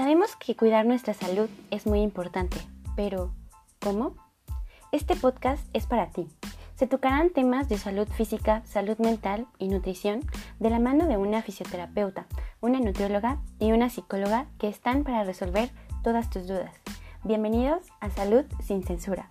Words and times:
Sabemos 0.00 0.34
que 0.34 0.56
cuidar 0.56 0.86
nuestra 0.86 1.12
salud 1.12 1.50
es 1.70 1.86
muy 1.86 2.00
importante, 2.00 2.56
pero 2.96 3.34
¿cómo? 3.82 4.14
Este 4.92 5.14
podcast 5.14 5.62
es 5.74 5.84
para 5.84 6.08
ti. 6.08 6.26
Se 6.74 6.86
tocarán 6.86 7.28
temas 7.28 7.68
de 7.68 7.76
salud 7.76 8.08
física, 8.08 8.62
salud 8.64 8.96
mental 8.96 9.46
y 9.58 9.68
nutrición 9.68 10.20
de 10.58 10.70
la 10.70 10.78
mano 10.78 11.06
de 11.06 11.18
una 11.18 11.42
fisioterapeuta, 11.42 12.26
una 12.62 12.80
nutrióloga 12.80 13.42
y 13.58 13.72
una 13.72 13.90
psicóloga 13.90 14.46
que 14.58 14.68
están 14.68 15.04
para 15.04 15.22
resolver 15.22 15.68
todas 16.02 16.30
tus 16.30 16.48
dudas. 16.48 16.74
Bienvenidos 17.22 17.82
a 18.00 18.08
Salud 18.08 18.46
sin 18.62 18.82
Censura. 18.82 19.30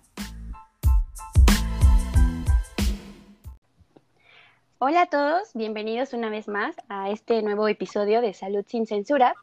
Hola 4.78 5.02
a 5.02 5.06
todos, 5.06 5.50
bienvenidos 5.54 6.12
una 6.12 6.30
vez 6.30 6.46
más 6.46 6.76
a 6.88 7.10
este 7.10 7.42
nuevo 7.42 7.66
episodio 7.66 8.20
de 8.20 8.34
Salud 8.34 8.64
sin 8.68 8.86
Censura 8.86 9.34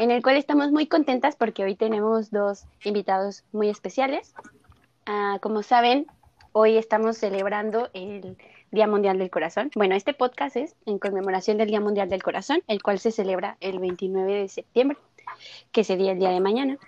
en 0.00 0.10
el 0.10 0.22
cual 0.22 0.38
estamos 0.38 0.72
muy 0.72 0.86
contentas 0.86 1.36
porque 1.36 1.62
hoy 1.62 1.76
tenemos 1.76 2.30
dos 2.30 2.64
invitados 2.84 3.44
muy 3.52 3.68
especiales. 3.68 4.32
Ah, 5.04 5.38
como 5.42 5.62
saben, 5.62 6.06
hoy 6.52 6.78
estamos 6.78 7.18
celebrando 7.18 7.90
el 7.92 8.38
Día 8.70 8.86
Mundial 8.86 9.18
del 9.18 9.28
Corazón. 9.28 9.70
Bueno, 9.74 9.94
este 9.94 10.14
podcast 10.14 10.56
es 10.56 10.74
en 10.86 10.98
conmemoración 10.98 11.58
del 11.58 11.68
Día 11.68 11.82
Mundial 11.82 12.08
del 12.08 12.22
Corazón, 12.22 12.62
el 12.66 12.82
cual 12.82 12.98
se 12.98 13.12
celebra 13.12 13.58
el 13.60 13.78
29 13.78 14.32
de 14.32 14.48
septiembre, 14.48 14.96
que 15.70 15.84
sería 15.84 16.12
el 16.12 16.18
día 16.18 16.30
de 16.30 16.40
mañana. 16.40 16.78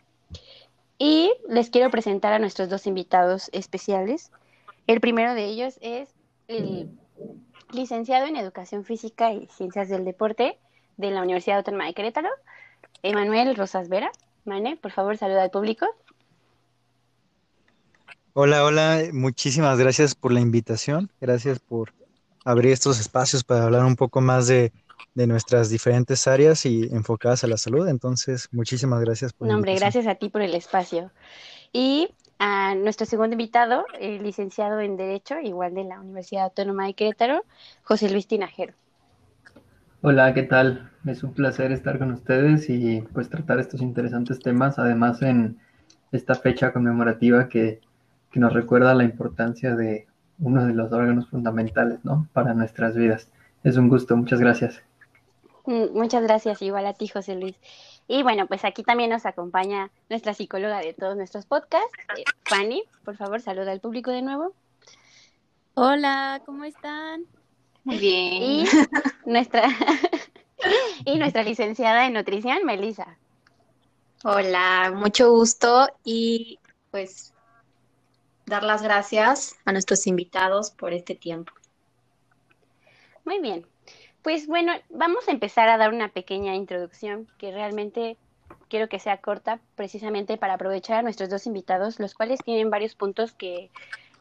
Y 0.96 1.34
les 1.50 1.68
quiero 1.68 1.90
presentar 1.90 2.32
a 2.32 2.38
nuestros 2.38 2.70
dos 2.70 2.86
invitados 2.86 3.50
especiales. 3.52 4.32
El 4.86 5.02
primero 5.02 5.34
de 5.34 5.44
ellos 5.44 5.78
es 5.82 6.08
el 6.48 6.88
licenciado 7.72 8.24
en 8.24 8.36
Educación 8.36 8.86
Física 8.86 9.34
y 9.34 9.48
Ciencias 9.48 9.90
del 9.90 10.06
Deporte 10.06 10.56
de 10.96 11.10
la 11.10 11.20
Universidad 11.20 11.58
Autónoma 11.58 11.84
de 11.84 11.92
Querétaro, 11.92 12.30
Emanuel 13.02 13.56
Rosas 13.56 13.88
Vera. 13.88 14.10
Mane, 14.44 14.76
por 14.76 14.90
favor, 14.90 15.16
saluda 15.16 15.44
al 15.44 15.50
público. 15.50 15.86
Hola, 18.34 18.64
hola, 18.64 19.02
muchísimas 19.12 19.78
gracias 19.78 20.14
por 20.14 20.32
la 20.32 20.40
invitación, 20.40 21.10
gracias 21.20 21.58
por 21.58 21.92
abrir 22.44 22.72
estos 22.72 22.98
espacios 22.98 23.44
para 23.44 23.64
hablar 23.64 23.84
un 23.84 23.96
poco 23.96 24.20
más 24.20 24.46
de, 24.46 24.72
nuestras 25.14 25.68
diferentes 25.68 26.26
áreas 26.26 26.64
y 26.64 26.84
enfocadas 26.84 27.44
a 27.44 27.46
la 27.46 27.58
salud. 27.58 27.86
Entonces, 27.88 28.48
muchísimas 28.50 29.00
gracias 29.00 29.34
por 29.34 29.46
la 29.46 29.54
Nombre, 29.54 29.74
gracias 29.74 30.06
a 30.06 30.14
ti 30.14 30.30
por 30.30 30.40
el 30.40 30.54
espacio. 30.54 31.10
Y 31.72 32.08
a 32.38 32.74
nuestro 32.74 33.04
segundo 33.04 33.34
invitado, 33.34 33.84
el 34.00 34.22
licenciado 34.22 34.80
en 34.80 34.96
Derecho, 34.96 35.38
igual 35.38 35.74
de 35.74 35.84
la 35.84 36.00
Universidad 36.00 36.44
Autónoma 36.44 36.86
de 36.86 36.94
Querétaro, 36.94 37.44
José 37.82 38.08
Luis 38.10 38.26
Tinajero. 38.26 38.72
Hola, 40.04 40.34
¿qué 40.34 40.42
tal? 40.42 40.90
Es 41.06 41.22
un 41.22 41.32
placer 41.32 41.70
estar 41.70 41.96
con 41.96 42.10
ustedes 42.10 42.68
y 42.68 43.02
pues 43.12 43.30
tratar 43.30 43.60
estos 43.60 43.80
interesantes 43.80 44.40
temas, 44.40 44.80
además 44.80 45.22
en 45.22 45.60
esta 46.10 46.34
fecha 46.34 46.72
conmemorativa 46.72 47.48
que, 47.48 47.80
nos 48.34 48.52
recuerda 48.52 48.96
la 48.96 49.04
importancia 49.04 49.76
de 49.76 50.08
uno 50.40 50.66
de 50.66 50.74
los 50.74 50.90
órganos 50.90 51.28
fundamentales, 51.28 52.04
¿no? 52.04 52.26
Para 52.32 52.52
nuestras 52.52 52.96
vidas. 52.96 53.30
Es 53.62 53.76
un 53.76 53.88
gusto, 53.88 54.16
muchas 54.16 54.40
gracias. 54.40 54.82
Mm, 55.66 55.96
muchas 55.96 56.24
gracias, 56.24 56.62
igual 56.62 56.86
a 56.86 56.94
ti, 56.94 57.06
José 57.06 57.36
Luis. 57.36 57.54
Y 58.08 58.24
bueno, 58.24 58.48
pues 58.48 58.64
aquí 58.64 58.82
también 58.82 59.10
nos 59.10 59.24
acompaña 59.24 59.92
nuestra 60.10 60.34
psicóloga 60.34 60.80
de 60.80 60.94
todos 60.94 61.16
nuestros 61.16 61.46
podcasts, 61.46 61.92
eh, 62.18 62.24
Fanny. 62.46 62.82
Por 63.04 63.16
favor, 63.16 63.40
saluda 63.40 63.70
al 63.70 63.80
público 63.80 64.10
de 64.10 64.22
nuevo. 64.22 64.52
Hola, 65.74 66.42
¿cómo 66.44 66.64
están? 66.64 67.26
Muy 67.84 67.98
bien. 67.98 68.42
Y 68.42 68.64
nuestra, 69.26 69.68
y 71.04 71.18
nuestra 71.18 71.42
licenciada 71.42 72.06
en 72.06 72.14
nutrición, 72.14 72.64
Melissa. 72.64 73.18
Hola, 74.24 74.92
mucho 74.94 75.30
gusto 75.30 75.88
y 76.04 76.60
pues 76.90 77.34
dar 78.46 78.62
las 78.62 78.82
gracias 78.82 79.56
a 79.64 79.72
nuestros 79.72 80.06
invitados 80.06 80.70
por 80.70 80.92
este 80.92 81.14
tiempo. 81.14 81.52
Muy 83.24 83.40
bien. 83.40 83.66
Pues 84.22 84.46
bueno, 84.46 84.72
vamos 84.90 85.26
a 85.28 85.32
empezar 85.32 85.68
a 85.68 85.76
dar 85.76 85.92
una 85.92 86.08
pequeña 86.08 86.54
introducción 86.54 87.26
que 87.38 87.50
realmente 87.50 88.16
quiero 88.68 88.88
que 88.88 89.00
sea 89.00 89.16
corta 89.16 89.58
precisamente 89.74 90.36
para 90.36 90.54
aprovechar 90.54 90.98
a 90.98 91.02
nuestros 91.02 91.28
dos 91.28 91.46
invitados, 91.46 91.98
los 91.98 92.14
cuales 92.14 92.40
tienen 92.44 92.70
varios 92.70 92.94
puntos 92.94 93.32
que 93.32 93.70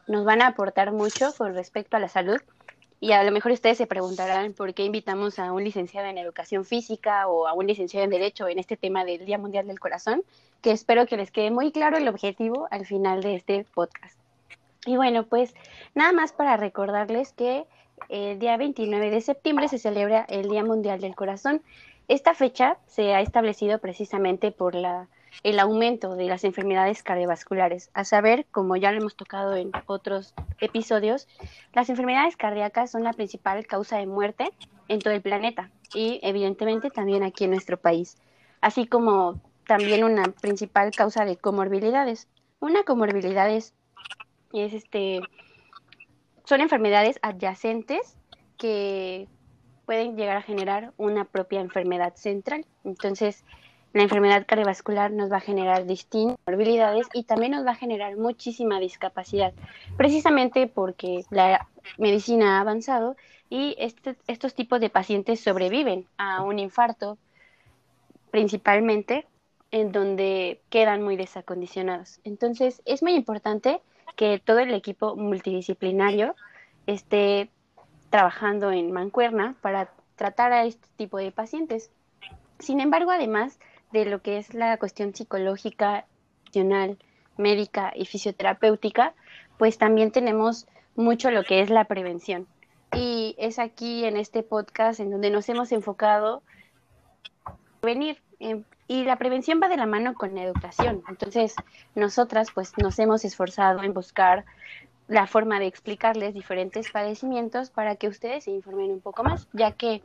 nos 0.08 0.24
van 0.24 0.42
a 0.42 0.48
aportar 0.48 0.90
mucho 0.90 1.32
con 1.38 1.54
respecto 1.54 1.96
a 1.96 2.00
la 2.00 2.08
salud 2.08 2.40
y 3.02 3.10
a 3.10 3.24
lo 3.24 3.32
mejor 3.32 3.50
ustedes 3.50 3.78
se 3.78 3.88
preguntarán 3.88 4.52
por 4.52 4.74
qué 4.74 4.84
invitamos 4.84 5.40
a 5.40 5.52
un 5.52 5.64
licenciado 5.64 6.06
en 6.06 6.18
educación 6.18 6.64
física 6.64 7.26
o 7.26 7.48
a 7.48 7.52
un 7.52 7.66
licenciado 7.66 8.04
en 8.04 8.10
derecho 8.10 8.46
en 8.46 8.60
este 8.60 8.76
tema 8.76 9.04
del 9.04 9.26
Día 9.26 9.38
Mundial 9.38 9.66
del 9.66 9.80
Corazón, 9.80 10.22
que 10.60 10.70
espero 10.70 11.04
que 11.06 11.16
les 11.16 11.32
quede 11.32 11.50
muy 11.50 11.72
claro 11.72 11.96
el 11.96 12.06
objetivo 12.06 12.68
al 12.70 12.86
final 12.86 13.20
de 13.20 13.34
este 13.34 13.66
podcast. 13.74 14.16
Y 14.86 14.94
bueno, 14.94 15.24
pues 15.24 15.52
nada 15.96 16.12
más 16.12 16.32
para 16.32 16.56
recordarles 16.56 17.32
que 17.32 17.64
el 18.08 18.38
día 18.38 18.56
29 18.56 19.10
de 19.10 19.20
septiembre 19.20 19.66
se 19.66 19.80
celebra 19.80 20.24
el 20.28 20.48
Día 20.48 20.62
Mundial 20.62 21.00
del 21.00 21.16
Corazón. 21.16 21.60
Esta 22.06 22.34
fecha 22.34 22.78
se 22.86 23.14
ha 23.14 23.20
establecido 23.20 23.80
precisamente 23.80 24.52
por 24.52 24.76
la 24.76 25.08
el 25.42 25.58
aumento 25.58 26.14
de 26.14 26.26
las 26.26 26.44
enfermedades 26.44 27.02
cardiovasculares. 27.02 27.90
A 27.94 28.04
saber, 28.04 28.46
como 28.50 28.76
ya 28.76 28.92
lo 28.92 29.00
hemos 29.00 29.16
tocado 29.16 29.56
en 29.56 29.70
otros 29.86 30.34
episodios, 30.60 31.28
las 31.72 31.88
enfermedades 31.88 32.36
cardíacas 32.36 32.90
son 32.90 33.04
la 33.04 33.12
principal 33.12 33.66
causa 33.66 33.98
de 33.98 34.06
muerte 34.06 34.52
en 34.88 35.00
todo 35.00 35.14
el 35.14 35.22
planeta 35.22 35.70
y 35.94 36.20
evidentemente 36.22 36.90
también 36.90 37.22
aquí 37.22 37.44
en 37.44 37.50
nuestro 37.50 37.78
país, 37.78 38.18
así 38.60 38.86
como 38.86 39.40
también 39.66 40.04
una 40.04 40.24
principal 40.24 40.90
causa 40.90 41.24
de 41.24 41.36
comorbilidades. 41.36 42.28
Una 42.60 42.84
comorbilidad 42.84 43.50
es, 43.50 43.74
este, 44.52 45.20
son 46.44 46.60
enfermedades 46.60 47.18
adyacentes 47.22 48.16
que 48.58 49.28
pueden 49.86 50.16
llegar 50.16 50.36
a 50.36 50.42
generar 50.42 50.92
una 50.96 51.24
propia 51.24 51.60
enfermedad 51.60 52.14
central. 52.14 52.64
Entonces, 52.84 53.44
la 53.92 54.02
enfermedad 54.02 54.46
cardiovascular 54.46 55.10
nos 55.10 55.30
va 55.30 55.36
a 55.36 55.40
generar 55.40 55.86
distintas 55.86 56.38
morbilidades 56.46 57.08
y 57.12 57.24
también 57.24 57.52
nos 57.52 57.66
va 57.66 57.72
a 57.72 57.76
generar 57.76 58.16
muchísima 58.16 58.80
discapacidad, 58.80 59.52
precisamente 59.96 60.66
porque 60.66 61.24
la 61.30 61.68
medicina 61.98 62.56
ha 62.56 62.60
avanzado 62.60 63.16
y 63.50 63.74
este, 63.78 64.16
estos 64.26 64.54
tipos 64.54 64.80
de 64.80 64.88
pacientes 64.88 65.40
sobreviven 65.40 66.06
a 66.16 66.42
un 66.42 66.58
infarto, 66.58 67.18
principalmente 68.30 69.26
en 69.70 69.92
donde 69.92 70.62
quedan 70.70 71.02
muy 71.02 71.16
desacondicionados. 71.16 72.20
Entonces, 72.24 72.80
es 72.84 73.02
muy 73.02 73.12
importante 73.12 73.80
que 74.16 74.38
todo 74.38 74.60
el 74.60 74.72
equipo 74.72 75.16
multidisciplinario 75.16 76.34
esté 76.86 77.50
trabajando 78.10 78.70
en 78.70 78.92
mancuerna 78.92 79.54
para 79.60 79.90
tratar 80.16 80.52
a 80.52 80.64
este 80.64 80.88
tipo 80.96 81.18
de 81.18 81.32
pacientes. 81.32 81.90
Sin 82.58 82.80
embargo, 82.80 83.10
además, 83.10 83.58
de 83.92 84.04
lo 84.06 84.22
que 84.22 84.38
es 84.38 84.54
la 84.54 84.76
cuestión 84.78 85.14
psicológica, 85.14 86.06
emocional, 86.44 86.98
médica 87.36 87.92
y 87.94 88.06
fisioterapéutica, 88.06 89.14
pues 89.58 89.78
también 89.78 90.10
tenemos 90.10 90.66
mucho 90.96 91.30
lo 91.30 91.44
que 91.44 91.60
es 91.60 91.70
la 91.70 91.84
prevención. 91.84 92.46
Y 92.94 93.34
es 93.38 93.58
aquí 93.58 94.04
en 94.04 94.16
este 94.16 94.42
podcast 94.42 95.00
en 95.00 95.10
donde 95.10 95.30
nos 95.30 95.48
hemos 95.48 95.72
enfocado 95.72 96.42
venir 97.80 98.18
em, 98.38 98.64
y 98.86 99.04
la 99.04 99.16
prevención 99.16 99.60
va 99.62 99.68
de 99.68 99.78
la 99.78 99.86
mano 99.86 100.14
con 100.14 100.34
la 100.34 100.42
educación. 100.42 101.02
Entonces, 101.08 101.54
nosotras 101.94 102.48
pues 102.52 102.72
nos 102.76 102.98
hemos 102.98 103.24
esforzado 103.24 103.82
en 103.82 103.94
buscar 103.94 104.44
la 105.08 105.26
forma 105.26 105.58
de 105.58 105.66
explicarles 105.66 106.34
diferentes 106.34 106.90
padecimientos 106.90 107.70
para 107.70 107.96
que 107.96 108.08
ustedes 108.08 108.44
se 108.44 108.50
informen 108.50 108.90
un 108.90 109.00
poco 109.00 109.24
más, 109.24 109.48
ya 109.52 109.72
que 109.72 110.02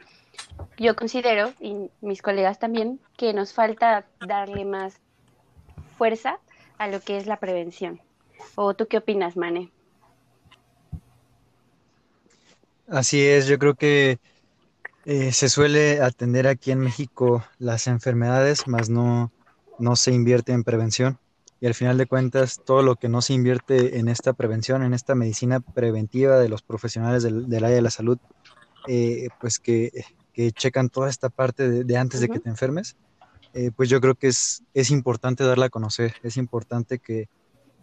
yo 0.78 0.96
considero, 0.96 1.54
y 1.60 1.90
mis 2.02 2.22
colegas 2.22 2.60
también, 2.60 3.00
que 3.16 3.34
nos 3.34 3.54
falta 3.54 4.06
darle 4.26 4.66
más 4.66 5.00
fuerza 5.98 6.40
a 6.78 6.88
lo 6.88 7.00
que 7.00 7.18
es 7.18 7.26
la 7.26 7.38
prevención. 7.38 8.02
¿O 8.56 8.74
tú 8.74 8.88
qué 8.88 8.98
opinas, 8.98 9.38
Mane? 9.38 9.72
Así 12.88 13.26
es, 13.26 13.48
yo 13.48 13.60
creo 13.60 13.76
que 13.76 14.20
eh, 15.06 15.32
se 15.32 15.50
suele 15.50 16.02
atender 16.02 16.48
aquí 16.48 16.72
en 16.72 16.80
México 16.80 17.44
las 17.60 17.88
enfermedades, 17.88 18.68
más 18.68 18.90
no, 18.90 19.32
no 19.80 19.96
se 19.96 20.12
invierte 20.12 20.54
en 20.54 20.64
prevención. 20.64 21.20
Y 21.60 21.68
al 21.68 21.74
final 21.74 21.98
de 21.98 22.06
cuentas, 22.06 22.62
todo 22.66 22.84
lo 22.84 22.96
que 22.96 23.10
no 23.10 23.22
se 23.22 23.34
invierte 23.34 24.00
en 24.00 24.10
esta 24.10 24.34
prevención, 24.34 24.84
en 24.84 24.94
esta 24.94 25.16
medicina 25.16 25.60
preventiva 25.60 26.38
de 26.38 26.50
los 26.50 26.62
profesionales 26.62 27.24
del, 27.24 27.64
área 27.64 27.76
de 27.76 27.82
la 27.82 27.90
salud, 27.90 28.20
eh, 28.88 29.30
pues 29.40 29.60
que 29.60 29.92
que 30.38 30.52
checan 30.52 30.90
toda 30.90 31.10
esta 31.10 31.30
parte 31.30 31.84
de, 31.84 31.98
antes 31.98 32.22
de 32.22 32.30
que 32.30 32.40
te 32.40 32.48
enfermes, 32.48 32.96
eh, 33.56 33.72
pues 33.76 33.90
yo 33.90 34.00
creo 34.00 34.14
que 34.14 34.28
es, 34.28 34.62
es 34.76 34.92
importante 34.92 35.44
darla 35.44 35.66
a 35.66 35.70
conocer, 35.70 36.14
es 36.22 36.38
importante 36.38 37.00
que, 37.00 37.28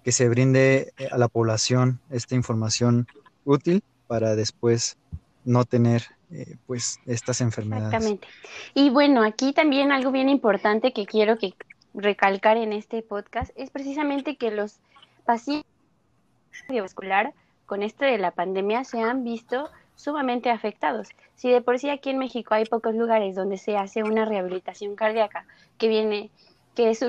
que 0.05 0.13
se 0.13 0.29
brinde 0.29 0.93
a 1.11 1.19
la 1.19 1.27
población 1.27 1.99
esta 2.11 2.37
información 2.37 3.09
útil 3.45 3.83
para 4.07 4.37
después 4.37 4.99
no 5.45 5.65
tener 5.65 6.05
eh, 6.31 6.55
pues 6.69 7.01
estas 7.07 7.41
enfermedades. 7.41 7.93
Exactamente. 7.93 8.29
Y 8.73 8.91
bueno, 8.91 9.25
aquí 9.25 9.53
también 9.53 9.91
algo 9.91 10.13
bien 10.13 10.29
importante 10.29 10.93
que 10.93 11.07
quiero 11.07 11.39
que 11.39 11.55
recalcar 11.95 12.57
en 12.57 12.73
este 12.73 13.03
podcast 13.03 13.53
es 13.57 13.71
precisamente 13.71 14.37
que 14.37 14.51
los 14.51 14.81
pacientes 15.25 15.71
cardiovascular 16.67 17.33
con 17.67 17.83
esto 17.83 18.05
de 18.05 18.19
la 18.19 18.33
pandemia 18.33 18.85
se 18.85 19.01
han 19.01 19.25
visto 19.25 19.71
sumamente 19.97 20.51
afectados. 20.51 21.09
Si 21.35 21.51
de 21.51 21.63
por 21.63 21.79
sí 21.79 21.89
aquí 21.89 22.11
en 22.11 22.19
México 22.19 22.55
hay 22.55 22.65
pocos 22.65 22.95
lugares 22.95 23.35
donde 23.35 23.59
se 23.59 23.77
hace 23.77 24.03
una 24.03 24.25
rehabilitación 24.25 24.97
cardíaca 24.97 25.47
que 25.79 25.89
viene, 25.89 26.31
que 26.75 26.91
es 26.91 27.05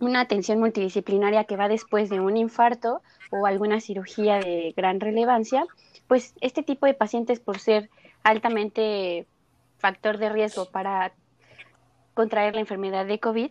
una 0.00 0.20
atención 0.20 0.60
multidisciplinaria 0.60 1.44
que 1.44 1.56
va 1.56 1.68
después 1.68 2.08
de 2.08 2.20
un 2.20 2.36
infarto 2.36 3.02
o 3.30 3.46
alguna 3.46 3.80
cirugía 3.80 4.38
de 4.38 4.72
gran 4.76 5.00
relevancia, 5.00 5.64
pues 6.08 6.34
este 6.40 6.62
tipo 6.62 6.86
de 6.86 6.94
pacientes 6.94 7.40
por 7.40 7.58
ser 7.58 7.90
altamente 8.22 9.26
factor 9.78 10.18
de 10.18 10.28
riesgo 10.28 10.66
para 10.66 11.12
contraer 12.14 12.54
la 12.54 12.60
enfermedad 12.60 13.06
de 13.06 13.18
COVID, 13.18 13.50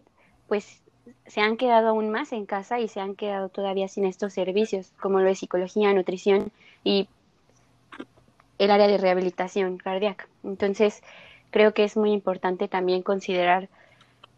pues 0.50 0.82
se 1.28 1.42
han 1.42 1.56
quedado 1.58 1.90
aún 1.90 2.10
más 2.10 2.34
en 2.34 2.46
casa 2.46 2.80
y 2.80 2.88
se 2.88 3.00
han 3.00 3.16
quedado 3.16 3.50
todavía 3.50 3.88
sin 3.88 4.06
estos 4.06 4.34
servicios, 4.34 4.92
como 5.00 5.20
lo 5.20 5.26
de 5.26 5.36
psicología, 5.36 5.94
nutrición 5.94 6.52
y 6.84 7.08
el 8.58 8.72
área 8.72 8.88
de 8.88 8.98
rehabilitación 8.98 9.78
cardíaca. 9.78 10.28
Entonces, 10.44 11.02
creo 11.52 11.74
que 11.74 11.84
es 11.84 11.96
muy 11.96 12.12
importante 12.12 12.68
también 12.68 13.04
considerar, 13.04 13.70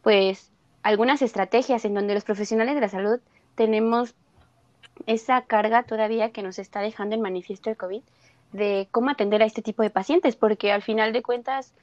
pues, 0.03 0.51
algunas 0.83 1.21
estrategias 1.21 1.85
en 1.85 1.93
donde 1.93 2.13
los 2.13 2.23
profesionales 2.23 2.75
de 2.75 2.81
la 2.81 2.89
salud 2.89 3.19
tenemos 3.55 4.13
esa 5.05 5.41
carga 5.41 5.83
todavía 5.83 6.31
que 6.31 6.43
nos 6.43 6.59
está 6.59 6.81
dejando 6.81 7.15
en 7.15 7.21
manifiesto 7.21 7.69
el 7.69 7.77
COVID 7.77 8.01
de 8.51 8.87
cómo 8.91 9.09
atender 9.09 9.41
a 9.41 9.45
este 9.45 9.61
tipo 9.61 9.81
de 9.81 9.89
pacientes, 9.89 10.35
porque 10.35 10.71
al 10.71 10.81
final 10.81 11.13
de 11.13 11.23
cuentas, 11.23 11.73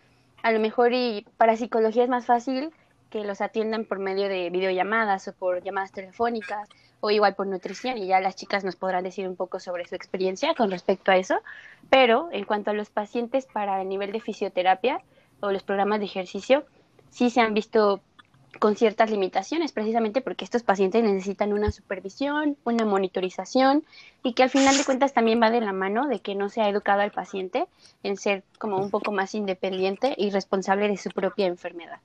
a 0.43 0.53
lo 0.53 0.61
mejor 0.61 0.93
y 0.93 1.27
para 1.37 1.57
psicología 1.57 2.05
es 2.05 2.11
más 2.11 2.27
fácil 2.27 2.73
que 3.11 3.25
los 3.25 3.41
atiendan 3.41 3.85
por 3.85 3.99
medio 3.99 4.29
de 4.29 4.51
videollamadas 4.51 5.29
o 5.29 5.33
por 5.33 5.63
llamadas 5.63 5.93
telefónicas 5.93 6.69
o 7.01 7.11
igual 7.11 7.35
por 7.35 7.47
nutrición 7.47 7.99
y 7.99 8.07
ya 8.07 8.21
las 8.21 8.37
chicas 8.37 8.65
nos 8.65 8.77
podrán 8.77 9.05
decir 9.05 9.29
un 9.29 9.37
poco 9.37 9.61
sobre 9.61 9.87
su 9.87 9.95
experiencia 9.95 10.55
con 10.55 10.71
respecto 10.71 11.11
a 11.11 11.17
eso. 11.17 11.41
Pero 11.91 12.29
en 12.33 12.45
cuanto 12.45 12.71
a 12.71 12.75
los 12.75 12.91
pacientes 12.91 13.47
para 13.47 13.81
el 13.81 13.89
nivel 13.89 14.13
de 14.13 14.21
fisioterapia 14.21 15.01
o 15.41 15.53
los 15.53 15.63
programas 15.63 16.01
de 16.01 16.07
ejercicio, 16.07 16.65
sí 17.11 17.31
se 17.31 17.41
han 17.41 17.55
visto 17.55 18.01
con 18.59 18.77
ciertas 18.77 19.11
limitaciones, 19.11 19.73
precisamente 19.73 20.21
porque 20.21 20.45
estos 20.45 20.63
pacientes 20.63 21.05
necesitan 21.05 21.53
una 21.53 21.71
supervisión, 21.71 22.57
una 22.65 22.85
monitorización 22.85 23.85
y 24.23 24.33
que 24.33 24.43
al 24.43 24.51
final 24.51 24.77
de 24.77 24.85
cuentas 24.85 25.13
también 25.13 25.41
va 25.41 25.51
de 25.51 25.61
la 25.61 25.73
mano 25.73 26.09
de 26.09 26.21
que 26.21 26.35
no 26.35 26.49
se 26.49 26.63
ha 26.63 26.69
educado 26.69 27.03
al 27.03 27.13
paciente 27.13 27.67
en 28.03 28.17
ser 28.17 28.43
como 28.59 28.79
un 28.79 28.91
poco 28.91 29.13
más 29.13 29.35
independiente 29.35 30.15
y 30.17 30.31
responsable 30.31 30.89
de 30.89 30.97
su 30.97 31.11
propia 31.11 31.47
enfermedad. 31.47 32.01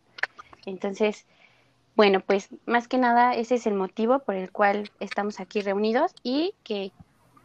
Entonces, 0.65 1.25
bueno, 1.95 2.21
pues 2.21 2.49
más 2.65 2.87
que 2.87 2.97
nada 2.97 3.35
ese 3.35 3.55
es 3.55 3.67
el 3.67 3.75
motivo 3.75 4.19
por 4.19 4.35
el 4.35 4.51
cual 4.51 4.91
estamos 4.99 5.39
aquí 5.39 5.61
reunidos 5.61 6.13
y 6.23 6.55
que 6.63 6.91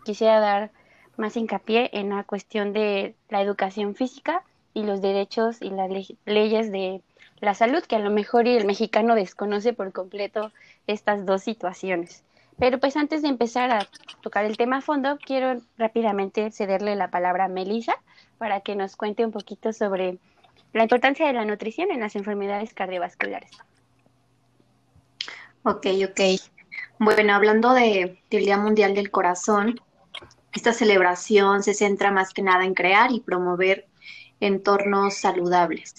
quisiera 0.04 0.40
dar 0.40 0.70
más 1.16 1.36
hincapié 1.36 1.90
en 1.92 2.10
la 2.10 2.24
cuestión 2.24 2.72
de 2.72 3.14
la 3.28 3.42
educación 3.42 3.94
física 3.94 4.42
y 4.72 4.84
los 4.84 5.02
derechos 5.02 5.60
y 5.60 5.70
las 5.70 5.90
leyes 6.24 6.72
de 6.72 7.02
la 7.40 7.54
salud, 7.54 7.82
que 7.82 7.96
a 7.96 8.00
lo 8.00 8.10
mejor 8.10 8.46
el 8.46 8.64
mexicano 8.64 9.14
desconoce 9.14 9.72
por 9.72 9.92
completo 9.92 10.52
estas 10.86 11.26
dos 11.26 11.42
situaciones. 11.42 12.24
Pero 12.58 12.78
pues 12.78 12.96
antes 12.96 13.22
de 13.22 13.28
empezar 13.28 13.70
a 13.70 13.86
tocar 14.20 14.44
el 14.44 14.56
tema 14.56 14.78
a 14.78 14.80
fondo, 14.80 15.18
quiero 15.24 15.60
rápidamente 15.76 16.50
cederle 16.50 16.96
la 16.96 17.10
palabra 17.10 17.44
a 17.44 17.48
Melissa 17.48 17.94
para 18.38 18.60
que 18.60 18.74
nos 18.74 18.96
cuente 18.96 19.24
un 19.24 19.30
poquito 19.30 19.72
sobre 19.72 20.18
la 20.72 20.82
importancia 20.82 21.26
de 21.26 21.32
la 21.32 21.44
nutrición 21.44 21.90
en 21.90 22.00
las 22.00 22.16
enfermedades 22.16 22.74
cardiovasculares. 22.74 23.50
Ok, 25.62 25.86
ok. 26.08 26.20
Bueno, 26.98 27.34
hablando 27.34 27.72
de, 27.72 28.20
del 28.30 28.44
Día 28.44 28.58
Mundial 28.58 28.94
del 28.94 29.10
Corazón, 29.10 29.80
esta 30.52 30.72
celebración 30.72 31.62
se 31.62 31.74
centra 31.74 32.10
más 32.10 32.32
que 32.32 32.42
nada 32.42 32.64
en 32.64 32.74
crear 32.74 33.12
y 33.12 33.20
promover 33.20 33.86
entornos 34.40 35.14
saludables. 35.14 35.94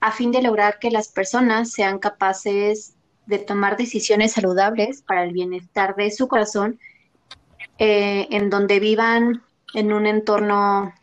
A 0.00 0.12
fin 0.12 0.30
de 0.30 0.42
lograr 0.42 0.78
que 0.78 0.90
las 0.90 1.08
personas 1.08 1.72
sean 1.72 1.98
capaces 1.98 2.94
de 3.26 3.38
tomar 3.38 3.76
decisiones 3.76 4.32
saludables 4.32 5.02
para 5.02 5.24
el 5.24 5.32
bienestar 5.32 5.96
de 5.96 6.10
su 6.12 6.28
corazón, 6.28 6.78
eh, 7.78 8.28
en 8.30 8.48
donde 8.48 8.78
vivan 8.78 9.42
en 9.74 9.92
un 9.92 10.06
entorno 10.06 10.94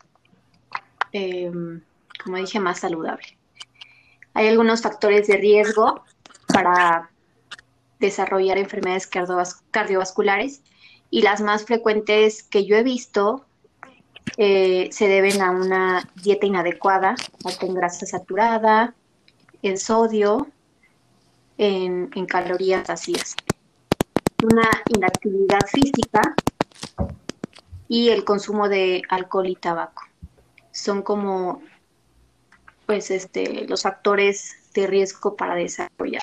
Em, 1.14 1.80
como 2.24 2.38
dije, 2.38 2.58
más 2.58 2.80
saludable. 2.80 3.38
Hay 4.34 4.48
algunos 4.48 4.82
factores 4.82 5.28
de 5.28 5.36
riesgo 5.36 6.02
para 6.48 7.08
desarrollar 8.00 8.58
enfermedades 8.58 9.08
cardiovasculares 9.70 10.60
y 11.10 11.22
las 11.22 11.40
más 11.40 11.66
frecuentes 11.66 12.42
que 12.42 12.66
yo 12.66 12.74
he 12.74 12.82
visto 12.82 13.46
eh, 14.38 14.88
se 14.90 15.06
deben 15.06 15.40
a 15.40 15.52
una 15.52 16.10
dieta 16.20 16.46
inadecuada, 16.46 17.14
alta 17.44 17.64
en 17.64 17.74
grasa 17.74 18.06
saturada, 18.06 18.92
en 19.62 19.78
sodio, 19.78 20.48
en, 21.58 22.10
en 22.12 22.26
calorías 22.26 22.88
vacías, 22.88 23.36
una 24.42 24.68
inactividad 24.88 25.64
física 25.68 26.34
y 27.86 28.08
el 28.08 28.24
consumo 28.24 28.68
de 28.68 29.02
alcohol 29.08 29.46
y 29.46 29.54
tabaco 29.54 30.02
son 30.74 31.02
como 31.02 31.62
pues 32.84 33.10
este 33.10 33.66
los 33.66 33.82
factores 33.82 34.56
de 34.74 34.86
riesgo 34.86 35.36
para 35.36 35.54
desarrollar. 35.54 36.22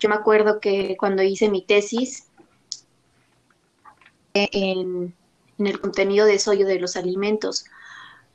Yo 0.00 0.08
me 0.08 0.16
acuerdo 0.16 0.58
que 0.58 0.96
cuando 0.98 1.22
hice 1.22 1.48
mi 1.48 1.64
tesis 1.64 2.26
en, 4.32 5.14
el 5.58 5.80
contenido 5.80 6.26
de 6.26 6.38
sodio 6.38 6.66
de 6.66 6.80
los 6.80 6.96
alimentos, 6.96 7.66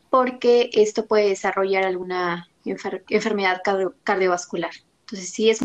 porque 0.10 0.70
esto 0.74 1.06
puede 1.06 1.30
desarrollar 1.30 1.84
alguna 1.84 2.48
enfermedad 2.64 3.62
cardiovascular. 4.04 4.72
Entonces, 5.02 5.30
sí 5.32 5.50
es 5.50 5.60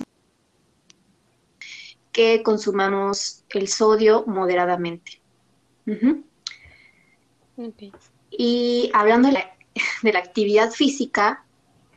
que 2.10 2.42
consumamos 2.42 3.44
el 3.50 3.68
sodio 3.68 4.24
moderadamente. 4.26 5.20
Y 8.36 8.90
hablando 8.94 9.28
de 9.28 9.34
la, 9.34 10.18
actividad 10.18 10.70
física, 10.70 11.44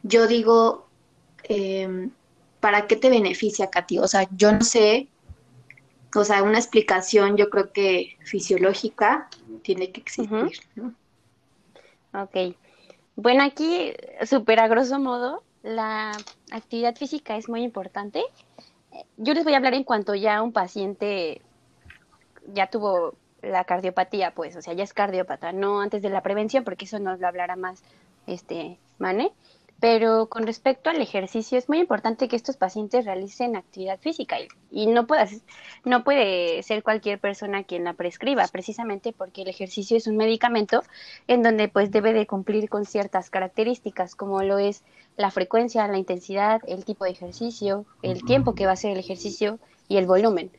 yo 0.04 0.28
digo, 0.28 0.88
em, 1.44 2.12
¿para 2.60 2.88
qué 2.88 2.96
te 2.96 3.10
beneficia, 3.10 3.70
Katy? 3.70 4.00
O 4.00 4.08
sea, 4.08 4.28
yo 4.36 4.52
no 4.52 4.62
sé, 4.62 5.08
o 6.16 6.24
sea, 6.24 6.44
una 6.44 6.58
explicación 6.58 7.38
yo 7.38 7.50
creo 7.50 7.72
que 7.72 8.18
fisiológica 8.24 9.30
tiene 9.64 9.92
que 9.92 10.02
existir, 10.02 10.60
¿no? 10.76 10.94
Ok. 12.14 12.56
Bueno, 13.16 13.44
aquí, 13.44 13.94
súper 14.26 14.60
a 14.60 14.68
grosso 14.68 15.00
modo, 15.00 15.44
la 15.64 16.12
actividad 16.52 16.96
física 16.96 17.36
es 17.36 17.50
muy 17.50 17.64
importante. 17.64 18.24
Yo 19.18 19.34
les 19.34 19.44
voy 19.44 19.54
a 19.54 19.58
hablar 19.58 19.74
en 19.74 19.84
cuanto 19.84 20.16
ya 20.16 20.42
un 20.42 20.54
paciente 20.54 21.42
ya 22.54 22.68
tuvo 22.68 23.16
la 23.48 23.64
cardiopatía, 23.64 24.32
pues, 24.32 24.56
o 24.56 24.62
sea, 24.62 24.74
ya 24.74 24.84
es 24.84 24.94
cardiópata, 24.94 25.52
no 25.52 25.82
antes 25.82 26.02
de 26.02 26.10
la 26.10 26.22
prevención, 26.22 26.64
porque 26.64 26.86
eso 26.86 27.00
nos 27.00 27.20
lo 27.20 27.28
hablará 27.28 27.56
más 27.56 27.84
este 28.28 28.78
Mane. 29.00 29.32
Pero 29.80 30.26
con 30.26 30.48
respecto 30.48 30.90
al 30.90 31.00
ejercicio, 31.02 31.56
es 31.56 31.70
muy 31.70 31.78
importante 31.78 32.28
que 32.28 32.36
estos 32.36 32.58
pacientes 32.58 33.06
realicen 33.06 33.56
actividad 33.56 34.00
física 34.00 34.40
y, 34.40 34.48
y 34.72 34.88
no, 34.88 35.06
puedas, 35.06 35.44
no 35.86 36.04
puede 36.04 36.64
ser 36.64 36.82
cualquier 36.82 37.20
persona 37.20 37.64
quien 37.64 37.84
la 37.84 37.94
prescriba, 37.94 38.48
precisamente 38.48 39.14
porque 39.14 39.44
el 39.44 39.50
ejercicio 39.50 39.96
es 39.96 40.08
un 40.08 40.18
medicamento 40.18 40.82
en 41.28 41.44
donde 41.44 41.68
pues 41.68 41.92
debe 41.92 42.12
de 42.14 42.26
cumplir 42.26 42.70
con 42.70 42.86
ciertas 42.86 43.30
características, 43.30 44.16
como 44.16 44.42
lo 44.42 44.58
es 44.58 44.84
la 45.16 45.30
frecuencia, 45.30 45.88
la 45.88 46.00
intensidad, 46.00 46.62
el 46.68 46.84
tipo 46.84 47.06
de 47.06 47.12
ejercicio, 47.12 47.86
el 48.02 48.24
tiempo 48.24 48.56
que 48.56 48.66
va 48.66 48.72
a 48.72 48.78
ser 48.78 48.94
el 48.94 49.00
ejercicio 49.00 49.60
y 49.88 49.98
el 49.98 50.08
volumen, 50.08 50.50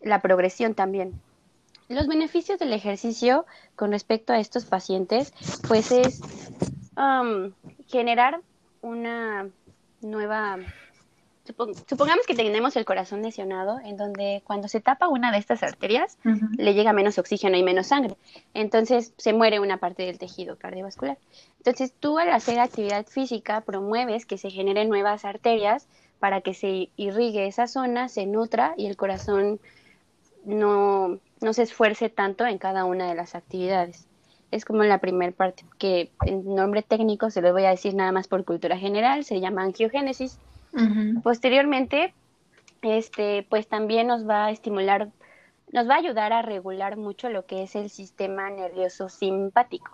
la 0.00 0.20
progresión 0.20 0.74
también. 0.74 1.20
Los 1.88 2.06
beneficios 2.06 2.58
del 2.58 2.72
ejercicio 2.72 3.46
con 3.74 3.92
respecto 3.92 4.32
a 4.32 4.38
estos 4.38 4.66
pacientes, 4.66 5.32
pues 5.66 5.90
es 5.90 6.20
um, 6.96 7.52
generar 7.86 8.40
una 8.82 9.48
nueva... 10.02 10.58
supongamos 11.86 12.26
que 12.26 12.34
tenemos 12.34 12.76
el 12.76 12.84
corazón 12.84 13.22
lesionado, 13.22 13.78
en 13.80 13.96
donde 13.96 14.42
cuando 14.44 14.68
se 14.68 14.80
tapa 14.80 15.08
una 15.08 15.32
de 15.32 15.38
estas 15.38 15.62
arterias, 15.62 16.18
le 16.58 16.74
llega 16.74 16.92
menos 16.92 17.18
oxígeno 17.18 17.56
y 17.56 17.62
menos 17.62 17.86
sangre. 17.86 18.16
Entonces 18.52 19.14
se 19.16 19.32
muere 19.32 19.58
una 19.58 19.78
parte 19.78 20.02
del 20.02 20.18
tejido 20.18 20.58
cardiovascular. 20.58 21.16
Entonces 21.56 21.94
tú 21.98 22.18
al 22.18 22.30
hacer 22.30 22.60
actividad 22.60 23.06
física 23.06 23.62
promueves 23.62 24.26
que 24.26 24.36
se 24.36 24.50
generen 24.50 24.90
nuevas 24.90 25.24
arterias 25.24 25.88
para 26.18 26.42
que 26.42 26.52
se 26.52 26.90
irrigue 26.96 27.46
esa 27.46 27.66
zona, 27.66 28.08
se 28.08 28.26
nutra 28.26 28.74
y 28.76 28.86
el 28.86 28.96
corazón 28.96 29.58
no, 30.44 31.18
no 31.40 31.52
se 31.52 31.62
esfuerce 31.62 32.08
tanto 32.08 32.46
en 32.46 32.58
cada 32.58 32.84
una 32.84 33.08
de 33.08 33.14
las 33.14 33.34
actividades. 33.34 34.06
Es 34.50 34.64
como 34.64 34.82
la 34.82 34.98
primera 34.98 35.32
parte, 35.32 35.64
que 35.78 36.10
en 36.24 36.54
nombre 36.54 36.82
técnico 36.82 37.30
se 37.30 37.42
lo 37.42 37.52
voy 37.52 37.64
a 37.64 37.70
decir 37.70 37.94
nada 37.94 38.12
más 38.12 38.28
por 38.28 38.44
cultura 38.44 38.78
general, 38.78 39.24
se 39.24 39.40
llama 39.40 39.62
angiogénesis. 39.62 40.38
Posteriormente, 41.22 42.14
este, 42.82 43.46
pues 43.48 43.68
también 43.68 44.06
nos 44.06 44.28
va 44.28 44.46
a 44.46 44.50
estimular, 44.50 45.08
nos 45.72 45.88
va 45.88 45.94
a 45.94 45.98
ayudar 45.98 46.32
a 46.32 46.42
regular 46.42 46.96
mucho 46.96 47.28
lo 47.30 47.46
que 47.46 47.62
es 47.62 47.74
el 47.74 47.90
sistema 47.90 48.48
nervioso 48.50 49.08
simpático. 49.08 49.90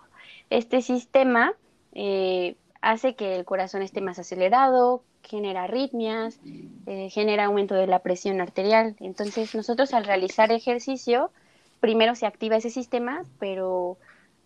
Este 0.49 0.81
sistema 0.81 1.53
eh, 1.93 2.55
hace 2.81 3.15
que 3.15 3.35
el 3.35 3.45
corazón 3.45 3.81
esté 3.81 3.99
más 4.01 4.19
acelerado, 4.19 5.03
genera 5.25 5.63
arritmias, 5.63 6.39
eh, 6.85 7.09
genera 7.09 7.45
aumento 7.45 7.75
de 7.75 7.87
la 7.87 7.99
presión 7.99 8.41
arterial. 8.41 8.95
Entonces, 8.99 9.53
nosotros 9.55 9.93
al 9.93 10.05
realizar 10.05 10.51
ejercicio, 10.51 11.31
primero 11.79 12.15
se 12.15 12.25
activa 12.25 12.55
ese 12.55 12.69
sistema, 12.69 13.23
pero 13.39 13.97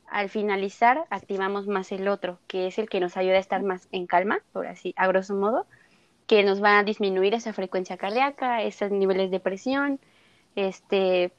al 0.07 0.29
finalizar 0.29 1.05
activamos 1.09 1.67
más 1.67 1.91
el 1.91 2.07
otro, 2.07 2.39
que 2.47 2.67
es 2.67 2.79
el 2.79 2.89
que 2.89 2.99
nos 2.99 3.17
ayuda 3.17 3.35
a 3.35 3.39
estar 3.39 3.61
más 3.61 3.87
en 3.91 4.07
calma, 4.07 4.39
por 4.53 4.67
así, 4.67 4.93
a 4.97 5.07
grosso 5.07 5.35
modo, 5.35 5.65
que 6.27 6.43
nos 6.43 6.63
va 6.63 6.79
a 6.79 6.83
disminuir 6.83 7.33
esa 7.33 7.53
frecuencia 7.53 7.97
cardíaca, 7.97 8.61
esos 8.63 8.91
niveles 8.91 9.31
de 9.31 9.39
presión, 9.39 9.99
este, 10.55 11.31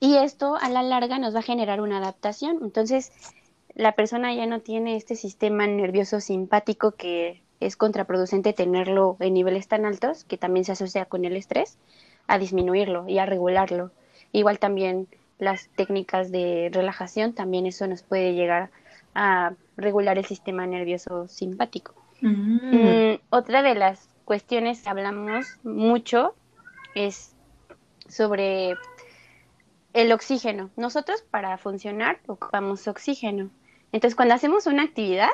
y 0.00 0.16
esto 0.16 0.56
a 0.60 0.68
la 0.68 0.82
larga 0.82 1.18
nos 1.18 1.34
va 1.34 1.40
a 1.40 1.42
generar 1.42 1.80
una 1.80 1.98
adaptación. 1.98 2.58
Entonces, 2.62 3.12
la 3.74 3.92
persona 3.92 4.34
ya 4.34 4.46
no 4.46 4.60
tiene 4.60 4.96
este 4.96 5.16
sistema 5.16 5.66
nervioso 5.66 6.20
simpático 6.20 6.92
que 6.92 7.43
es 7.60 7.76
contraproducente 7.76 8.52
tenerlo 8.52 9.16
en 9.20 9.34
niveles 9.34 9.68
tan 9.68 9.84
altos, 9.84 10.24
que 10.24 10.38
también 10.38 10.64
se 10.64 10.72
asocia 10.72 11.06
con 11.06 11.24
el 11.24 11.36
estrés, 11.36 11.78
a 12.26 12.38
disminuirlo 12.38 13.08
y 13.08 13.18
a 13.18 13.26
regularlo. 13.26 13.90
Igual 14.32 14.58
también 14.58 15.08
las 15.38 15.68
técnicas 15.76 16.30
de 16.30 16.70
relajación, 16.72 17.34
también 17.34 17.66
eso 17.66 17.86
nos 17.86 18.02
puede 18.02 18.34
llegar 18.34 18.70
a 19.14 19.54
regular 19.76 20.18
el 20.18 20.24
sistema 20.24 20.66
nervioso 20.66 21.28
simpático. 21.28 21.94
Mm. 22.20 23.12
Mm, 23.12 23.18
otra 23.30 23.62
de 23.62 23.74
las 23.74 24.08
cuestiones 24.24 24.82
que 24.82 24.88
hablamos 24.88 25.58
mucho 25.62 26.34
es 26.94 27.34
sobre 28.08 28.74
el 29.92 30.12
oxígeno. 30.12 30.70
Nosotros 30.76 31.22
para 31.30 31.56
funcionar 31.58 32.18
ocupamos 32.26 32.86
oxígeno. 32.88 33.50
Entonces 33.92 34.16
cuando 34.16 34.34
hacemos 34.34 34.66
una 34.66 34.82
actividad, 34.82 35.30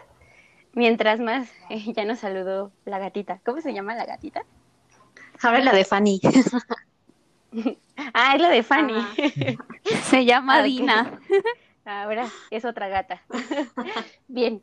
mientras 0.72 1.20
más, 1.20 1.50
ya 1.96 2.04
nos 2.04 2.20
saludó 2.20 2.72
la 2.84 2.98
gatita. 2.98 3.40
¿Cómo 3.44 3.60
se 3.60 3.72
llama 3.72 3.94
la 3.94 4.06
gatita? 4.06 4.44
Ahora 5.42 5.60
la 5.60 5.72
de 5.72 5.84
Fanny. 5.84 6.20
ah, 8.14 8.34
es 8.34 8.40
la 8.40 8.50
de 8.50 8.62
Fanny. 8.62 9.06
se 10.02 10.24
llama 10.24 10.62
Dina. 10.62 11.18
Ahora 11.84 12.28
es 12.50 12.64
otra 12.64 12.88
gata. 12.88 13.22
Bien. 14.28 14.62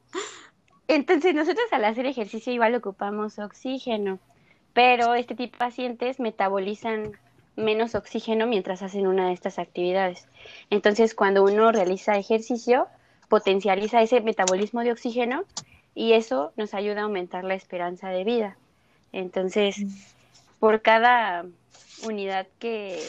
Entonces 0.87 1.33
nosotros 1.35 1.65
al 1.71 1.83
hacer 1.83 2.05
ejercicio 2.05 2.53
igual 2.53 2.75
ocupamos 2.75 3.39
oxígeno, 3.39 4.19
pero 4.73 5.15
este 5.15 5.35
tipo 5.35 5.53
de 5.53 5.57
pacientes 5.57 6.19
metabolizan 6.19 7.11
menos 7.57 7.95
oxígeno 7.95 8.47
mientras 8.47 8.83
hacen 8.83 9.07
una 9.07 9.27
de 9.27 9.33
estas 9.33 9.59
actividades. 9.59 10.27
Entonces 10.69 11.13
cuando 11.15 11.43
uno 11.43 11.71
realiza 11.71 12.17
ejercicio, 12.17 12.87
potencializa 13.27 14.01
ese 14.01 14.21
metabolismo 14.21 14.81
de 14.81 14.91
oxígeno 14.91 15.43
y 15.97 16.13
eso 16.13 16.53
nos 16.55 16.75
ayuda 16.75 17.01
a 17.01 17.03
aumentar 17.05 17.43
la 17.43 17.55
esperanza 17.55 18.09
de 18.09 18.23
vida. 18.23 18.55
Entonces, 19.11 19.79
mm. 19.79 19.89
por 20.59 20.83
cada 20.83 21.43
unidad 22.05 22.45
que 22.59 23.01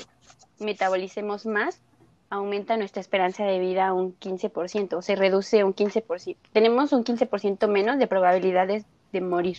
metabolicemos 0.58 1.44
más, 1.44 1.82
aumenta 2.30 2.78
nuestra 2.78 3.02
esperanza 3.02 3.44
de 3.44 3.58
vida 3.58 3.92
un 3.92 4.18
15%, 4.18 4.94
o 4.94 5.02
se 5.02 5.16
reduce 5.16 5.64
un 5.64 5.74
15%. 5.74 6.36
Tenemos 6.54 6.94
un 6.94 7.04
15% 7.04 7.68
menos 7.68 7.98
de 7.98 8.06
probabilidades 8.06 8.86
de 9.12 9.20
morir. 9.20 9.58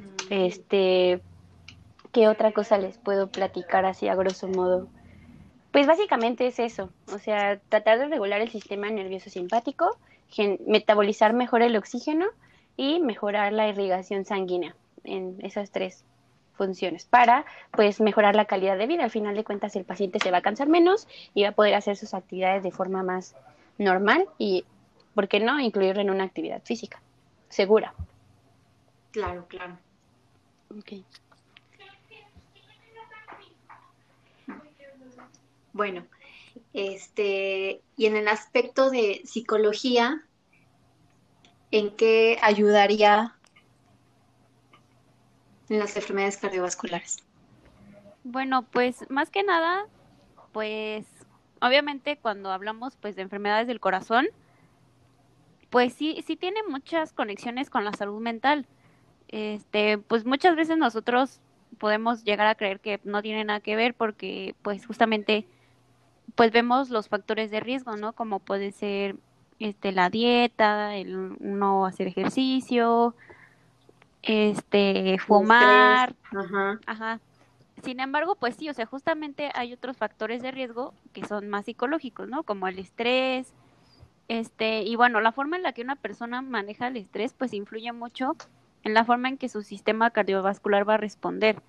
Mm. 0.00 0.32
Este, 0.32 1.20
¿qué 2.10 2.26
otra 2.26 2.50
cosa 2.50 2.76
les 2.76 2.98
puedo 2.98 3.28
platicar 3.28 3.86
así 3.86 4.08
a 4.08 4.16
grosso 4.16 4.48
modo? 4.48 4.88
Pues 5.70 5.86
básicamente 5.86 6.48
es 6.48 6.58
eso, 6.58 6.90
o 7.14 7.18
sea, 7.20 7.60
tratar 7.68 8.00
de 8.00 8.08
regular 8.08 8.40
el 8.40 8.50
sistema 8.50 8.90
nervioso 8.90 9.30
simpático, 9.30 9.96
metabolizar 10.66 11.32
mejor 11.32 11.62
el 11.62 11.76
oxígeno 11.76 12.26
y 12.76 13.00
mejorar 13.00 13.52
la 13.52 13.68
irrigación 13.68 14.24
sanguínea 14.24 14.74
en 15.04 15.36
esas 15.42 15.70
tres 15.70 16.04
funciones 16.54 17.06
para 17.06 17.44
pues 17.72 18.00
mejorar 18.00 18.36
la 18.36 18.44
calidad 18.44 18.78
de 18.78 18.86
vida. 18.86 19.04
Al 19.04 19.10
final 19.10 19.34
de 19.34 19.44
cuentas 19.44 19.76
el 19.76 19.84
paciente 19.84 20.18
se 20.20 20.30
va 20.30 20.38
a 20.38 20.42
cansar 20.42 20.68
menos 20.68 21.08
y 21.34 21.42
va 21.42 21.50
a 21.50 21.52
poder 21.52 21.74
hacer 21.74 21.96
sus 21.96 22.14
actividades 22.14 22.62
de 22.62 22.70
forma 22.70 23.02
más 23.02 23.34
normal 23.78 24.26
y, 24.38 24.64
¿por 25.14 25.28
qué 25.28 25.40
no?, 25.40 25.58
incluirlo 25.60 26.02
en 26.02 26.10
una 26.10 26.24
actividad 26.24 26.62
física 26.64 27.02
segura. 27.48 27.94
Claro, 29.10 29.46
claro. 29.48 29.78
Okay. 30.78 31.04
Bueno, 35.74 36.06
este, 36.74 37.82
y 37.96 38.06
en 38.06 38.16
el 38.16 38.28
aspecto 38.28 38.90
de 38.90 39.22
psicología, 39.24 40.22
¿en 41.70 41.94
qué 41.96 42.38
ayudaría 42.42 43.36
en 45.68 45.78
las 45.78 45.96
enfermedades 45.96 46.36
cardiovasculares? 46.38 47.18
Bueno, 48.24 48.62
pues 48.62 49.08
más 49.10 49.30
que 49.30 49.42
nada, 49.42 49.86
pues 50.52 51.06
obviamente 51.60 52.18
cuando 52.18 52.50
hablamos 52.50 52.96
pues 52.96 53.16
de 53.16 53.22
enfermedades 53.22 53.66
del 53.66 53.80
corazón, 53.80 54.28
pues 55.70 55.94
sí, 55.94 56.22
sí 56.26 56.36
tiene 56.36 56.62
muchas 56.68 57.12
conexiones 57.12 57.70
con 57.70 57.84
la 57.84 57.92
salud 57.92 58.20
mental. 58.20 58.66
Este, 59.28 59.98
pues 59.98 60.24
muchas 60.26 60.54
veces 60.54 60.76
nosotros 60.76 61.40
podemos 61.78 62.24
llegar 62.24 62.46
a 62.46 62.54
creer 62.54 62.80
que 62.80 63.00
no 63.04 63.22
tiene 63.22 63.44
nada 63.44 63.60
que 63.60 63.76
ver 63.76 63.94
porque 63.94 64.54
pues 64.62 64.86
justamente 64.86 65.46
pues 66.34 66.52
vemos 66.52 66.90
los 66.90 67.08
factores 67.08 67.50
de 67.50 67.60
riesgo, 67.60 67.96
¿no? 67.96 68.12
Como 68.12 68.38
puede 68.38 68.72
ser 68.72 69.16
este 69.58 69.92
la 69.92 70.10
dieta, 70.10 70.96
el 70.96 71.36
no 71.40 71.86
hacer 71.86 72.08
ejercicio, 72.08 73.14
este 74.22 75.18
fumar, 75.18 76.14
ajá. 76.32 76.80
ajá. 76.86 77.20
Sin 77.82 78.00
embargo, 78.00 78.36
pues 78.36 78.56
sí, 78.56 78.68
o 78.68 78.74
sea, 78.74 78.86
justamente 78.86 79.50
hay 79.54 79.72
otros 79.72 79.96
factores 79.96 80.42
de 80.42 80.52
riesgo 80.52 80.94
que 81.12 81.26
son 81.26 81.48
más 81.48 81.64
psicológicos, 81.64 82.28
¿no? 82.28 82.44
Como 82.44 82.68
el 82.68 82.78
estrés, 82.78 83.52
este, 84.28 84.82
y 84.82 84.96
bueno, 84.96 85.20
la 85.20 85.32
forma 85.32 85.56
en 85.56 85.62
la 85.62 85.72
que 85.72 85.82
una 85.82 85.96
persona 85.96 86.42
maneja 86.42 86.88
el 86.88 86.96
estrés, 86.96 87.34
pues 87.34 87.52
influye 87.52 87.92
mucho 87.92 88.36
en 88.84 88.94
la 88.94 89.04
forma 89.04 89.28
en 89.28 89.38
que 89.38 89.48
su 89.48 89.62
sistema 89.62 90.10
cardiovascular 90.10 90.88
va 90.88 90.94
a 90.94 90.98
responder. 90.98 91.62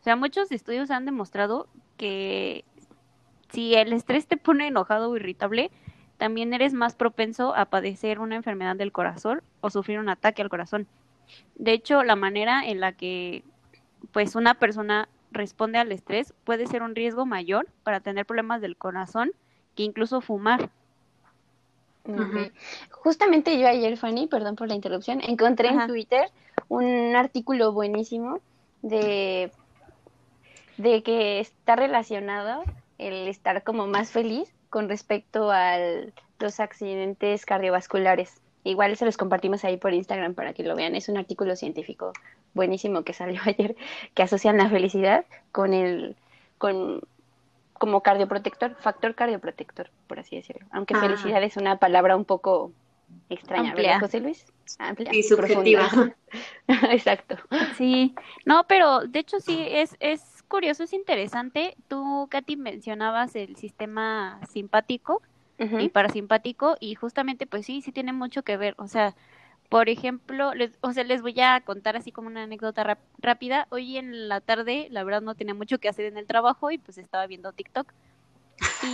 O 0.00 0.04
sea, 0.04 0.16
muchos 0.16 0.50
estudios 0.52 0.90
han 0.90 1.04
demostrado 1.04 1.68
que 1.96 2.64
si 3.50 3.74
el 3.74 3.92
estrés 3.92 4.26
te 4.26 4.36
pone 4.36 4.66
enojado 4.66 5.10
o 5.10 5.16
irritable, 5.16 5.70
también 6.16 6.52
eres 6.52 6.74
más 6.74 6.94
propenso 6.94 7.54
a 7.54 7.66
padecer 7.66 8.18
una 8.18 8.36
enfermedad 8.36 8.76
del 8.76 8.92
corazón 8.92 9.42
o 9.60 9.70
sufrir 9.70 9.98
un 9.98 10.08
ataque 10.08 10.42
al 10.42 10.48
corazón. 10.48 10.86
De 11.54 11.72
hecho, 11.72 12.02
la 12.02 12.16
manera 12.16 12.66
en 12.66 12.80
la 12.80 12.92
que 12.92 13.44
pues 14.12 14.34
una 14.34 14.54
persona 14.54 15.08
responde 15.30 15.78
al 15.78 15.92
estrés 15.92 16.34
puede 16.44 16.66
ser 16.66 16.82
un 16.82 16.94
riesgo 16.94 17.26
mayor 17.26 17.68
para 17.82 18.00
tener 18.00 18.26
problemas 18.26 18.60
del 18.60 18.76
corazón 18.76 19.32
que 19.74 19.82
incluso 19.82 20.20
fumar. 20.20 20.70
Justamente 22.90 23.58
yo 23.58 23.68
ayer, 23.68 23.96
Fanny, 23.98 24.28
perdón 24.28 24.56
por 24.56 24.68
la 24.68 24.74
interrupción, 24.74 25.20
encontré 25.20 25.68
en 25.68 25.86
Twitter 25.86 26.30
un 26.68 27.14
artículo 27.14 27.72
buenísimo 27.72 28.40
de, 28.80 29.52
de 30.78 31.02
que 31.02 31.40
está 31.40 31.76
relacionado 31.76 32.64
el 32.98 33.28
estar 33.28 33.62
como 33.62 33.86
más 33.86 34.10
feliz 34.10 34.52
con 34.70 34.88
respecto 34.88 35.50
a 35.50 35.76
los 36.38 36.60
accidentes 36.60 37.46
cardiovasculares. 37.46 38.40
Igual 38.64 38.96
se 38.96 39.04
los 39.04 39.16
compartimos 39.16 39.64
ahí 39.64 39.76
por 39.76 39.94
Instagram 39.94 40.34
para 40.34 40.52
que 40.52 40.62
lo 40.62 40.76
vean. 40.76 40.94
Es 40.94 41.08
un 41.08 41.16
artículo 41.16 41.56
científico 41.56 42.12
buenísimo 42.54 43.02
que 43.02 43.12
salió 43.12 43.40
ayer 43.46 43.76
que 44.14 44.22
asocian 44.22 44.58
la 44.58 44.68
felicidad 44.68 45.24
con 45.52 45.72
el 45.72 46.16
con 46.58 47.00
como 47.74 48.02
cardioprotector, 48.02 48.74
factor 48.74 49.14
cardioprotector, 49.14 49.88
por 50.08 50.18
así 50.18 50.34
decirlo. 50.34 50.66
Aunque 50.72 50.94
ah. 50.94 51.00
felicidad 51.00 51.42
es 51.44 51.56
una 51.56 51.78
palabra 51.78 52.16
un 52.16 52.24
poco 52.24 52.72
extraña, 53.30 53.72
¿verdad, 53.74 54.00
José 54.00 54.20
Luis? 54.20 54.44
Amplia 54.80 55.14
y 55.14 55.22
subjetiva. 55.22 55.88
Exacto. 56.90 57.36
Sí, 57.76 58.14
no, 58.44 58.64
pero 58.66 59.06
de 59.06 59.20
hecho 59.20 59.38
sí 59.38 59.64
es 59.70 59.96
es 60.00 60.27
curioso, 60.48 60.82
es 60.82 60.92
interesante. 60.92 61.76
Tú, 61.88 62.26
Katy, 62.30 62.56
mencionabas 62.56 63.36
el 63.36 63.56
sistema 63.56 64.40
simpático 64.50 65.22
y 65.58 65.88
parasimpático 65.88 66.76
y 66.78 66.94
justamente 66.94 67.46
pues 67.46 67.66
sí, 67.66 67.82
sí 67.82 67.92
tiene 67.92 68.12
mucho 68.12 68.42
que 68.42 68.56
ver. 68.56 68.74
O 68.78 68.86
sea, 68.86 69.14
por 69.68 69.88
ejemplo, 69.88 70.54
les, 70.54 70.72
o 70.80 70.92
sea, 70.92 71.04
les 71.04 71.20
voy 71.20 71.38
a 71.40 71.60
contar 71.60 71.96
así 71.96 72.12
como 72.12 72.28
una 72.28 72.44
anécdota 72.44 72.98
rápida. 73.18 73.66
Hoy 73.70 73.98
en 73.98 74.28
la 74.28 74.40
tarde, 74.40 74.88
la 74.90 75.04
verdad 75.04 75.20
no 75.20 75.34
tenía 75.34 75.54
mucho 75.54 75.78
que 75.78 75.88
hacer 75.88 76.06
en 76.06 76.16
el 76.16 76.26
trabajo 76.26 76.70
y 76.70 76.78
pues 76.78 76.98
estaba 76.98 77.26
viendo 77.26 77.52
TikTok. 77.52 77.92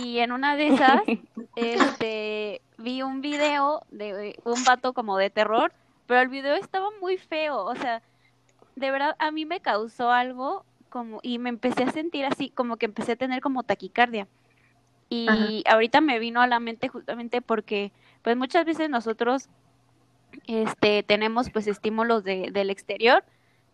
Y 0.01 0.19
en 0.19 0.31
una 0.31 0.55
de 0.55 0.67
esas, 0.67 1.01
este, 1.55 2.61
vi 2.77 3.01
un 3.01 3.21
video 3.21 3.81
de 3.91 4.37
un 4.43 4.63
vato 4.63 4.93
como 4.93 5.17
de 5.17 5.29
terror, 5.29 5.71
pero 6.07 6.21
el 6.21 6.27
video 6.27 6.55
estaba 6.55 6.89
muy 6.99 7.17
feo, 7.17 7.63
o 7.63 7.75
sea, 7.75 8.01
de 8.75 8.91
verdad 8.91 9.15
a 9.19 9.31
mí 9.31 9.45
me 9.45 9.61
causó 9.61 10.11
algo 10.11 10.65
como 10.95 11.19
y 11.21 11.39
me 11.39 11.49
empecé 11.49 11.83
a 11.83 11.91
sentir 11.91 12.23
así, 12.23 12.51
como 12.51 12.77
que 12.77 12.85
empecé 12.85 13.11
a 13.11 13.15
tener 13.17 13.41
como 13.41 13.63
taquicardia. 13.63 14.29
Y 15.09 15.61
ahorita 15.69 15.99
me 15.99 16.19
vino 16.19 16.39
a 16.39 16.47
la 16.47 16.61
mente 16.61 16.87
justamente 16.87 17.41
porque 17.41 17.91
pues 18.21 18.37
muchas 18.37 18.63
veces 18.63 18.89
nosotros 18.89 19.49
este 20.47 21.03
tenemos 21.03 21.49
pues 21.49 21.67
estímulos 21.67 22.23
de, 22.23 22.49
del 22.49 22.69
exterior, 22.69 23.25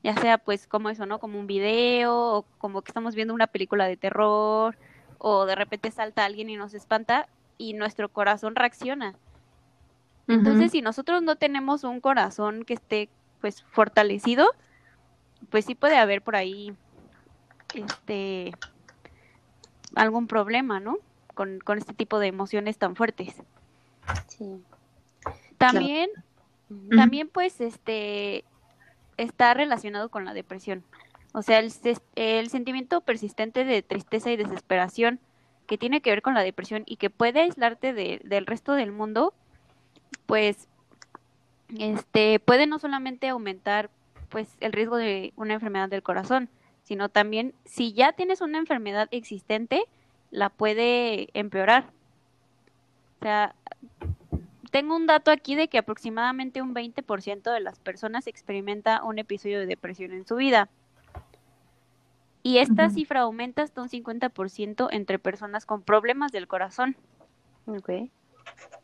ya 0.03 0.17
sea 0.17 0.39
pues 0.39 0.65
como 0.65 0.89
eso, 0.89 1.05
¿no? 1.05 1.19
Como 1.19 1.39
un 1.39 1.45
video 1.45 2.15
o 2.15 2.41
como 2.57 2.81
que 2.81 2.89
estamos 2.89 3.13
viendo 3.13 3.35
una 3.35 3.45
película 3.45 3.85
de 3.85 3.97
terror 3.97 4.75
o 5.19 5.45
de 5.45 5.53
repente 5.53 5.91
salta 5.91 6.25
alguien 6.25 6.49
y 6.49 6.55
nos 6.55 6.73
espanta 6.73 7.29
y 7.59 7.73
nuestro 7.73 8.09
corazón 8.09 8.55
reacciona. 8.55 9.13
Entonces, 10.27 10.71
si 10.71 10.81
nosotros 10.81 11.21
no 11.21 11.35
tenemos 11.35 11.83
un 11.83 12.01
corazón 12.01 12.65
que 12.65 12.73
esté 12.73 13.09
pues 13.41 13.61
fortalecido, 13.61 14.47
pues 15.51 15.65
sí 15.65 15.75
puede 15.75 15.97
haber 15.97 16.23
por 16.23 16.35
ahí 16.35 16.73
este 17.73 18.53
algún 19.95 20.27
problema, 20.27 20.79
¿no? 20.79 20.97
Con, 21.33 21.59
con 21.59 21.77
este 21.77 21.93
tipo 21.93 22.19
de 22.19 22.27
emociones 22.27 22.77
tan 22.77 22.95
fuertes. 22.95 23.35
Sí. 24.27 24.61
También, 25.57 26.09
también 26.95 27.29
pues 27.29 27.61
este 27.61 28.43
está 29.17 29.53
relacionado 29.53 30.09
con 30.09 30.25
la 30.25 30.33
depresión. 30.33 30.83
O 31.33 31.41
sea, 31.41 31.59
el, 31.59 31.71
el 32.15 32.49
sentimiento 32.49 33.01
persistente 33.01 33.63
de 33.63 33.81
tristeza 33.81 34.31
y 34.31 34.37
desesperación 34.37 35.19
que 35.67 35.77
tiene 35.77 36.01
que 36.01 36.09
ver 36.09 36.21
con 36.21 36.33
la 36.33 36.41
depresión 36.41 36.83
y 36.85 36.97
que 36.97 37.09
puede 37.09 37.41
aislarte 37.41 37.93
del 37.93 38.45
resto 38.45 38.73
del 38.73 38.91
mundo, 38.91 39.33
pues 40.25 40.67
este 41.79 42.39
puede 42.39 42.67
no 42.67 42.79
solamente 42.79 43.29
aumentar 43.29 43.89
pues 44.27 44.49
el 44.59 44.73
riesgo 44.73 44.97
de 44.97 45.31
una 45.37 45.53
enfermedad 45.53 45.87
del 45.87 46.03
corazón, 46.03 46.49
sino 46.91 47.07
también 47.07 47.53
si 47.63 47.93
ya 47.93 48.11
tienes 48.11 48.41
una 48.41 48.57
enfermedad 48.57 49.07
existente, 49.11 49.85
la 50.29 50.49
puede 50.49 51.29
empeorar. 51.33 51.85
O 53.17 53.23
sea, 53.23 53.55
tengo 54.71 54.97
un 54.97 55.07
dato 55.07 55.31
aquí 55.31 55.55
de 55.55 55.69
que 55.69 55.77
aproximadamente 55.77 56.61
un 56.61 56.75
20% 56.75 57.49
de 57.49 57.59
las 57.61 57.79
personas 57.79 58.27
experimenta 58.27 59.05
un 59.05 59.19
episodio 59.19 59.59
de 59.61 59.67
depresión 59.67 60.11
en 60.11 60.27
su 60.27 60.35
vida. 60.35 60.67
Y 62.43 62.57
esta 62.57 62.89
cifra 62.89 63.21
aumenta 63.21 63.61
hasta 63.61 63.81
un 63.81 63.87
50% 63.87 64.89
entre 64.91 65.17
personas 65.17 65.65
con 65.65 65.83
problemas 65.83 66.33
del 66.33 66.49
corazón. 66.49 66.97
Okay. 67.67 68.11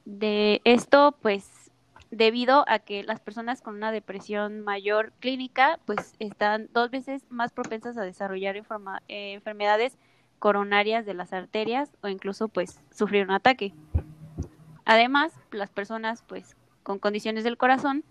De 0.05 0.61
esto, 0.63 1.13
pues, 1.21 1.66
debido 2.11 2.63
a 2.67 2.79
que 2.79 3.03
las 3.03 3.19
personas 3.19 3.61
con 3.61 3.75
una 3.75 3.91
depresión 3.91 4.61
mayor 4.61 5.11
clínica, 5.19 5.79
pues, 5.85 6.15
están 6.19 6.69
dos 6.73 6.89
veces 6.89 7.23
más 7.29 7.51
propensas 7.51 7.97
a 7.97 8.03
desarrollar 8.03 8.55
eh, 8.55 9.33
enfermedades 9.33 9.97
coronarias 10.39 11.05
de 11.05 11.13
las 11.13 11.33
arterias 11.33 11.89
o 12.01 12.07
incluso, 12.07 12.47
pues, 12.47 12.79
sufrir 12.91 13.23
un 13.23 13.31
ataque. 13.31 13.73
Además, 14.85 15.33
las 15.51 15.69
personas, 15.69 16.23
pues, 16.27 16.55
con 16.83 16.99
condiciones 16.99 17.43
del 17.43 17.57
corazón 17.57 18.03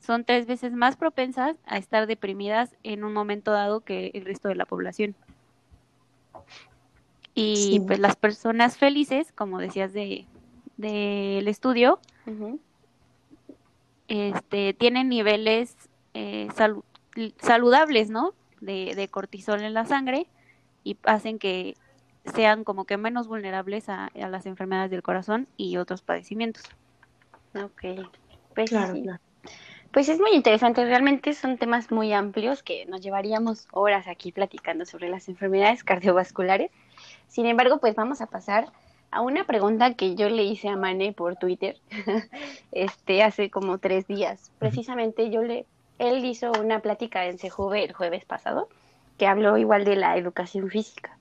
son 0.00 0.24
tres 0.24 0.46
veces 0.46 0.72
más 0.72 0.96
propensas 0.96 1.56
a 1.66 1.78
estar 1.78 2.06
deprimidas 2.06 2.76
en 2.82 3.04
un 3.04 3.12
momento 3.12 3.52
dado 3.52 3.80
que 3.80 4.10
el 4.14 4.24
resto 4.24 4.48
de 4.48 4.54
la 4.54 4.66
población. 4.66 5.14
Y 7.34 7.80
pues 7.86 8.00
las 8.00 8.16
personas 8.16 8.76
felices, 8.76 9.32
como 9.32 9.60
decías 9.60 9.92
de 9.92 10.26
del 10.76 11.46
estudio, 11.48 12.00
este, 14.08 14.74
tienen 14.74 15.08
niveles 15.08 15.76
eh, 16.14 16.48
saludables, 17.40 18.10
¿no? 18.10 18.34
De, 18.60 18.94
de, 18.96 19.08
cortisol 19.08 19.62
en 19.62 19.72
la 19.72 19.84
sangre 19.84 20.26
y 20.82 20.96
hacen 21.04 21.38
que 21.38 21.76
sean 22.34 22.64
como 22.64 22.84
que 22.86 22.96
menos 22.96 23.28
vulnerables 23.28 23.88
a, 23.88 24.06
a 24.06 24.28
las 24.28 24.46
enfermedades 24.46 24.90
del 24.90 25.02
corazón 25.02 25.46
y 25.56 25.76
otros 25.76 26.02
padecimientos. 26.02 26.64
Ok, 27.54 28.08
pues 28.54 28.70
claro, 28.70 28.94
claro. 29.00 29.20
Pues 29.92 30.08
es 30.08 30.20
muy 30.20 30.32
interesante, 30.32 30.84
realmente 30.84 31.32
son 31.32 31.56
temas 31.56 31.90
muy 31.90 32.12
amplios 32.12 32.62
que 32.62 32.84
nos 32.86 33.00
llevaríamos 33.00 33.68
horas 33.72 34.06
aquí 34.06 34.32
platicando 34.32 34.84
sobre 34.84 35.08
las 35.08 35.28
enfermedades 35.28 35.82
cardiovasculares. 35.82 36.70
Sin 37.26 37.46
embargo, 37.46 37.78
pues 37.78 37.94
vamos 37.94 38.20
a 38.20 38.26
pasar 38.26 38.66
a 39.10 39.20
una 39.20 39.44
pregunta 39.44 39.94
que 39.94 40.14
yo 40.14 40.28
le 40.28 40.44
hice 40.44 40.68
a 40.68 40.76
Mane 40.76 41.12
por 41.12 41.36
Twitter 41.36 41.78
este 42.72 43.22
hace 43.22 43.50
como 43.50 43.78
tres 43.78 44.06
días. 44.06 44.50
Precisamente 44.58 45.30
yo 45.30 45.42
le, 45.42 45.64
él 45.98 46.24
hizo 46.24 46.52
una 46.52 46.80
plática 46.80 47.26
en 47.26 47.38
Sejuve 47.38 47.84
el 47.84 47.92
jueves 47.92 48.24
pasado 48.24 48.68
que 49.16 49.26
habló 49.26 49.56
igual 49.58 49.84
de 49.84 49.96
la 49.96 50.16
educación 50.16 50.70
física 50.70 51.16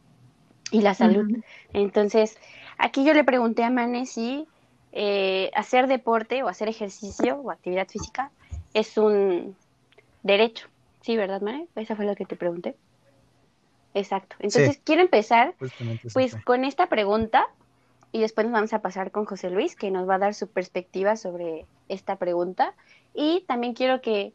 y 0.71 0.81
la 0.81 0.93
salud. 0.93 1.37
Entonces, 1.73 2.37
aquí 2.77 3.03
yo 3.03 3.13
le 3.13 3.23
pregunté 3.23 3.63
a 3.63 3.69
Mane 3.69 4.05
si 4.05 4.47
eh, 4.91 5.49
hacer 5.55 5.87
deporte 5.87 6.43
o 6.43 6.47
hacer 6.47 6.67
ejercicio 6.67 7.37
o 7.37 7.51
actividad 7.51 7.87
física 7.87 8.31
es 8.73 8.97
un 8.97 9.55
derecho. 10.23 10.67
Sí, 11.01 11.15
¿verdad, 11.15 11.41
Mane? 11.41 11.67
Esa 11.75 11.95
fue 11.95 12.05
lo 12.05 12.15
que 12.15 12.25
te 12.25 12.35
pregunté. 12.35 12.75
Exacto. 13.93 14.35
Entonces, 14.39 14.79
quiero 14.83 15.01
empezar 15.01 15.55
pues 16.13 16.35
con 16.43 16.65
esta 16.65 16.87
pregunta 16.87 17.47
y 18.17 18.21
después 18.21 18.47
nos 18.47 18.53
vamos 18.53 18.73
a 18.73 18.81
pasar 18.81 19.11
con 19.11 19.25
José 19.25 19.51
Luis, 19.51 19.75
que 19.75 19.91
nos 19.91 20.09
va 20.09 20.15
a 20.15 20.17
dar 20.17 20.33
su 20.33 20.47
perspectiva 20.47 21.15
sobre 21.17 21.67
esta 21.87 22.15
pregunta. 22.15 22.73
Y 23.13 23.45
también 23.47 23.75
quiero 23.75 24.01
que 24.01 24.33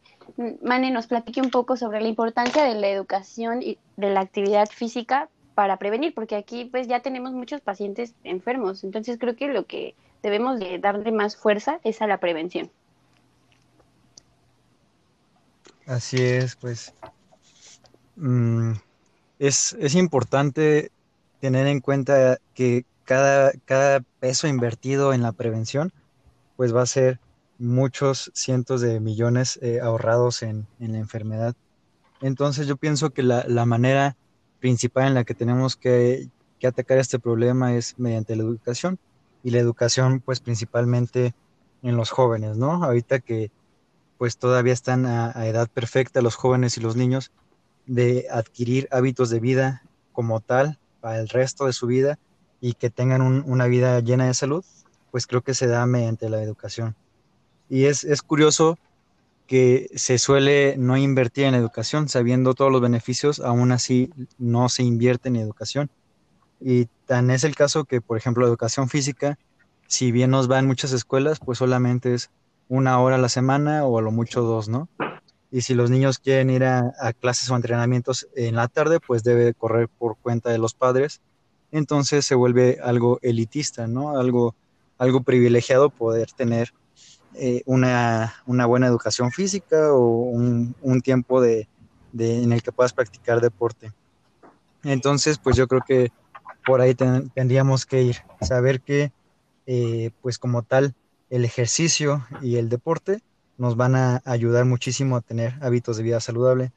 Mane 0.61 0.89
nos 0.89 1.07
platique 1.07 1.41
un 1.41 1.49
poco 1.49 1.75
sobre 1.75 1.99
la 1.99 2.07
importancia 2.07 2.63
de 2.63 2.75
la 2.75 2.87
educación 2.87 3.61
y 3.61 3.77
de 3.97 4.09
la 4.11 4.21
actividad 4.21 4.69
física 4.69 5.27
para 5.53 5.75
prevenir, 5.79 6.13
porque 6.13 6.37
aquí 6.37 6.63
pues 6.63 6.87
ya 6.87 7.01
tenemos 7.01 7.33
muchos 7.33 7.59
pacientes 7.59 8.15
enfermos. 8.23 8.85
Entonces 8.85 9.17
creo 9.19 9.35
que 9.35 9.49
lo 9.49 9.65
que 9.65 9.95
debemos 10.21 10.61
de 10.61 10.79
darle 10.79 11.11
más 11.11 11.35
fuerza 11.35 11.81
es 11.83 12.01
a 12.01 12.07
la 12.07 12.19
prevención. 12.21 12.71
Así 15.85 16.23
es, 16.23 16.55
pues 16.55 16.93
mm, 18.15 18.71
es, 19.39 19.75
es, 19.77 19.95
importante 19.95 20.89
tener 21.41 21.67
en 21.67 21.81
cuenta 21.81 22.37
que 22.53 22.85
cada, 23.05 23.51
cada 23.65 24.01
peso 24.19 24.47
invertido 24.47 25.13
en 25.13 25.21
la 25.21 25.31
prevención, 25.31 25.91
pues 26.55 26.75
va 26.75 26.81
a 26.81 26.87
ser 26.87 27.19
muchos 27.57 28.31
cientos 28.33 28.81
de 28.81 28.99
millones 28.99 29.59
eh, 29.61 29.79
ahorrados 29.81 30.43
en, 30.43 30.67
en, 30.79 30.93
la 30.93 30.99
enfermedad. 30.99 31.55
Entonces 32.21 32.67
yo 32.67 32.77
pienso 32.77 33.11
que 33.11 33.23
la, 33.23 33.45
la 33.47 33.65
manera 33.65 34.17
principal 34.59 35.07
en 35.07 35.13
la 35.13 35.23
que 35.23 35.35
tenemos 35.35 35.75
que, 35.75 36.29
que, 36.59 36.67
atacar 36.67 36.97
este 36.97 37.19
problema 37.19 37.75
es 37.75 37.97
mediante 37.97 38.35
la 38.35 38.43
educación 38.43 38.97
y 39.43 39.51
la 39.51 39.59
educación 39.59 40.21
pues 40.21 40.39
principalmente 40.39 41.33
en 41.81 41.97
los 41.97 42.11
jóvenes, 42.11 42.57
¿no? 42.57 42.83
Ahorita 42.83 43.19
que 43.19 43.51
pues 44.17 44.37
todavía 44.37 44.73
están 44.73 45.05
a, 45.05 45.31
edad 45.47 45.67
perfecta 45.67 46.21
los 46.21 46.35
jóvenes 46.35 46.77
y 46.77 46.81
los 46.81 46.95
niños 46.95 47.31
de 47.85 48.27
adquirir 48.31 48.87
hábitos 48.91 49.29
de 49.29 49.41
vida 49.41 49.83
como 50.13 50.39
tal 50.39 50.79
para 51.01 51.19
el 51.19 51.27
resto 51.27 51.65
de 51.65 51.73
su 51.73 51.87
vida 51.87 52.17
y 52.63 52.75
que 52.75 52.89
tengan 52.89 53.21
una 53.21 53.67
vida 53.67 53.99
llena 53.99 54.25
de 54.25 54.33
salud, 54.33 54.63
pues 55.11 55.27
creo 55.27 55.41
que 55.41 55.53
se 55.53 55.67
da 55.67 55.85
mediante 55.85 56.29
la 56.29 56.41
educación. 56.41 56.95
Y 57.67 57.87
es, 57.87 58.05
es 58.05 58.21
curioso 58.21 58.79
que 59.47 59.89
se 59.95 60.17
suele 60.17 60.75
no 60.77 60.95
invertir 60.95 61.43
en 61.43 61.55
educación, 61.55 62.07
sabiendo 62.07 62.53
todos 62.53 62.71
los 62.71 62.79
beneficios, 62.79 63.41
aún 63.41 63.73
así 63.73 64.13
no 64.37 64.69
se 64.69 64.83
invierte 64.83 65.27
en 65.27 65.35
educación. 65.35 65.89
Y 66.61 66.85
tan 67.05 67.31
es 67.31 67.43
el 67.43 67.53
caso 67.53 67.83
que, 67.83 67.99
por 67.99 68.17
ejemplo, 68.17 68.47
educación 68.47 68.87
física, 68.87 69.37
si 69.87 70.13
bien 70.13 70.31
nos 70.31 70.49
va 70.49 70.57
en 70.57 70.65
muchas 70.65 70.93
escuelas, 70.93 71.39
pues 71.41 71.57
solamente 71.57 72.13
es 72.13 72.29
una 72.69 72.97
hora 73.01 73.15
a 73.15 73.19
la 73.19 73.27
semana 73.27 73.85
o 73.85 73.99
a 73.99 74.01
lo 74.01 74.11
mucho 74.13 74.41
dos, 74.41 74.69
¿no? 74.69 74.87
Y 75.51 75.63
si 75.63 75.73
los 75.73 75.89
niños 75.89 76.17
quieren 76.17 76.49
ir 76.49 76.63
a, 76.63 76.93
clases 77.19 77.49
o 77.49 77.57
entrenamientos 77.57 78.29
en 78.37 78.55
la 78.55 78.69
tarde, 78.69 79.01
pues 79.05 79.21
debe 79.25 79.53
correr 79.53 79.89
por 79.89 80.15
cuenta 80.15 80.49
de 80.49 80.59
los 80.59 80.73
padres. 80.73 81.19
Entonces 81.73 82.23
se 82.23 82.35
vuelve 82.35 82.77
algo 82.83 83.17
elitista, 83.23 83.87
¿no? 83.87 84.15
Algo, 84.19 84.55
algo 84.99 85.23
privilegiado 85.23 85.89
poder 85.89 86.31
tener 86.31 86.71
eh, 87.33 87.63
una, 87.65 88.35
buena 88.45 88.85
educación 88.85 89.31
física 89.31 89.91
o 89.91 90.07
un, 90.07 91.01
tiempo 91.01 91.41
de, 91.41 91.67
en 92.15 92.53
el 92.53 92.61
que 92.61 92.71
puedas 92.71 92.93
practicar 92.93 93.41
deporte. 93.41 93.91
Entonces, 94.83 95.39
pues 95.39 95.55
yo 95.55 95.67
creo 95.67 95.81
que 95.85 96.11
por 96.63 96.79
ahí 96.79 96.93
tendríamos 96.93 97.87
que 97.87 98.03
ir, 98.03 98.17
saber 98.39 98.81
que, 98.81 99.11
eh, 99.65 100.11
pues 100.21 100.37
como 100.37 100.61
tal, 100.61 100.93
el 101.31 101.43
ejercicio 101.43 102.23
y 102.43 102.57
el 102.57 102.69
deporte 102.69 103.21
nos 103.57 103.75
van 103.75 103.95
a 103.95 104.21
ayudar 104.25 104.65
muchísimo 104.65 105.15
a 105.15 105.21
tener 105.21 105.55
hábitos 105.63 105.97
de 105.97 106.03
vida 106.03 106.19
saludable. 106.19 106.71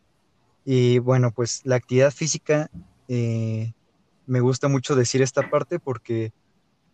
Y 0.64 1.00
bueno, 1.00 1.32
pues 1.32 1.61
la 1.64 1.76
actividad 1.76 2.12
física, 2.12 2.70
eh, 3.09 3.74
me 4.27 4.41
gusta 4.41 4.69
mucho 4.69 4.95
decir 4.95 5.23
esta 5.23 5.49
parte 5.51 5.79
porque 5.79 6.33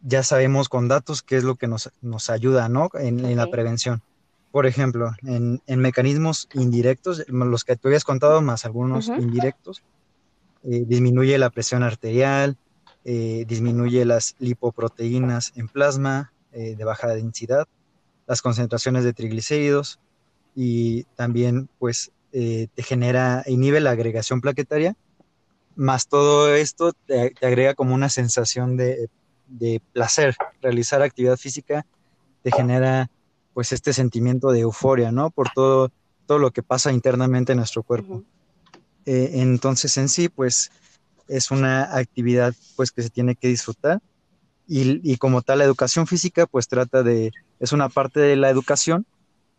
ya 0.02 0.22
sabemos 0.22 0.68
con 0.68 0.88
datos 0.88 1.22
qué 1.22 1.36
es 1.36 1.44
lo 1.44 1.56
que 1.56 1.68
nos, 1.68 1.90
nos 2.00 2.30
ayuda, 2.30 2.68
¿no? 2.68 2.90
En, 2.94 3.36
la 3.36 3.46
prevención. 3.46 4.02
por 4.50 4.66
ejemplo, 4.66 5.12
en, 5.22 5.60
mecanismos 5.66 6.48
indirectos, 6.52 7.24
los 7.28 7.64
que 7.64 7.76
tú 7.76 7.88
habías 7.88 8.04
contado, 8.04 8.42
más 8.42 8.64
algunos 8.64 9.08
indirectos, 9.08 9.82
eh, 10.64 10.84
disminuye 10.86 11.38
la 11.38 11.50
presión 11.50 11.82
arterial, 11.82 12.56
eh, 13.04 13.44
disminuye 13.48 14.04
las 14.04 14.36
lipoproteínas 14.38 15.52
en 15.56 15.68
plasma 15.68 16.32
eh, 16.52 16.76
de 16.76 16.84
baja 16.84 17.08
densidad, 17.08 17.66
las 18.26 18.42
concentraciones 18.42 19.04
de 19.04 19.12
triglicéridos 19.12 19.98
y 20.54 21.04
también 21.16 21.68
pues 21.78 22.12
te 22.32 22.70
genera, 22.78 23.42
inhibe 23.46 23.78
la 23.80 23.90
agregación 23.90 24.40
plaquetaria, 24.40 24.96
más 25.76 26.08
todo 26.08 26.54
esto 26.54 26.92
te, 27.06 27.34
agrega 27.42 27.74
como 27.74 27.94
una 27.94 28.08
sensación 28.08 28.76
de, 28.76 29.08
de, 29.46 29.80
placer. 29.92 30.36
Realizar 30.60 31.02
actividad 31.02 31.36
física 31.36 31.86
te 32.42 32.50
genera 32.50 33.10
pues 33.54 33.72
este 33.72 33.92
sentimiento 33.92 34.50
de 34.50 34.60
euforia, 34.60 35.12
¿no? 35.12 35.30
Por 35.30 35.50
todo, 35.50 35.90
todo 36.26 36.38
lo 36.38 36.50
que 36.50 36.62
pasa 36.62 36.92
internamente 36.92 37.52
en 37.52 37.58
nuestro 37.58 37.82
cuerpo. 37.82 38.22
Eh, 39.04 39.30
entonces 39.34 39.96
en 39.96 40.08
sí, 40.08 40.28
pues 40.28 40.70
es 41.28 41.50
una 41.50 41.96
actividad 41.96 42.54
pues 42.76 42.90
que 42.90 43.02
se 43.02 43.10
tiene 43.10 43.34
que 43.34 43.48
disfrutar 43.48 44.00
y, 44.66 45.16
como 45.16 45.42
tal 45.42 45.58
la 45.58 45.64
educación 45.64 46.06
física 46.06 46.46
pues 46.46 46.68
trata 46.68 47.02
de, 47.02 47.32
es 47.60 47.72
una 47.72 47.88
parte 47.88 48.20
de 48.20 48.36
la 48.36 48.48
educación 48.48 49.06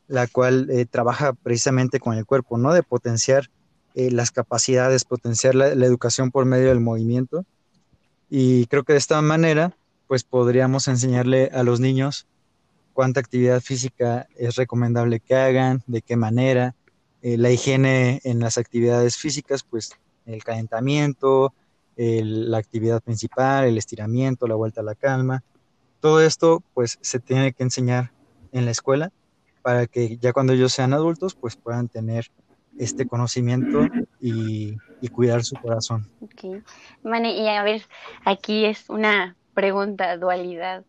la 0.07 0.27
cual 0.27 0.69
eh, 0.69 0.85
trabaja 0.85 1.33
precisamente 1.33 1.99
con 1.99 2.15
el 2.17 2.25
cuerpo, 2.25 2.57
¿no? 2.57 2.73
De 2.73 2.83
potenciar 2.83 3.49
eh, 3.95 4.11
las 4.11 4.31
capacidades, 4.31 5.05
potenciar 5.05 5.55
la, 5.55 5.67
educación 5.67 6.31
por 6.31 6.45
medio 6.45 6.69
del 6.69 6.79
movimiento. 6.79 7.45
Y 8.29 8.65
creo 8.67 8.83
que 8.83 8.93
de 8.93 8.99
esta 8.99 9.21
manera, 9.21 9.75
pues 10.07 10.23
podríamos 10.23 10.87
enseñarle 10.87 11.49
a 11.53 11.63
los 11.63 11.79
niños 11.79 12.27
cuánta 12.93 13.19
actividad 13.19 13.61
física 13.61 14.27
es 14.35 14.55
recomendable 14.55 15.19
que 15.19 15.35
hagan, 15.35 15.83
de 15.87 16.01
qué 16.01 16.15
manera, 16.15 16.75
eh, 17.21 17.37
la 17.37 17.51
higiene 17.51 18.21
en 18.23 18.39
las 18.39 18.57
actividades 18.57 19.17
físicas, 19.17 19.63
pues 19.63 19.91
el 20.25 20.43
calentamiento, 20.43 21.53
la 21.95 22.57
actividad 22.57 23.01
principal, 23.01 23.65
el 23.65 23.77
estiramiento, 23.77 24.47
la 24.47 24.55
vuelta 24.55 24.81
a 24.81 24.83
la 24.83 24.95
calma, 24.95 25.43
todo 26.03 26.19
esto 26.19 26.61
pues 26.73 26.99
se 26.99 27.21
tiene 27.21 27.53
que 27.53 27.63
enseñar 27.63 28.11
en 28.51 28.65
la 28.65 28.71
escuela 28.71 29.13
para 29.61 29.87
que 29.87 30.17
ya 30.17 30.33
cuando 30.33 30.51
ellos 30.51 30.73
sean 30.73 30.91
adultos 30.91 31.33
pues 31.33 31.55
puedan 31.55 31.87
tener 31.87 32.29
este 32.77 33.07
conocimiento 33.07 33.87
y, 34.19 34.77
cuidar 35.11 35.43
su 35.43 35.55
corazón. 35.57 36.07
Ok. 36.21 36.63
Mane, 37.03 37.35
y 37.35 37.47
a 37.47 37.61
ver, 37.63 37.83
aquí 38.23 38.65
es 38.65 38.89
una 38.89 39.35
pregunta, 39.53 40.15
dualidad 40.17 40.85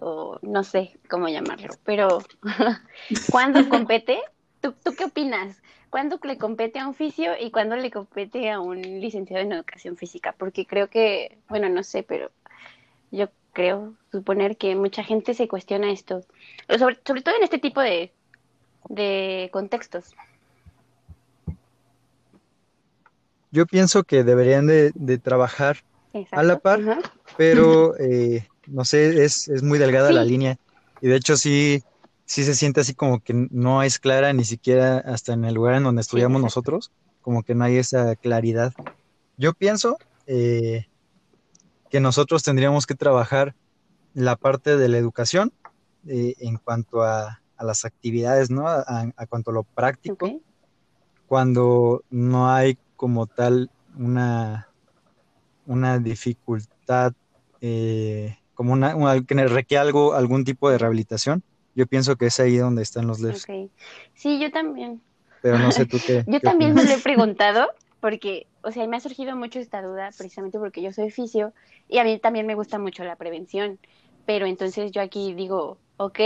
o 0.00 0.38
no 0.42 0.64
sé 0.64 0.98
cómo 1.08 1.28
llamarlo, 1.28 1.74
pero 1.84 2.18
¿cuándo 3.30 3.66
compete? 3.68 4.20
¿Tú, 4.60 4.74
¿Tú 4.84 4.94
qué 4.94 5.04
opinas? 5.04 5.62
¿Cuándo 5.88 6.20
le 6.24 6.36
compete 6.36 6.78
a 6.78 6.86
un 6.86 6.94
fisio 6.94 7.32
y 7.40 7.50
cuándo 7.50 7.76
le 7.76 7.90
compete 7.90 8.50
a 8.50 8.60
un 8.60 8.82
licenciado 8.82 9.42
en 9.42 9.52
educación 9.52 9.96
física? 9.96 10.34
Porque 10.36 10.66
creo 10.66 10.88
que, 10.88 11.38
bueno, 11.48 11.68
no 11.68 11.82
sé, 11.82 12.02
pero 12.02 12.30
yo 13.10 13.28
creo 13.52 13.94
suponer 14.12 14.56
que 14.56 14.74
mucha 14.76 15.04
gente 15.04 15.32
se 15.32 15.48
cuestiona 15.48 15.90
esto, 15.90 16.22
sobre, 16.78 16.96
todo 16.96 17.36
en 17.36 17.44
este 17.44 17.58
tipo 17.58 17.80
de 17.80 18.10
contextos. 19.52 20.14
Yo 23.54 23.66
pienso 23.66 24.02
que 24.02 24.24
deberían 24.24 24.66
de, 24.66 25.18
trabajar 25.22 25.84
a 26.32 26.42
la 26.42 26.58
par, 26.58 26.80
pero 27.36 27.96
eh, 28.00 28.48
no 28.66 28.84
sé, 28.84 29.24
es, 29.24 29.46
es 29.46 29.62
muy 29.62 29.78
delgada 29.78 30.10
la 30.10 30.24
línea. 30.24 30.58
Y 31.00 31.06
de 31.06 31.14
hecho 31.14 31.36
sí, 31.36 31.84
sí 32.24 32.42
se 32.42 32.56
siente 32.56 32.80
así 32.80 32.94
como 32.94 33.20
que 33.20 33.46
no 33.52 33.84
es 33.84 34.00
clara 34.00 34.32
ni 34.32 34.44
siquiera 34.44 34.98
hasta 34.98 35.34
en 35.34 35.44
el 35.44 35.54
lugar 35.54 35.76
en 35.76 35.84
donde 35.84 36.02
estudiamos 36.02 36.42
nosotros, 36.42 36.90
como 37.22 37.44
que 37.44 37.54
no 37.54 37.62
hay 37.62 37.76
esa 37.76 38.16
claridad. 38.16 38.74
Yo 39.36 39.54
pienso 39.54 39.98
eh, 40.26 40.88
que 41.90 42.00
nosotros 42.00 42.42
tendríamos 42.42 42.86
que 42.88 42.96
trabajar 42.96 43.54
la 44.14 44.34
parte 44.34 44.76
de 44.76 44.88
la 44.88 44.98
educación 44.98 45.52
eh, 46.08 46.34
en 46.40 46.56
cuanto 46.56 47.04
a, 47.04 47.40
las 47.60 47.84
actividades, 47.84 48.50
¿no? 48.50 48.66
A, 48.66 49.12
cuanto 49.28 49.52
a 49.52 49.54
lo 49.54 49.62
práctico, 49.62 50.40
cuando 51.28 52.02
no 52.10 52.50
hay 52.50 52.76
como 53.04 53.26
tal 53.26 53.70
una, 53.98 54.66
una 55.66 55.98
dificultad 55.98 57.12
eh, 57.60 58.38
como 58.54 58.72
una, 58.72 58.94
que 59.26 59.34
requiere 59.46 59.82
algo, 59.82 60.14
algún 60.14 60.46
tipo 60.46 60.70
de 60.70 60.78
rehabilitación, 60.78 61.42
yo 61.74 61.86
pienso 61.86 62.16
que 62.16 62.24
es 62.24 62.40
ahí 62.40 62.56
donde 62.56 62.82
están 62.82 63.06
los 63.06 63.20
LEFs. 63.20 63.46
Sí, 64.14 64.40
yo 64.40 64.50
también. 64.50 65.02
Pero 65.42 65.58
no 65.58 65.70
sé 65.70 65.84
tú 65.84 65.98
qué. 66.06 66.24
yo 66.26 66.40
también 66.40 66.72
me 66.72 66.82
lo 66.82 66.92
he 66.92 66.98
preguntado 66.98 67.66
porque, 68.00 68.46
o 68.62 68.72
sea, 68.72 68.86
me 68.86 68.96
ha 68.96 69.00
surgido 69.00 69.36
mucho 69.36 69.58
esta 69.58 69.82
duda 69.82 70.08
precisamente 70.16 70.58
porque 70.58 70.80
yo 70.80 70.90
soy 70.90 71.10
fisio 71.10 71.52
y 71.90 71.98
a 71.98 72.04
mí 72.04 72.18
también 72.18 72.46
me 72.46 72.54
gusta 72.54 72.78
mucho 72.78 73.04
la 73.04 73.16
prevención. 73.16 73.78
Pero 74.24 74.46
entonces 74.46 74.92
yo 74.92 75.02
aquí 75.02 75.34
digo, 75.34 75.76
ok, 75.98 76.20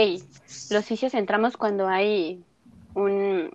los 0.70 0.84
fisios 0.84 1.12
entramos 1.14 1.56
cuando 1.56 1.88
hay 1.88 2.40
un, 2.94 3.50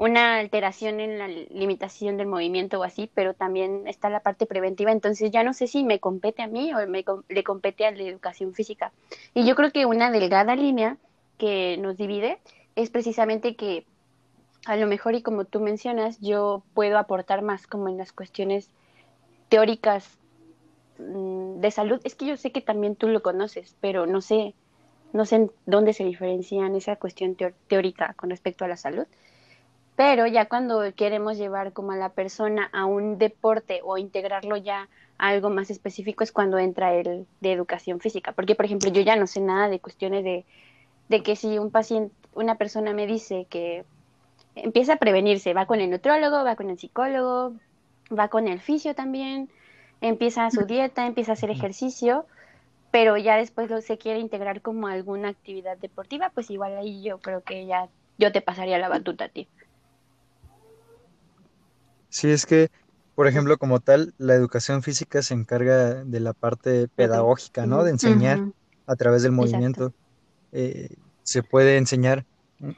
una 0.00 0.38
alteración 0.38 0.98
en 0.98 1.18
la 1.18 1.28
limitación 1.28 2.16
del 2.16 2.26
movimiento 2.26 2.80
o 2.80 2.84
así, 2.84 3.10
pero 3.12 3.34
también 3.34 3.86
está 3.86 4.08
la 4.08 4.20
parte 4.20 4.46
preventiva, 4.46 4.92
entonces 4.92 5.30
ya 5.30 5.42
no 5.42 5.52
sé 5.52 5.66
si 5.66 5.84
me 5.84 6.00
compete 6.00 6.40
a 6.40 6.46
mí 6.46 6.72
o 6.72 6.86
me, 6.88 7.04
le 7.28 7.44
compete 7.44 7.84
a 7.84 7.90
la 7.90 8.02
educación 8.02 8.54
física. 8.54 8.92
Y 9.34 9.44
yo 9.44 9.54
creo 9.54 9.72
que 9.72 9.84
una 9.84 10.10
delgada 10.10 10.56
línea 10.56 10.96
que 11.36 11.76
nos 11.76 11.98
divide 11.98 12.38
es 12.76 12.88
precisamente 12.88 13.56
que 13.56 13.84
a 14.64 14.76
lo 14.76 14.86
mejor 14.86 15.14
y 15.16 15.20
como 15.20 15.44
tú 15.44 15.60
mencionas, 15.60 16.18
yo 16.20 16.62
puedo 16.72 16.96
aportar 16.96 17.42
más 17.42 17.66
como 17.66 17.90
en 17.90 17.98
las 17.98 18.12
cuestiones 18.12 18.70
teóricas 19.50 20.08
mm, 20.98 21.60
de 21.60 21.70
salud. 21.70 22.00
Es 22.04 22.14
que 22.14 22.24
yo 22.24 22.38
sé 22.38 22.52
que 22.52 22.62
también 22.62 22.96
tú 22.96 23.06
lo 23.06 23.20
conoces, 23.20 23.76
pero 23.82 24.06
no 24.06 24.22
sé, 24.22 24.54
no 25.12 25.26
sé 25.26 25.50
dónde 25.66 25.92
se 25.92 26.04
diferencian 26.04 26.74
esa 26.74 26.96
cuestión 26.96 27.36
teórica 27.68 28.14
con 28.14 28.30
respecto 28.30 28.64
a 28.64 28.68
la 28.68 28.78
salud. 28.78 29.06
Pero 30.00 30.26
ya 30.26 30.46
cuando 30.46 30.80
queremos 30.96 31.36
llevar 31.36 31.74
como 31.74 31.92
a 31.92 31.96
la 31.96 32.08
persona 32.08 32.70
a 32.72 32.86
un 32.86 33.18
deporte 33.18 33.82
o 33.84 33.98
integrarlo 33.98 34.56
ya 34.56 34.88
a 35.18 35.28
algo 35.28 35.50
más 35.50 35.70
específico 35.70 36.24
es 36.24 36.32
cuando 36.32 36.58
entra 36.58 36.94
el 36.94 37.26
de 37.42 37.52
educación 37.52 38.00
física. 38.00 38.32
Porque, 38.32 38.54
por 38.54 38.64
ejemplo, 38.64 38.88
yo 38.90 39.02
ya 39.02 39.16
no 39.16 39.26
sé 39.26 39.42
nada 39.42 39.68
de 39.68 39.78
cuestiones 39.78 40.24
de, 40.24 40.46
de 41.10 41.22
que 41.22 41.36
si 41.36 41.58
un 41.58 41.70
paciente, 41.70 42.14
una 42.32 42.54
persona 42.54 42.94
me 42.94 43.06
dice 43.06 43.46
que 43.50 43.84
empieza 44.54 44.94
a 44.94 44.96
prevenirse, 44.96 45.52
va 45.52 45.66
con 45.66 45.82
el 45.82 45.90
nutrólogo, 45.90 46.44
va 46.44 46.56
con 46.56 46.70
el 46.70 46.78
psicólogo, 46.78 47.52
va 48.10 48.28
con 48.28 48.48
el 48.48 48.58
fisio 48.58 48.94
también, 48.94 49.50
empieza 50.00 50.50
su 50.50 50.64
dieta, 50.64 51.06
empieza 51.06 51.32
a 51.32 51.34
hacer 51.34 51.50
ejercicio, 51.50 52.24
pero 52.90 53.18
ya 53.18 53.36
después 53.36 53.68
lo, 53.68 53.82
se 53.82 53.98
quiere 53.98 54.20
integrar 54.20 54.62
como 54.62 54.86
alguna 54.86 55.28
actividad 55.28 55.76
deportiva, 55.76 56.30
pues 56.30 56.50
igual 56.50 56.78
ahí 56.78 57.02
yo 57.02 57.18
creo 57.18 57.42
que 57.42 57.66
ya 57.66 57.90
yo 58.16 58.32
te 58.32 58.40
pasaría 58.40 58.78
la 58.78 58.88
batuta 58.88 59.26
a 59.26 59.28
ti. 59.28 59.46
Sí, 62.10 62.30
es 62.30 62.44
que, 62.44 62.70
por 63.14 63.26
ejemplo, 63.26 63.56
como 63.56 63.80
tal, 63.80 64.14
la 64.18 64.34
educación 64.34 64.82
física 64.82 65.22
se 65.22 65.34
encarga 65.34 66.04
de 66.04 66.20
la 66.20 66.32
parte 66.32 66.88
pedagógica, 66.88 67.66
¿no? 67.66 67.84
De 67.84 67.92
enseñar 67.92 68.44
a 68.86 68.96
través 68.96 69.22
del 69.22 69.32
movimiento. 69.32 69.94
Eh, 70.52 70.96
se 71.22 71.42
puede 71.42 71.76
enseñar 71.76 72.26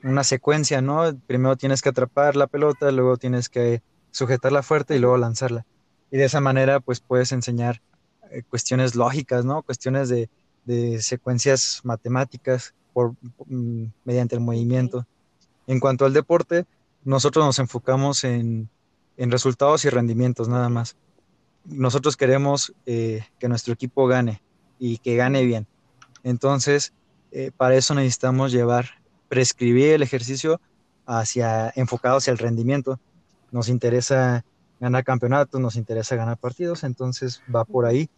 una 0.05 0.23
secuencia, 0.23 0.81
¿no? 0.83 1.19
Primero 1.27 1.57
tienes 1.57 1.83
que 1.83 1.89
atrapar 1.89 2.37
la 2.37 2.47
pelota, 2.47 2.91
luego 2.93 3.17
tienes 3.17 3.49
que 3.49 3.83
sujetarla 4.11 4.63
fuerte 4.63 4.95
y 4.95 4.99
luego 4.99 5.17
lanzarla. 5.17 5.67
Y 6.11 6.19
de 6.19 6.25
esa 6.25 6.41
manera, 6.41 6.81
pues 6.81 7.01
puedes 7.01 7.33
enseñar 7.33 7.81
eh, 8.31 8.43
cuestiones 8.49 8.95
lógicas, 8.95 9.45
¿no? 9.45 9.63
Cuestiones 9.63 10.09
de, 10.09 10.29
secuencias 11.01 11.81
matemáticas 11.83 12.75
por, 12.93 13.15
mm, 13.47 13.87
mediante 14.05 14.37
el 14.37 14.43
movimiento. 14.43 15.07
En 15.67 15.81
cuanto 15.81 16.05
al 16.05 16.13
deporte, 16.13 16.67
nosotros 17.05 17.45
nos 17.45 17.59
enfocamos 17.59 18.23
en 18.23 18.69
en 19.17 19.31
resultados 19.31 19.85
y 19.85 19.91
rendimientos 19.91 20.49
nada 20.49 20.69
más. 20.69 20.97
Nosotros 21.65 22.17
queremos 22.17 22.75
eh, 22.87 23.25
que 23.39 23.49
nuestro 23.49 23.75
equipo 23.75 24.07
gane 24.07 24.43
y 24.79 24.99
que 24.99 25.17
gane 25.17 25.45
bien. 25.45 25.67
Entonces, 26.25 26.93
eh, 27.31 27.51
para 27.57 27.77
eso 27.77 27.95
necesitamos 27.95 28.53
llevar, 28.53 28.87
prescribir 29.29 29.93
el 29.93 30.03
ejercicio 30.03 30.61
hacia, 31.07 31.73
enfocado 31.77 32.17
hacia 32.17 32.33
el 32.33 32.39
rendimiento. 32.39 32.99
Nos 33.51 33.69
interesa 33.69 34.45
ganar 34.81 35.05
campeonatos, 35.05 35.61
nos 35.61 35.77
interesa 35.77 36.17
ganar 36.17 36.39
partidos, 36.39 36.85
entonces 36.85 37.43
va 37.55 37.65
por 37.65 37.87
ahí. 37.87 38.09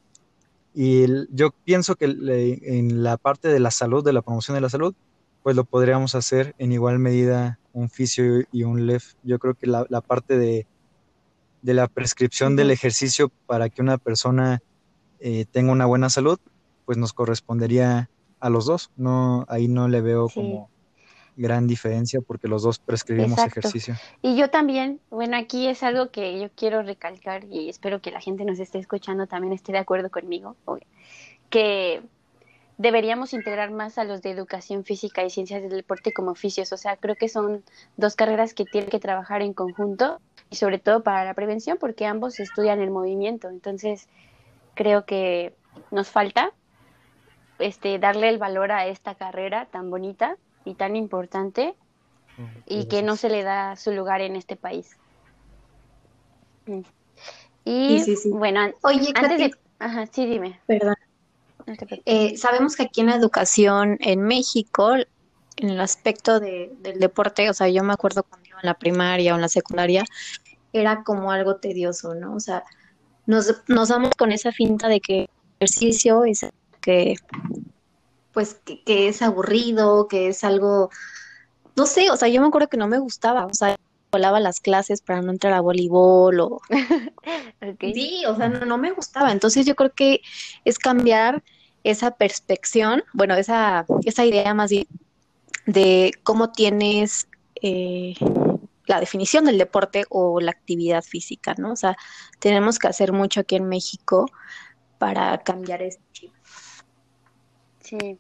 Y 0.75 1.07
yo 1.35 1.51
pienso 1.65 1.95
que 1.95 2.07
en 2.07 3.03
la 3.03 3.17
parte 3.17 3.49
de 3.49 3.61
la 3.61 3.71
salud, 3.71 4.05
de 4.05 4.13
la 4.13 4.23
promoción 4.23 4.57
de 4.57 4.61
la 4.61 4.69
salud, 4.69 4.95
pues 5.43 5.55
lo 5.55 5.65
podríamos 5.65 6.15
hacer 6.15 6.55
en 6.59 6.73
igual 6.73 6.99
medida 6.99 7.61
un 7.73 7.91
fisio 7.91 8.45
y 8.51 8.65
un 8.65 8.87
LEF. 8.87 9.15
Yo 9.23 9.39
creo 9.39 9.55
que 9.55 9.67
la 9.67 10.01
parte 10.01 10.37
de 10.37 10.67
de 11.65 11.73
la 11.73 11.89
prescripción 11.89 12.57
del 12.57 12.71
ejercicio 12.71 13.31
para 13.47 13.71
que 13.71 13.81
una 13.81 13.97
persona 13.97 14.61
eh, 15.19 15.47
tenga 15.51 15.73
una 15.73 15.87
buena 15.87 16.11
salud, 16.11 16.39
pues 16.85 16.99
nos 16.99 17.15
correspondería 17.15 18.11
a 18.39 18.51
los 18.51 18.67
dos. 18.67 18.91
No, 18.97 19.47
ahí 19.49 19.67
no 19.67 19.89
le 19.89 20.03
veo 20.03 20.29
como 20.29 20.69
gran 21.37 21.67
diferencia 21.67 22.21
porque 22.21 22.49
los 22.49 22.65
dos 22.65 22.79
prescribimos 22.79 23.39
Exacto. 23.39 23.61
ejercicio. 23.61 23.95
Y 24.21 24.37
yo 24.37 24.51
también, 24.51 25.01
bueno, 25.09 25.39
aquí 25.39 25.67
es 25.67 25.83
algo 25.83 26.11
que 26.11 26.39
yo 26.39 26.51
quiero 26.55 26.83
recalcar 26.83 27.45
y 27.51 27.71
espero 27.71 28.03
que 28.03 28.11
la 28.11 28.21
gente 28.21 28.45
nos 28.45 28.59
esté 28.59 28.79
escuchando 28.79 29.27
también 29.27 29.55
esté 29.55 29.73
de 29.73 29.79
acuerdo 29.79 30.11
conmigo, 30.11 30.57
que 31.49 32.03
deberíamos 32.77 33.33
integrar 33.33 33.71
más 33.71 33.97
a 33.97 34.05
los 34.05 34.21
de 34.21 34.33
educación 34.33 34.85
física 34.85 35.25
y 35.25 35.31
ciencias 35.31 35.63
del 35.63 35.71
deporte 35.71 36.13
como 36.13 36.33
oficios. 36.33 36.75
O 36.75 36.77
sea, 36.77 36.99
creo 36.99 37.17
que 37.17 37.31
son 37.31 37.65
dos 37.97 38.17
carreras 38.17 38.53
que 38.53 38.67
tienen 38.67 38.91
que 38.91 39.01
trabajar 39.01 39.41
en 39.41 39.55
conjunto 39.55 40.21
y 40.55 40.57
sobre 40.57 40.79
todo 40.79 41.03
para 41.03 41.25
la 41.25 41.35
prevención 41.35 41.79
porque 41.81 42.07
ambos 42.07 42.39
estudian 42.39 42.81
el 42.81 42.93
movimiento. 42.93 43.49
Entonces, 43.49 44.07
creo 44.75 45.05
que 45.05 45.53
nos 45.91 46.09
falta 46.09 46.53
este 47.59 47.99
darle 47.99 48.29
el 48.29 48.39
valor 48.39 48.71
a 48.71 48.87
esta 48.87 49.17
carrera 49.17 49.67
tan 49.67 49.91
bonita 49.91 50.37
y 50.65 50.75
tan 50.75 50.95
importante 50.95 51.75
y 52.67 52.87
que 52.87 53.03
no 53.03 53.17
se 53.17 53.31
le 53.31 53.43
da 53.43 53.75
su 53.75 53.91
lugar 53.91 54.21
en 54.21 54.37
este 54.37 54.55
país. 54.55 54.97
Mm. 56.67 56.81
Y 57.65 57.99
Sí, 57.99 58.05
sí, 58.05 58.17
sí. 58.17 58.31
bueno, 58.31 58.61
an- 58.61 58.75
Oye, 58.83 59.13
antes 59.15 59.23
Katy, 59.23 59.37
de... 59.43 59.55
Ajá, 59.81 60.07
sí, 60.07 60.27
dime. 60.27 60.61
perdón. 60.67 60.95
No. 61.67 61.75
Eh, 62.05 62.37
sabemos 62.37 62.77
que 62.77 62.85
aquí 62.85 63.01
en 63.01 63.07
la 63.09 63.17
educación 63.17 63.97
en 64.01 64.21
México, 64.23 64.95
en 65.57 65.71
el 65.71 65.81
aspecto 65.81 66.39
de, 66.41 66.71
del 66.81 66.99
deporte, 67.01 67.49
o 67.49 67.55
sea, 67.55 67.69
yo 67.69 67.83
me 67.83 67.93
acuerdo 67.93 68.23
cuando 68.25 68.49
iba 68.49 68.59
en 68.61 68.67
la 68.67 68.75
primaria 68.75 69.33
o 69.33 69.37
en 69.37 69.41
la 69.41 69.49
secundaria, 69.49 70.05
era 70.75 71.03
como 71.05 71.31
algo 71.31 71.57
tedioso, 71.57 72.15
¿no? 72.15 72.35
O 72.35 72.41
sea, 72.41 72.65
nos, 73.27 73.63
nos 73.69 73.89
damos 73.89 74.11
con 74.19 74.33
esa 74.33 74.53
finta 74.53 74.89
de 74.89 75.01
que 75.01 75.21
el 75.21 75.29
ejercicio 75.61 76.25
es 76.25 76.47
que, 76.81 77.17
pues, 78.33 78.61
que, 78.65 78.83
que 78.85 79.09
es 79.09 79.23
aburrido, 79.23 80.09
que 80.09 80.29
es 80.29 80.45
algo, 80.45 80.91
no 81.77 81.87
sé, 81.87 82.11
o 82.11 82.17
sea, 82.17 82.29
yo 82.29 82.43
me 82.43 82.49
acuerdo 82.49 82.69
que 82.69 82.77
no 82.77 82.89
me 82.89 82.99
gustaba, 82.99 83.47
o 83.47 83.55
sea, 83.55 83.77
volaba 84.15 84.39
las 84.39 84.61
clases 84.61 85.01
para 85.01 85.23
no 85.23 85.33
entrar 85.33 85.53
a 85.55 85.61
voleibol 85.61 86.41
o. 86.41 86.61
Sí, 87.81 88.25
o 88.27 88.37
sea, 88.37 88.51
no, 88.51 88.67
no 88.67 88.77
me 88.77 88.91
gustaba. 88.91 89.33
Entonces 89.33 89.65
yo 89.65 89.75
creo 89.75 89.91
que 89.91 90.21
es 90.67 90.79
cambiar 90.79 91.43
esa 91.83 92.11
perspección, 92.11 93.03
bueno, 93.15 93.35
esa, 93.37 93.87
esa 94.05 94.27
idea 94.27 94.53
más 94.53 94.71
bien 94.71 94.87
de 95.65 96.13
cómo 96.23 96.53
tienes 96.53 97.27
eh, 97.63 98.15
la 98.87 99.01
definición 99.01 99.45
del 99.47 99.59
deporte 99.59 100.05
o 100.11 100.41
la 100.41 100.51
actividad 100.51 101.03
física, 101.03 101.55
¿no? 101.59 101.73
O 101.73 101.77
sea, 101.77 101.97
tenemos 102.39 102.79
que 102.79 102.89
hacer 102.89 103.13
mucho 103.13 103.41
aquí 103.41 103.57
en 103.57 103.69
México 103.69 104.27
para 104.99 105.39
cambiar 105.43 105.83
este 105.83 106.03
chip. 106.13 106.33
Sí. 107.81 108.19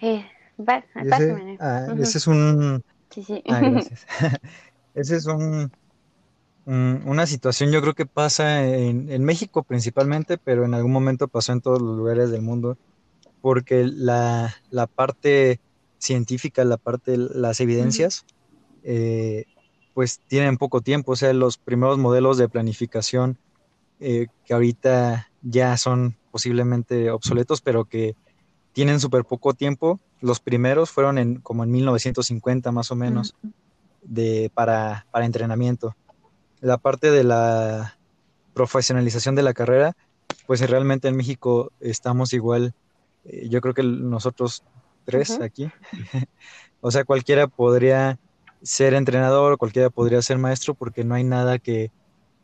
Eh, 0.00 0.24
va, 0.58 0.84
ese, 0.94 1.56
ah, 1.60 1.94
ese 1.98 2.18
es 2.18 2.26
un... 2.26 2.82
Sí, 3.10 3.22
sí. 3.24 3.42
Ah, 3.48 3.60
gracias. 3.62 4.06
Ese 4.94 5.16
es 5.16 5.26
un, 5.26 5.70
un- 6.66 7.02
una 7.06 7.26
situación, 7.26 7.70
yo 7.70 7.80
creo 7.80 7.94
que 7.94 8.06
pasa 8.06 8.66
en, 8.66 9.10
en 9.12 9.22
México 9.24 9.62
principalmente, 9.62 10.38
pero 10.38 10.64
en 10.64 10.74
algún 10.74 10.90
momento 10.92 11.28
pasó 11.28 11.52
en 11.52 11.60
todos 11.60 11.80
los 11.80 11.96
lugares 11.96 12.30
del 12.30 12.42
mundo, 12.42 12.76
porque 13.40 13.84
la, 13.84 14.54
la 14.70 14.86
parte 14.88 15.60
científica, 15.98 16.64
la 16.64 16.78
parte, 16.78 17.16
las 17.16 17.60
evidencias, 17.60 18.24
eh, 18.84 19.44
pues 19.94 20.20
tienen 20.28 20.58
poco 20.58 20.80
tiempo, 20.80 21.12
o 21.12 21.16
sea, 21.16 21.32
los 21.32 21.58
primeros 21.58 21.98
modelos 21.98 22.38
de 22.38 22.48
planificación 22.48 23.38
eh, 24.00 24.28
que 24.44 24.54
ahorita 24.54 25.28
ya 25.42 25.76
son 25.76 26.16
posiblemente 26.30 27.10
obsoletos, 27.10 27.60
pero 27.60 27.84
que 27.84 28.14
tienen 28.72 29.00
súper 29.00 29.24
poco 29.24 29.54
tiempo, 29.54 29.98
los 30.20 30.38
primeros 30.38 30.90
fueron 30.90 31.18
en, 31.18 31.40
como 31.40 31.64
en 31.64 31.70
1950 31.72 32.70
más 32.70 32.92
o 32.92 32.96
menos 32.96 33.34
de, 34.02 34.50
para, 34.54 35.06
para 35.10 35.26
entrenamiento. 35.26 35.96
La 36.60 36.78
parte 36.78 37.10
de 37.10 37.24
la 37.24 37.98
profesionalización 38.54 39.34
de 39.34 39.42
la 39.42 39.54
carrera, 39.54 39.96
pues 40.46 40.60
realmente 40.68 41.08
en 41.08 41.16
México 41.16 41.72
estamos 41.80 42.32
igual, 42.32 42.74
eh, 43.24 43.48
yo 43.48 43.60
creo 43.60 43.74
que 43.74 43.82
nosotros 43.82 44.62
tres 45.04 45.40
aquí, 45.40 45.70
o 46.80 46.90
sea, 46.90 47.04
cualquiera 47.04 47.48
podría 47.48 48.18
ser 48.62 48.94
entrenador, 48.94 49.58
cualquiera 49.58 49.90
podría 49.90 50.22
ser 50.22 50.38
maestro, 50.38 50.74
porque 50.74 51.04
no 51.04 51.14
hay 51.14 51.24
nada 51.24 51.58
que, 51.58 51.90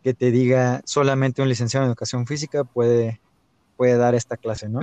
que 0.03 0.15
te 0.15 0.31
diga 0.31 0.83
solamente 0.85 1.43
un 1.43 1.49
licenciado 1.49 1.85
en 1.85 1.91
educación 1.91 2.27
física 2.27 2.65
puede, 2.65 3.21
puede 3.77 3.97
dar 3.97 4.15
esta 4.15 4.37
clase, 4.37 4.69
¿no? 4.69 4.81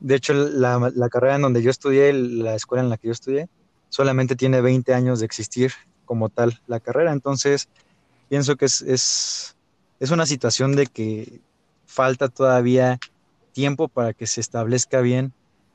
De 0.00 0.14
hecho, 0.16 0.34
la, 0.34 0.90
la 0.94 1.08
carrera 1.08 1.36
en 1.36 1.42
donde 1.42 1.62
yo 1.62 1.70
estudié, 1.70 2.12
la 2.12 2.56
escuela 2.56 2.82
en 2.82 2.90
la 2.90 2.96
que 2.96 3.06
yo 3.06 3.12
estudié, 3.12 3.48
solamente 3.88 4.34
tiene 4.34 4.60
20 4.60 4.94
años 4.94 5.20
de 5.20 5.26
existir 5.26 5.72
como 6.04 6.28
tal 6.28 6.60
la 6.66 6.80
carrera. 6.80 7.12
Entonces, 7.12 7.68
pienso 8.28 8.56
que 8.56 8.64
es, 8.64 8.82
es, 8.82 9.56
es 10.00 10.10
una 10.10 10.26
situación 10.26 10.74
de 10.74 10.86
que 10.86 11.40
falta 11.86 12.28
todavía 12.28 12.98
tiempo 13.52 13.88
para 13.88 14.12
que 14.12 14.26
se 14.26 14.40
establezca 14.40 15.00
bien 15.02 15.32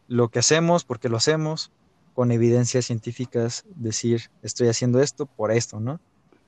lo 0.07 0.29
que 0.29 0.39
hacemos, 0.39 0.83
porque 0.83 1.09
lo 1.09 1.17
hacemos, 1.17 1.71
con 2.17 2.31
evidencias 2.31 2.85
científicas, 2.85 3.63
decir, 3.75 4.31
estoy 4.41 4.69
haciendo 4.69 5.03
esto 5.03 5.27
por 5.27 5.51
esto, 5.51 5.79
¿no? 5.79 5.99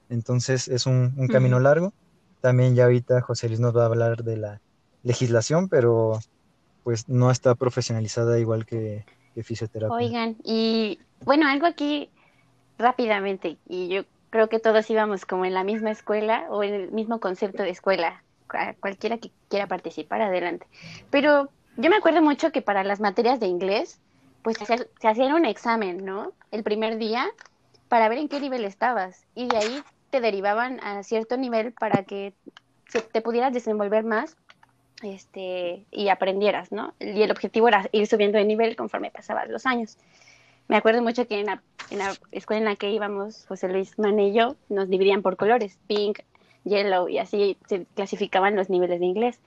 Entonces, 0.09 0.67
es 0.67 0.87
un, 0.87 1.13
un 1.15 1.27
camino 1.27 1.59
largo. 1.59 1.93
También 2.41 2.73
ya 2.73 2.85
ahorita 2.85 3.21
José 3.21 3.49
Luis 3.49 3.59
nos 3.59 3.77
va 3.77 3.83
a 3.83 3.85
hablar 3.85 4.23
de 4.23 4.37
la 4.37 4.61
legislación, 5.03 5.69
pero 5.69 6.21
pues 6.83 7.07
no 7.07 7.29
está 7.29 7.53
profesionalizada 7.53 8.39
igual 8.39 8.65
que, 8.65 9.05
que 9.35 9.43
fisioterapia. 9.43 9.95
Oigan, 9.95 10.37
y 10.43 10.97
bueno, 11.23 11.47
algo 11.47 11.67
aquí 11.67 12.09
rápidamente, 12.79 13.59
y 13.67 13.89
yo 13.89 14.05
creo 14.31 14.49
que 14.49 14.57
todos 14.57 14.89
íbamos 14.89 15.23
como 15.27 15.45
en 15.45 15.53
la 15.53 15.63
misma 15.63 15.91
escuela 15.91 16.47
o 16.49 16.63
en 16.63 16.73
el 16.73 16.91
mismo 16.91 17.19
concepto 17.19 17.61
de 17.61 17.69
escuela, 17.69 18.23
cualquiera 18.79 19.19
que 19.19 19.29
quiera 19.49 19.67
participar, 19.67 20.23
adelante. 20.23 20.65
Pero 21.11 21.51
yo 21.77 21.91
me 21.91 21.97
acuerdo 21.97 22.23
mucho 22.23 22.51
que 22.51 22.63
para 22.63 22.83
las 22.83 22.99
materias 22.99 23.39
de 23.39 23.45
inglés, 23.45 23.99
pues 24.41 24.57
se 24.57 24.65
se 24.65 25.07
hacía 25.07 25.35
un 25.35 25.45
examen, 25.45 26.03
¿no? 26.05 26.33
El 26.51 26.63
primer 26.63 26.97
día 26.97 27.27
para 27.89 28.07
ver 28.07 28.19
en 28.19 28.29
qué 28.29 28.39
nivel 28.39 28.65
estabas 28.65 29.25
y 29.35 29.47
de 29.47 29.57
ahí 29.57 29.83
te 30.09 30.21
derivaban 30.21 30.79
a 30.81 31.03
cierto 31.03 31.37
nivel 31.37 31.73
para 31.73 32.03
que 32.03 32.33
te 33.11 33.21
pudieras 33.21 33.53
desenvolver 33.53 34.03
más 34.03 34.35
este, 35.03 35.85
y 35.91 36.09
aprendieras, 36.09 36.71
¿no? 36.71 36.93
Y 36.99 37.21
el 37.21 37.31
objetivo 37.31 37.67
era 37.67 37.87
ir 37.91 38.07
subiendo 38.07 38.37
de 38.37 38.45
nivel 38.45 38.75
conforme 38.75 39.11
pasaban 39.11 39.51
los 39.51 39.65
años. 39.65 39.97
Me 40.67 40.77
acuerdo 40.77 41.01
mucho 41.01 41.27
que 41.27 41.39
en 41.39 41.47
la, 41.47 41.61
en 41.89 41.99
la 41.99 42.13
escuela 42.31 42.59
en 42.59 42.65
la 42.65 42.75
que 42.75 42.91
íbamos, 42.91 43.45
José 43.47 43.69
Luis 43.69 43.97
Mane 43.97 44.27
y 44.27 44.33
yo, 44.33 44.55
nos 44.69 44.89
dividían 44.89 45.21
por 45.21 45.35
colores, 45.35 45.79
pink, 45.87 46.19
yellow, 46.63 47.07
y 47.07 47.17
así 47.17 47.57
se 47.67 47.85
clasificaban 47.95 48.55
los 48.55 48.69
niveles 48.69 48.99
de 48.99 49.05
inglés. 49.05 49.39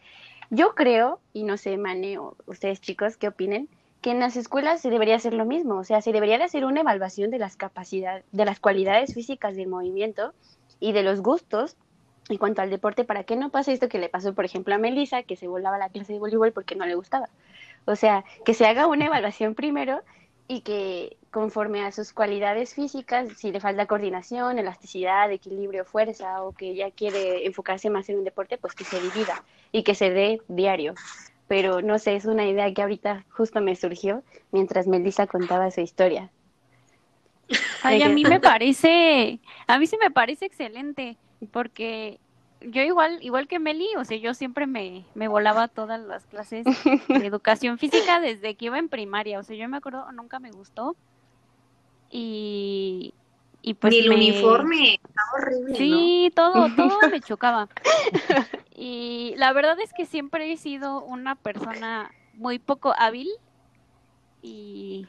Yo 0.51 0.75
creo, 0.75 1.21
y 1.33 1.45
no 1.45 1.57
sé, 1.57 1.77
Mane 1.77 2.19
o 2.19 2.37
ustedes 2.47 2.81
chicos, 2.81 3.17
¿qué 3.17 3.29
opinen? 3.29 3.69
Que 4.03 4.11
en 4.11 4.21
las 4.21 4.37
escuelas 4.37 4.83
se 4.83 4.91
debería 4.91 5.17
hacer 5.17 5.33
lo 5.33 5.47
mismo, 5.47 5.77
o 5.77 5.85
sea, 5.85 6.03
se 6.03 6.13
debería 6.13 6.37
de 6.37 6.45
hacer 6.45 6.65
una 6.65 6.81
evaluación 6.81 7.31
de 7.31 7.39
las 7.39 7.57
capacidades, 7.57 8.25
de 8.33 8.45
las 8.45 8.61
cualidades 8.61 9.15
físicas 9.15 9.57
del 9.57 9.69
movimiento 9.69 10.35
y 10.81 10.93
de 10.93 11.03
los 11.03 11.23
gustos 11.23 11.77
en 12.29 12.37
cuanto 12.37 12.63
al 12.63 12.71
deporte, 12.71 13.05
para 13.05 13.25
que 13.25 13.37
no 13.37 13.51
pase 13.51 13.73
esto 13.73 13.89
que 13.89 13.99
le 13.99 14.09
pasó, 14.09 14.35
por 14.35 14.45
ejemplo, 14.45 14.75
a 14.75 14.79
Melissa, 14.79 15.23
que 15.23 15.37
se 15.37 15.49
volaba 15.49 15.79
la 15.79 15.89
clase 15.89 16.13
de 16.13 16.19
voleibol 16.19 16.53
porque 16.53 16.77
no 16.77 16.87
le 16.87 16.95
gustaba. 16.95 17.29
O 17.85 17.97
sea, 17.97 18.25
que 18.45 18.55
se 18.55 18.67
haga 18.67 18.87
una 18.87 19.07
evaluación 19.07 19.55
primero 19.55 20.03
y 20.49 20.61
que 20.61 21.17
conforme 21.31 21.83
a 21.83 21.93
sus 21.93 22.13
cualidades 22.13 22.75
físicas, 22.75 23.29
si 23.37 23.51
le 23.51 23.61
falta 23.61 23.87
coordinación, 23.87 24.59
elasticidad, 24.59 25.33
equilibrio, 25.33 25.85
fuerza, 25.85 26.43
o 26.43 26.53
que 26.53 26.75
ya 26.75 26.91
quiere 26.91 27.47
enfocarse 27.47 27.91
más 27.91 28.09
en 28.09 28.19
un 28.19 28.25
deporte, 28.25 28.59
pues 28.59 28.75
que 28.75 28.85
se 28.85 29.01
divida 29.01 29.43
y 29.73 29.83
que 29.83 29.95
se 29.95 30.11
dé 30.11 30.41
diario. 30.49 30.95
Pero 31.53 31.83
no 31.83 31.99
sé, 31.99 32.17
es 32.17 32.25
una 32.25 32.47
idea 32.47 32.73
que 32.73 32.81
ahorita 32.81 33.27
justo 33.29 33.61
me 33.61 33.77
surgió 33.77 34.23
mientras 34.53 34.87
Melissa 34.87 35.27
contaba 35.27 35.71
su 35.71 35.83
historia. 35.83 36.31
Ay, 37.83 38.01
a 38.03 38.09
mí 38.09 38.25
me 38.25 38.41
parece, 38.41 39.39
a 39.67 39.79
mí 39.79 39.87
sí 39.87 39.99
me 40.03 40.11
parece 40.11 40.47
excelente, 40.47 41.19
porque 41.51 42.19
yo 42.63 42.81
igual, 42.81 43.19
igual 43.21 43.49
que 43.49 43.59
Meli, 43.59 43.87
o 43.99 44.05
sea, 44.07 44.17
yo 44.17 44.33
siempre 44.33 44.67
me, 44.67 45.05
me 45.15 45.29
volaba 45.29 45.69
todas 45.69 46.01
las 46.01 46.25
clases 46.25 46.65
de 46.65 47.01
educación 47.27 47.77
física 47.77 48.19
desde 48.19 48.55
que 48.55 48.65
iba 48.65 48.79
en 48.79 48.89
primaria, 48.89 49.39
o 49.39 49.43
sea, 49.43 49.55
yo 49.55 49.69
me 49.69 49.77
acuerdo, 49.77 50.11
nunca 50.13 50.39
me 50.39 50.53
gustó, 50.53 50.97
y, 52.11 53.13
y 53.63 53.75
pues 53.75 53.95
Ni 53.95 54.01
el 54.01 54.09
me- 54.09 54.17
uniforme, 54.17 54.95
está 54.95 55.23
horrible, 55.37 55.73
¿no? 55.73 55.97
Sí, 55.97 56.33
todo, 56.35 56.69
todo 56.77 57.09
me 57.11 57.21
chocaba. 57.23 57.69
Y 58.75 59.35
la 59.37 59.53
verdad 59.53 59.79
es 59.81 59.93
que 59.93 60.07
siempre 60.07 60.51
he 60.53 60.57
sido 60.57 61.03
una 61.05 61.37
persona 61.37 62.15
muy 62.33 62.59
poco 62.59 62.95
hábil 62.99 63.29
y 64.41 65.07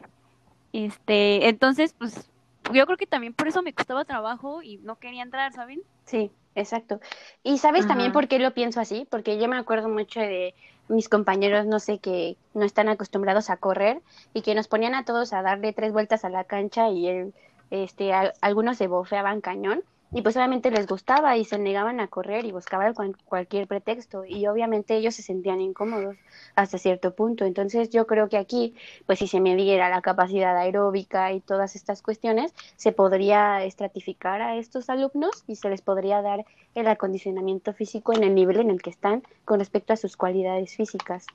este, 0.72 1.50
entonces 1.50 1.94
pues 1.98 2.30
yo 2.74 2.86
creo 2.86 2.98
que 2.98 3.08
también 3.08 3.34
por 3.34 3.48
eso 3.48 3.62
me 3.62 3.74
costaba 3.74 4.06
trabajo 4.06 4.62
y 4.62 4.78
no 4.78 4.98
quería 4.98 5.24
entrar, 5.24 5.52
¿saben? 5.54 5.82
Sí, 6.06 6.32
exacto. 6.56 7.00
Y 7.44 7.58
sabes 7.58 7.88
también 7.88 8.12
por 8.12 8.28
qué 8.28 8.40
lo 8.40 8.54
pienso 8.54 8.80
así, 8.80 9.08
porque 9.10 9.38
yo 9.40 9.48
me 9.48 9.58
acuerdo 9.58 9.90
mucho 9.90 10.20
de 10.20 10.56
mis 10.88 11.10
compañeros, 11.10 11.66
no 11.66 11.80
sé, 11.80 12.00
que 12.00 12.38
no 12.54 12.64
están 12.66 12.90
acostumbrados 12.90 13.50
a 13.50 13.58
correr 13.58 14.02
y 14.34 14.42
que 14.42 14.56
nos 14.56 14.68
ponían 14.68 14.96
a 14.96 15.06
todos 15.06 15.34
a 15.34 15.42
darle 15.42 15.74
tres 15.74 15.92
vueltas 15.94 16.26
a 16.26 16.30
la 16.30 16.44
cancha 16.46 16.90
y 16.90 17.08
él, 17.08 17.34
este, 17.74 18.14
algunos 18.14 18.78
se 18.78 18.86
bofeaban 18.86 19.42
cañón 19.42 19.82
y 20.12 20.22
pues 20.22 20.38
obviamente 20.38 20.70
les 20.70 20.86
gustaba 20.86 21.38
y 21.38 21.44
se 21.44 21.58
negaban 21.58 22.00
a 22.00 22.08
correr 22.08 22.46
y 22.46 22.52
buscaban 22.52 22.94
cualquier 23.26 23.68
pretexto 23.68 24.26
y 24.26 24.46
obviamente 24.46 24.96
ellos 24.96 25.16
se 25.16 25.24
sentían 25.24 25.60
incómodos 25.60 26.18
hasta 26.56 26.78
cierto 26.78 27.16
punto. 27.16 27.46
Entonces 27.46 27.90
yo 27.90 28.06
creo 28.06 28.30
que 28.30 28.38
aquí, 28.38 28.76
pues 29.08 29.18
si 29.18 29.28
se 29.28 29.40
midiera 29.40 29.90
la 29.90 30.04
capacidad 30.04 30.56
aeróbica 30.56 31.34
y 31.34 31.40
todas 31.40 31.76
estas 31.76 32.04
cuestiones, 32.04 32.54
se 32.76 32.92
podría 32.92 33.64
estratificar 33.64 34.44
a 34.44 34.56
estos 34.56 34.92
alumnos 34.92 35.44
y 35.48 35.56
se 35.56 35.72
les 35.72 35.82
podría 35.82 36.22
dar 36.22 36.46
el 36.76 36.88
acondicionamiento 36.88 37.74
físico 37.74 38.14
en 38.14 38.24
el 38.24 38.36
nivel 38.36 38.60
en 38.60 38.70
el 38.70 38.84
que 38.84 38.92
están 38.92 39.24
con 39.46 39.58
respecto 39.58 39.94
a 39.94 39.98
sus 39.98 40.16
cualidades 40.16 40.76
físicas. 40.76 41.26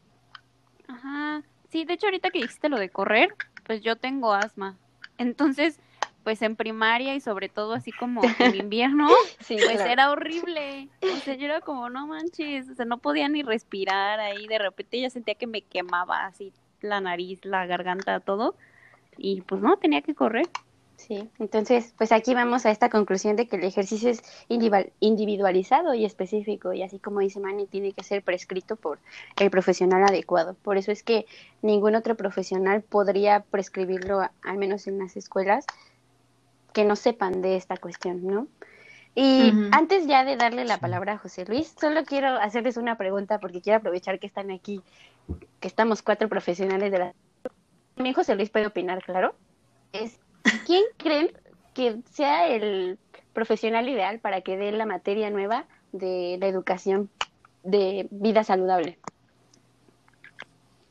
Ajá, 0.87 1.43
sí, 1.69 1.85
de 1.85 1.95
hecho 1.95 2.07
ahorita 2.07 2.31
que 2.31 2.39
dijiste 2.39 2.69
lo 2.69 2.79
de 2.79 2.91
correr, 2.91 3.35
pues 3.67 3.83
yo 3.83 3.97
tengo 3.97 4.33
asma. 4.33 4.77
Entonces, 5.19 5.81
pues 6.29 6.43
en 6.43 6.57
primaria 6.57 7.15
y 7.15 7.23
sobre 7.23 7.49
todo 7.49 7.73
así 7.73 7.91
como 7.91 8.21
en 8.39 8.55
invierno, 8.55 9.09
pues 9.47 9.81
era 9.81 10.11
horrible. 10.11 10.91
O 11.01 11.17
sea, 11.25 11.33
yo 11.37 11.47
era 11.47 11.63
como, 11.63 11.89
no 11.89 12.07
manches, 12.07 12.69
o 12.69 12.75
sea, 12.75 12.85
no 12.85 12.99
podía 12.99 13.31
ni 13.31 13.43
respirar 13.43 14.21
ahí. 14.21 14.47
De 14.47 14.59
repente 14.59 15.01
ya 15.01 15.09
sentía 15.09 15.37
que 15.37 15.47
me 15.47 15.63
quemaba 15.63 16.27
así 16.27 16.53
la 16.83 17.01
nariz, 17.01 17.43
la 17.47 17.65
garganta, 17.65 18.21
todo. 18.21 18.57
Y 19.17 19.41
pues 19.41 19.63
no, 19.63 19.79
tenía 19.79 20.03
que 20.03 20.15
correr. 20.15 20.47
Sí, 20.97 21.31
entonces, 21.39 21.95
pues 21.97 22.13
aquí 22.13 22.35
vamos 22.35 22.67
a 22.67 22.73
esta 22.73 22.91
conclusión 22.91 23.35
de 23.35 23.49
que 23.49 23.57
el 23.57 23.65
ejercicio 23.65 24.11
es 24.11 24.23
individualizado 25.01 25.95
y 25.95 26.05
específico, 26.05 26.75
y 26.75 26.83
así 26.83 26.99
como 26.99 27.21
dice 27.21 27.41
Manny, 27.41 27.67
tiene 27.69 27.95
que 27.95 28.05
ser 28.05 28.23
prescrito 28.23 28.77
por 28.77 28.99
el 29.41 29.51
profesional 29.51 30.03
adecuado. 30.03 30.57
Por 30.63 30.77
eso 30.77 30.93
es 30.93 31.03
que 31.03 31.25
ningún 31.63 31.95
otro 31.95 32.17
profesional 32.17 32.83
podría 32.83 33.41
prescribirlo, 33.51 34.29
al 34.43 34.59
menos 34.59 34.87
en 34.89 34.99
las 34.99 35.17
escuelas, 35.17 35.65
que 36.79 36.85
no 36.85 36.95
sepan 36.95 37.43
de 37.43 37.57
esta 37.57 37.77
cuestión, 37.77 38.25
¿no? 38.25 38.47
Y 39.17 39.53
antes 39.73 40.07
ya 40.07 40.25
de 40.25 40.37
darle 40.37 40.65
la 40.65 40.79
palabra 40.79 41.15
a 41.15 41.19
José 41.19 41.45
Luis, 41.45 41.75
solo 41.77 42.05
quiero 42.05 42.29
hacerles 42.37 42.77
una 42.77 42.97
pregunta 42.97 43.41
porque 43.41 43.61
quiero 43.61 43.79
aprovechar 43.79 44.21
que 44.21 44.29
están 44.29 44.53
aquí, 44.53 44.81
que 45.59 45.67
estamos 45.67 46.03
cuatro 46.03 46.29
profesionales 46.29 46.93
de 46.93 46.99
la... 47.01 47.15
También 47.97 48.15
José 48.15 48.37
Luis 48.37 48.51
puede 48.51 48.69
opinar, 48.69 49.03
claro. 49.03 49.35
Es, 49.93 50.21
¿Quién 50.67 50.85
creen 50.99 51.33
que 51.75 51.97
sea 52.13 52.47
el 52.47 52.97
profesional 53.33 53.89
ideal 53.89 54.21
para 54.21 54.43
que 54.43 54.57
dé 54.57 54.71
la 54.71 54.87
materia 54.87 55.31
nueva 55.31 55.65
de 55.91 56.37
la 56.39 56.47
educación 56.47 57.11
de 57.65 58.07
vida 58.13 58.45
saludable? 58.45 59.01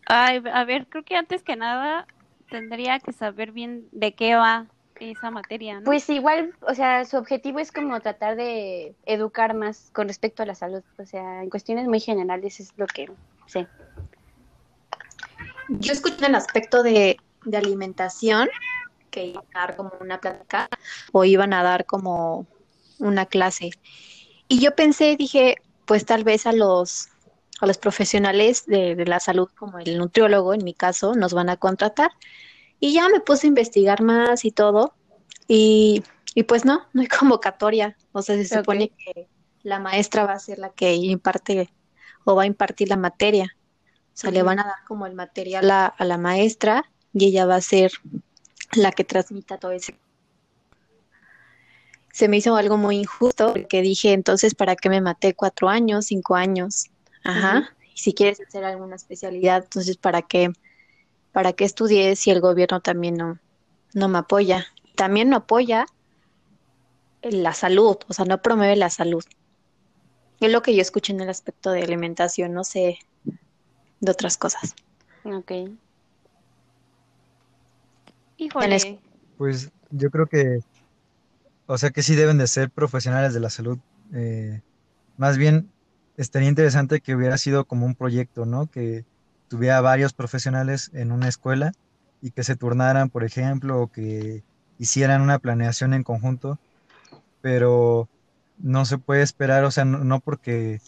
Ay, 0.06 0.44
a 0.52 0.66
ver, 0.66 0.88
creo 0.88 1.06
que 1.06 1.16
antes 1.16 1.44
que 1.44 1.56
nada 1.56 2.08
tendría 2.50 3.00
que 3.00 3.14
saber 3.14 3.54
bien 3.54 3.88
de 3.94 4.14
qué 4.14 4.36
va 4.36 4.68
esa 5.00 5.32
materia, 5.32 5.80
¿no? 5.80 5.86
Pues 5.86 6.10
igual, 6.10 6.54
o 6.62 6.74
sea, 6.74 7.06
su 7.06 7.18
objetivo 7.18 7.60
es 7.60 7.72
como 7.72 8.00
tratar 8.00 8.36
de 8.36 8.96
educar 9.06 9.54
más 9.54 9.90
con 9.94 10.08
respecto 10.08 10.44
a 10.44 10.46
la 10.46 10.56
salud, 10.56 10.84
o 10.98 11.06
sea, 11.06 11.44
en 11.44 11.50
cuestiones 11.50 11.88
muy 11.88 12.00
generales 12.00 12.60
es 12.60 12.74
lo 12.78 12.88
que 12.88 13.10
sé. 13.46 13.68
Yo 15.70 15.92
escuché 15.92 16.26
el 16.26 16.36
aspecto 16.36 16.84
de, 16.84 17.18
de 17.46 17.58
alimentación, 17.58 18.50
que 19.12 19.26
iban 19.28 19.46
a 19.54 19.60
dar 19.60 19.76
como 19.76 19.92
una 20.00 20.20
plática 20.20 20.70
o 21.12 21.24
iban 21.26 21.54
a 21.54 21.64
dar 21.64 21.86
como 21.86 22.46
una 23.00 23.26
clase. 23.26 23.72
Y 24.48 24.60
yo 24.60 24.76
pensé, 24.76 25.16
dije, 25.18 25.58
pues 25.86 26.06
tal 26.06 26.24
vez 26.24 26.46
a 26.46 26.54
los 26.54 27.10
a 27.60 27.66
los 27.66 27.80
profesionales 27.80 28.68
de, 28.68 28.96
de, 28.96 29.06
la 29.06 29.20
salud, 29.20 29.50
como 29.58 29.80
el 29.80 29.98
nutriólogo 29.98 30.54
en 30.54 30.64
mi 30.64 30.76
caso, 30.76 31.16
nos 31.16 31.34
van 31.34 31.50
a 31.50 31.58
contratar. 31.58 32.12
Y 32.80 32.94
ya 32.94 33.10
me 33.10 33.20
puse 33.20 33.48
a 33.48 33.50
investigar 33.50 34.02
más 34.02 34.46
y 34.46 34.52
todo. 34.52 34.94
Y, 35.48 36.04
y 36.36 36.44
pues 36.44 36.66
no, 36.66 36.86
no 36.94 37.02
hay 37.02 37.08
convocatoria. 37.20 37.98
O 38.12 38.22
sea, 38.22 38.36
se 38.36 38.46
supone 38.46 38.90
que 38.90 39.28
la 39.64 39.80
maestra 39.80 40.26
va 40.26 40.34
a 40.34 40.40
ser 40.40 40.60
la 40.60 40.70
que 40.70 40.94
imparte 40.96 41.70
o 42.24 42.36
va 42.36 42.44
a 42.44 42.48
impartir 42.48 42.90
la 42.90 42.98
materia. 42.98 43.56
O 44.14 44.20
sea, 44.20 44.32
le 44.32 44.42
van 44.42 44.60
a 44.60 44.64
dar 44.64 44.84
como 44.88 45.06
el 45.06 45.14
material 45.14 45.70
a, 45.70 45.86
a, 45.86 46.04
la 46.04 46.18
maestra 46.18 46.92
y 47.14 47.26
ella 47.26 47.46
va 47.46 47.56
a 47.56 47.62
ser 47.62 47.92
la 48.74 48.92
que 48.92 49.04
transmita 49.04 49.58
todo 49.58 49.72
ese. 49.72 49.98
Se 52.12 52.28
me 52.28 52.38
hizo 52.38 52.56
algo 52.56 52.78
muy 52.78 52.98
injusto 52.98 53.54
porque 53.54 53.82
dije, 53.84 54.14
entonces, 54.14 54.56
¿para 54.56 54.76
qué 54.76 54.90
me 54.90 55.02
maté 55.02 55.36
cuatro 55.36 55.70
años, 55.70 56.08
cinco 56.08 56.36
años? 56.36 56.88
Ajá. 57.24 57.70
Y 57.94 58.00
si 58.00 58.14
quieres 58.14 58.42
hacer 58.42 58.64
alguna 58.64 58.96
especialidad, 58.96 59.64
entonces, 59.64 59.98
¿para 59.98 60.24
qué? 60.24 60.52
Para 61.38 61.54
que 61.54 61.66
estudie 61.66 62.16
si 62.16 62.32
el 62.32 62.42
gobierno 62.42 62.82
también 62.82 63.14
no, 63.14 63.38
no 63.94 64.08
me 64.08 64.18
apoya. 64.18 64.66
También 64.96 65.30
no 65.30 65.38
apoya 65.38 65.86
la 67.22 67.54
salud, 67.54 67.98
o 68.08 68.14
sea, 68.14 68.26
no 68.26 68.42
promueve 68.42 68.76
la 68.76 68.90
salud. 68.90 69.24
Es 70.40 70.52
lo 70.52 70.64
que 70.64 70.76
yo 70.76 70.82
escuché 70.82 71.14
en 71.14 71.22
el 71.22 71.30
aspecto 71.30 71.70
de 71.70 71.84
alimentación, 71.84 72.56
no 72.56 72.64
sé 72.64 72.98
de 74.00 74.12
otras 74.12 74.36
cosas. 74.36 74.74
Ok. 75.26 75.52
Híjole. 78.38 79.00
Pues 79.38 79.70
yo 79.92 80.10
creo 80.10 80.26
que, 80.26 80.62
o 81.68 81.78
sea, 81.78 81.92
que 81.92 82.02
sí 82.02 82.16
deben 82.16 82.40
de 82.40 82.48
ser 82.48 82.72
profesionales 82.72 83.36
de 83.36 83.40
la 83.42 83.52
salud. 83.52 83.78
Eh, 84.12 84.62
más 85.18 85.38
bien, 85.38 85.70
estaría 86.18 86.50
interesante 86.50 87.00
que 87.00 87.14
hubiera 87.14 87.38
sido 87.38 87.66
como 87.66 87.86
un 87.86 87.94
proyecto, 87.94 88.48
¿no? 88.48 88.66
Que 88.66 89.06
tuviera 89.48 89.82
varios 89.82 90.14
profesionales 90.14 90.92
en 90.94 91.12
una 91.12 91.28
escuela 91.28 91.72
y 92.22 92.32
que 92.32 92.44
se 92.44 92.56
turnaran, 92.56 93.10
por 93.10 93.24
ejemplo, 93.24 93.82
o 93.82 93.88
que 93.92 94.44
hicieran 94.78 95.22
una 95.22 95.40
planeación 95.40 95.94
en 95.94 96.04
conjunto, 96.04 96.60
pero 97.42 98.10
no 98.58 98.86
se 98.86 98.98
puede 98.98 99.22
esperar, 99.22 99.64
o 99.64 99.72
sea, 99.72 99.86
no, 99.86 100.20
porque 100.20 100.82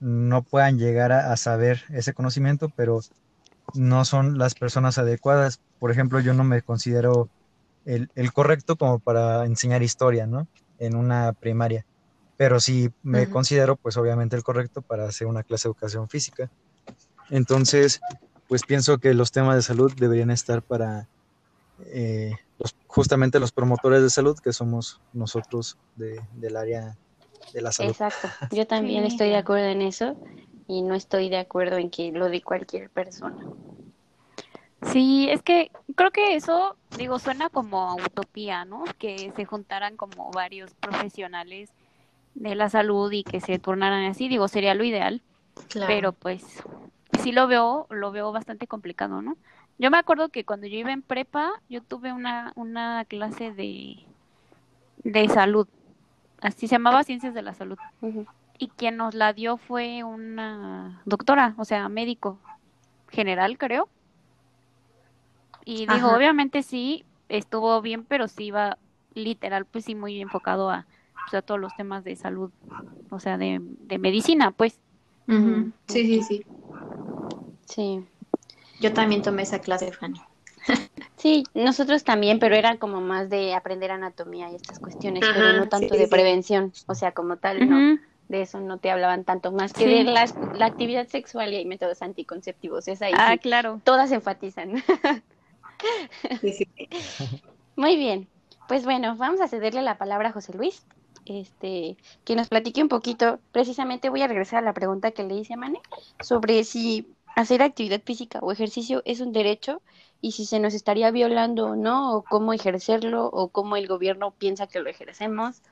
no 0.00 0.42
puedan 0.42 0.78
llegar 0.78 1.12
a, 1.12 1.36
saber 1.36 1.84
ese 1.90 2.14
conocimiento, 2.14 2.70
pero 2.74 3.00
no 3.74 4.04
son 4.04 4.38
las 4.38 4.54
personas 4.54 4.98
adecuadas. 4.98 5.60
Por 5.78 5.90
ejemplo, 5.90 6.20
yo 6.20 6.34
no 6.34 6.44
me 6.44 6.62
considero 6.62 7.28
el, 7.84 8.10
el 8.14 8.32
correcto 8.32 8.76
como 8.76 8.98
para 8.98 9.44
enseñar 9.44 9.82
historia, 9.82 10.26
¿no? 10.26 10.46
En 10.78 10.96
una 10.96 11.32
primaria, 11.32 11.86
pero 12.36 12.60
sí 12.60 12.90
me 13.02 13.28
considero, 13.28 13.76
pues 13.76 13.96
obviamente, 13.96 14.36
el 14.36 14.42
correcto 14.42 14.82
para 14.82 15.06
hacer 15.06 15.26
una 15.26 15.42
clase 15.42 15.68
de 15.68 15.72
educación 15.72 16.08
física. 16.08 16.50
Entonces, 17.30 18.00
pues 18.48 18.62
pienso 18.62 18.98
que 18.98 19.14
los 19.14 19.32
temas 19.32 19.56
de 19.56 19.62
salud 19.62 19.92
deberían 19.96 20.30
estar 20.30 20.62
para 20.62 21.08
eh, 21.80 22.32
justamente 22.86 23.40
los 23.40 23.52
promotores 23.52 24.02
de 24.02 24.10
salud, 24.10 24.38
que 24.38 24.52
somos 24.52 25.00
nosotros 25.12 25.78
de, 25.96 26.20
del 26.34 26.56
área 26.56 26.96
de 27.52 27.60
la 27.62 27.72
salud. 27.72 27.90
Exacto, 27.90 28.28
yo 28.54 28.66
también 28.66 29.04
estoy 29.04 29.28
de 29.28 29.36
acuerdo 29.36 29.66
en 29.66 29.82
eso 29.82 30.16
y 30.68 30.82
no 30.82 30.94
estoy 30.94 31.28
de 31.28 31.38
acuerdo 31.38 31.76
en 31.76 31.90
que 31.90 32.12
lo 32.12 32.28
de 32.28 32.42
cualquier 32.42 32.90
persona. 32.90 33.46
Sí, 34.92 35.28
es 35.30 35.42
que 35.42 35.70
creo 35.96 36.10
que 36.10 36.36
eso, 36.36 36.76
digo, 36.96 37.18
suena 37.18 37.48
como 37.48 37.96
utopía, 37.96 38.64
¿no? 38.64 38.84
Que 38.98 39.32
se 39.34 39.44
juntaran 39.44 39.96
como 39.96 40.30
varios 40.30 40.74
profesionales 40.74 41.70
de 42.34 42.54
la 42.54 42.68
salud 42.68 43.10
y 43.10 43.24
que 43.24 43.40
se 43.40 43.58
turnaran 43.58 44.04
así, 44.04 44.28
digo, 44.28 44.48
sería 44.48 44.74
lo 44.74 44.84
ideal. 44.84 45.22
Pero 45.86 46.12
pues 46.12 46.44
sí 47.26 47.32
lo 47.32 47.48
veo, 47.48 47.88
lo 47.90 48.12
veo 48.12 48.30
bastante 48.30 48.68
complicado, 48.68 49.20
¿no? 49.20 49.36
Yo 49.78 49.90
me 49.90 49.98
acuerdo 49.98 50.28
que 50.28 50.44
cuando 50.44 50.68
yo 50.68 50.78
iba 50.78 50.92
en 50.92 51.02
prepa, 51.02 51.50
yo 51.68 51.82
tuve 51.82 52.12
una, 52.12 52.52
una 52.54 53.04
clase 53.04 53.52
de, 53.52 53.96
de 55.02 55.28
salud, 55.28 55.66
así 56.40 56.68
se 56.68 56.76
llamaba 56.76 57.02
Ciencias 57.02 57.34
de 57.34 57.42
la 57.42 57.52
Salud. 57.52 57.78
Y 58.58 58.68
quien 58.68 58.96
nos 58.96 59.14
la 59.14 59.32
dio 59.32 59.56
fue 59.56 60.04
una 60.04 61.02
doctora, 61.04 61.54
o 61.58 61.64
sea, 61.64 61.88
médico 61.88 62.38
general, 63.10 63.58
creo. 63.58 63.88
Y 65.64 65.86
dijo, 65.86 66.12
obviamente 66.16 66.62
sí, 66.62 67.04
estuvo 67.28 67.82
bien, 67.82 68.04
pero 68.04 68.28
sí 68.28 68.44
iba 68.44 68.78
literal, 69.14 69.64
pues 69.66 69.84
sí, 69.84 69.96
muy 69.96 70.20
enfocado 70.20 70.70
a, 70.70 70.86
pues, 71.24 71.34
a 71.34 71.42
todos 71.42 71.58
los 71.58 71.74
temas 71.74 72.04
de 72.04 72.14
salud, 72.14 72.52
o 73.10 73.18
sea, 73.18 73.36
de, 73.36 73.58
de 73.60 73.98
medicina, 73.98 74.52
pues. 74.52 74.78
Sí, 75.88 76.04
sí, 76.06 76.22
sí. 76.22 76.46
Sí. 77.66 78.04
Yo 78.80 78.92
también 78.92 79.22
tomé 79.22 79.42
esa 79.42 79.60
clase, 79.60 79.92
Fanny. 79.92 80.20
Sí, 81.16 81.44
nosotros 81.54 82.04
también, 82.04 82.38
pero 82.38 82.54
era 82.54 82.76
como 82.76 83.00
más 83.00 83.30
de 83.30 83.54
aprender 83.54 83.90
anatomía 83.90 84.50
y 84.50 84.54
estas 84.54 84.78
cuestiones, 84.78 85.24
pero 85.26 85.54
no 85.54 85.66
tanto 85.66 85.96
de 85.96 86.06
prevención, 86.08 86.72
o 86.86 86.94
sea, 86.94 87.12
como 87.12 87.38
tal, 87.38 87.68
no, 87.68 87.98
de 88.28 88.42
eso 88.42 88.60
no 88.60 88.78
te 88.78 88.90
hablaban 88.90 89.24
tanto, 89.24 89.50
más 89.50 89.72
que 89.72 89.86
de 89.88 90.04
la, 90.04 90.26
actividad 90.60 91.08
sexual 91.08 91.54
y 91.54 91.64
métodos 91.64 92.02
anticonceptivos, 92.02 92.86
es 92.86 93.00
ahí. 93.00 93.14
Ah, 93.16 93.38
claro. 93.38 93.80
Todas 93.82 94.12
enfatizan. 94.12 94.84
Muy 97.76 97.96
bien, 97.96 98.28
pues 98.68 98.84
bueno, 98.84 99.16
vamos 99.16 99.40
a 99.40 99.48
cederle 99.48 99.80
la 99.80 99.96
palabra 99.96 100.28
a 100.28 100.32
José 100.32 100.52
Luis 100.52 100.84
este, 101.26 101.96
que 102.24 102.36
nos 102.36 102.48
platique 102.48 102.82
un 102.82 102.88
poquito. 102.88 103.40
Precisamente 103.52 104.08
voy 104.08 104.22
a 104.22 104.28
regresar 104.28 104.60
a 104.60 104.66
la 104.66 104.72
pregunta 104.72 105.10
que 105.10 105.24
le 105.24 105.34
hice 105.34 105.54
a 105.54 105.56
Mane 105.56 105.80
sobre 106.20 106.64
si 106.64 107.15
hacer 107.36 107.62
actividad 107.62 108.00
física 108.02 108.40
o 108.42 108.50
ejercicio 108.50 109.02
es 109.04 109.20
un 109.20 109.32
derecho 109.32 109.82
y 110.20 110.32
si 110.32 110.46
se 110.46 110.58
nos 110.58 110.74
estaría 110.74 111.10
violando 111.10 111.66
o 111.66 111.76
no, 111.76 112.16
o 112.16 112.22
cómo 112.22 112.52
ejercerlo, 112.52 113.26
o 113.26 113.48
cómo 113.48 113.76
el 113.76 113.86
gobierno 113.86 114.32
piensa 114.36 114.66
que 114.66 114.80
lo 114.80 114.88
ejercemos. 114.88 115.62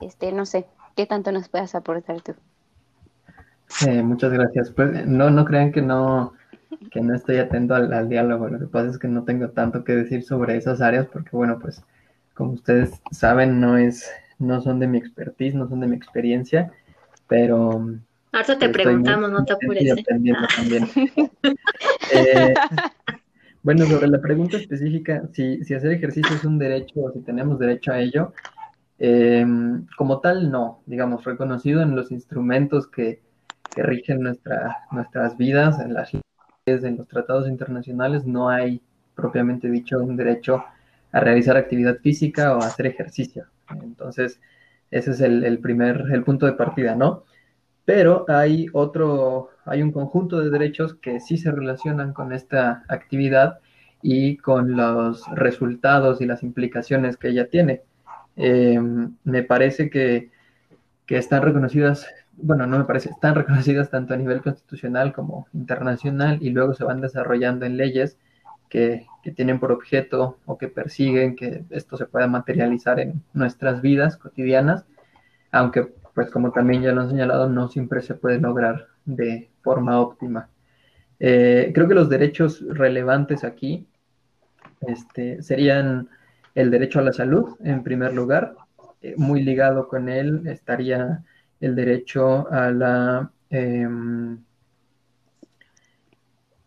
Este, 0.00 0.32
no 0.32 0.46
sé, 0.46 0.66
¿qué 0.96 1.06
tanto 1.06 1.30
nos 1.30 1.48
puedas 1.48 1.74
aportar 1.74 2.22
tú? 2.22 2.34
Muchas 4.02 4.32
gracias. 4.32 4.70
Pues 4.70 5.06
no, 5.06 5.30
no 5.30 5.44
crean 5.44 5.72
que 5.72 5.82
no, 5.82 6.32
que 6.90 7.02
no 7.02 7.14
estoy 7.14 7.36
atento 7.36 7.74
al, 7.74 7.92
al, 7.92 8.08
diálogo. 8.08 8.48
Lo 8.48 8.58
que 8.58 8.66
pasa 8.66 8.88
es 8.88 8.98
que 8.98 9.08
no 9.08 9.24
tengo 9.24 9.50
tanto 9.50 9.84
que 9.84 9.92
decir 9.92 10.24
sobre 10.24 10.56
esas 10.56 10.80
áreas 10.80 11.06
porque, 11.06 11.30
bueno, 11.32 11.58
pues 11.58 11.82
como 12.32 12.52
ustedes 12.52 13.02
saben, 13.10 13.60
no 13.60 13.76
es, 13.76 14.10
no 14.38 14.62
son 14.62 14.80
de 14.80 14.86
mi 14.86 14.96
expertise, 14.96 15.54
no 15.54 15.68
son 15.68 15.80
de 15.80 15.86
mi 15.86 15.96
experiencia, 15.96 16.72
pero 17.28 17.84
Ahorita 18.34 18.58
te 18.58 18.68
preguntamos, 18.68 19.30
no 19.30 19.44
te 19.44 19.52
apures. 19.52 19.96
¿eh? 19.96 20.04
También. 20.08 20.88
eh, 22.12 22.54
bueno, 23.62 23.86
sobre 23.86 24.08
la 24.08 24.20
pregunta 24.20 24.56
específica, 24.56 25.22
si, 25.32 25.62
si, 25.62 25.72
hacer 25.72 25.92
ejercicio 25.92 26.34
es 26.34 26.44
un 26.44 26.58
derecho 26.58 27.00
o 27.00 27.12
si 27.12 27.20
tenemos 27.20 27.60
derecho 27.60 27.92
a 27.92 28.00
ello, 28.00 28.32
eh, 28.98 29.46
como 29.96 30.18
tal, 30.18 30.50
no, 30.50 30.82
digamos, 30.86 31.22
reconocido 31.24 31.80
en 31.82 31.94
los 31.94 32.10
instrumentos 32.10 32.88
que, 32.88 33.22
que 33.72 33.84
rigen 33.84 34.20
nuestra, 34.20 34.78
nuestras 34.90 35.36
vidas, 35.36 35.78
en 35.78 35.94
las 35.94 36.12
leyes, 36.12 36.82
en 36.82 36.96
los 36.96 37.06
tratados 37.06 37.48
internacionales, 37.48 38.26
no 38.26 38.48
hay 38.48 38.82
propiamente 39.14 39.70
dicho 39.70 40.00
un 40.00 40.16
derecho 40.16 40.64
a 41.12 41.20
realizar 41.20 41.56
actividad 41.56 41.98
física 41.98 42.56
o 42.56 42.62
a 42.62 42.66
hacer 42.66 42.86
ejercicio. 42.86 43.46
Entonces, 43.70 44.40
ese 44.90 45.12
es 45.12 45.20
el, 45.20 45.44
el 45.44 45.60
primer, 45.60 46.06
el 46.12 46.24
punto 46.24 46.46
de 46.46 46.54
partida, 46.54 46.96
¿no? 46.96 47.22
Pero 47.84 48.24
hay 48.28 48.66
otro, 48.72 49.50
hay 49.64 49.82
un 49.82 49.92
conjunto 49.92 50.40
de 50.40 50.50
derechos 50.50 50.94
que 50.94 51.20
sí 51.20 51.36
se 51.36 51.50
relacionan 51.50 52.12
con 52.12 52.32
esta 52.32 52.84
actividad 52.88 53.60
y 54.02 54.36
con 54.38 54.76
los 54.76 55.26
resultados 55.34 56.20
y 56.20 56.26
las 56.26 56.42
implicaciones 56.42 57.16
que 57.16 57.28
ella 57.28 57.48
tiene. 57.48 57.82
Eh, 58.36 58.80
me 59.24 59.42
parece 59.42 59.90
que, 59.90 60.30
que, 61.06 61.18
están 61.18 61.42
reconocidas, 61.42 62.06
bueno, 62.36 62.66
no 62.66 62.78
me 62.78 62.84
parece, 62.84 63.10
están 63.10 63.34
reconocidas 63.34 63.90
tanto 63.90 64.14
a 64.14 64.16
nivel 64.16 64.42
constitucional 64.42 65.12
como 65.12 65.46
internacional 65.52 66.38
y 66.42 66.50
luego 66.50 66.74
se 66.74 66.84
van 66.84 67.00
desarrollando 67.00 67.66
en 67.66 67.76
leyes 67.76 68.18
que, 68.68 69.06
que 69.22 69.30
tienen 69.30 69.60
por 69.60 69.72
objeto 69.72 70.38
o 70.46 70.58
que 70.58 70.68
persiguen 70.68 71.36
que 71.36 71.64
esto 71.70 71.96
se 71.96 72.06
pueda 72.06 72.26
materializar 72.26 72.98
en 73.00 73.22
nuestras 73.32 73.82
vidas 73.82 74.16
cotidianas, 74.16 74.84
aunque 75.52 75.94
pues 76.14 76.30
como 76.30 76.52
también 76.52 76.82
ya 76.82 76.92
lo 76.92 77.02
han 77.02 77.10
señalado, 77.10 77.48
no 77.48 77.68
siempre 77.68 78.00
se 78.00 78.14
puede 78.14 78.38
lograr 78.38 78.88
de 79.04 79.50
forma 79.62 80.00
óptima. 80.00 80.48
Eh, 81.18 81.72
creo 81.74 81.88
que 81.88 81.94
los 81.94 82.08
derechos 82.08 82.64
relevantes 82.68 83.44
aquí 83.44 83.86
este, 84.80 85.42
serían 85.42 86.08
el 86.54 86.70
derecho 86.70 87.00
a 87.00 87.02
la 87.02 87.12
salud, 87.12 87.56
en 87.64 87.82
primer 87.82 88.14
lugar. 88.14 88.54
Eh, 89.02 89.14
muy 89.16 89.42
ligado 89.42 89.88
con 89.88 90.08
él 90.08 90.46
estaría 90.46 91.24
el 91.60 91.74
derecho 91.74 92.50
a 92.50 92.70
la, 92.70 93.30
eh, 93.50 93.88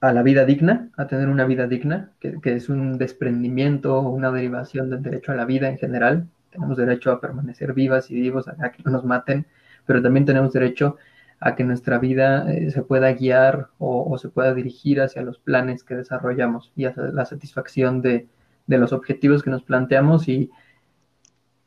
a 0.02 0.14
la 0.14 0.24
vida 0.24 0.46
digna, 0.46 0.90
a 0.98 1.08
tener 1.08 1.30
una 1.30 1.46
vida 1.46 1.68
digna, 1.68 2.12
que 2.20 2.54
es 2.56 2.70
un 2.70 2.98
desprendimiento 2.98 3.98
o 3.98 4.10
una 4.10 4.32
derivación 4.32 4.90
del 4.90 5.04
derecho 5.04 5.32
a 5.32 5.36
la 5.36 5.46
vida 5.46 5.70
en 5.70 5.78
general, 5.78 6.28
tenemos 6.52 6.78
derecho 6.78 7.12
a 7.12 7.22
permanecer 7.22 7.74
vivas 7.74 8.12
y 8.12 8.16
vivos, 8.16 8.48
a 8.48 8.72
que 8.72 8.84
no 8.84 8.92
nos 8.92 9.04
maten, 9.06 9.46
pero 9.86 10.02
también 10.02 10.26
tenemos 10.26 10.54
derecho 10.54 10.98
a 11.40 11.56
que 11.56 11.64
nuestra 11.64 12.00
vida 12.00 12.52
eh, 12.52 12.72
se 12.72 12.82
pueda 12.82 13.12
guiar 13.14 13.70
o, 13.78 14.18
se 14.18 14.30
pueda 14.30 14.54
dirigir 14.54 15.02
hacia 15.02 15.22
los 15.22 15.38
planes 15.40 15.84
que 15.84 15.96
desarrollamos 15.96 16.72
y 16.76 16.86
hacia 16.86 17.04
la 17.04 17.26
satisfacción 17.26 18.02
de, 18.02 18.28
de, 18.66 18.78
los 18.78 18.92
objetivos 18.92 19.44
que 19.44 19.52
nos 19.52 19.64
planteamos 19.64 20.28
y 20.28 20.50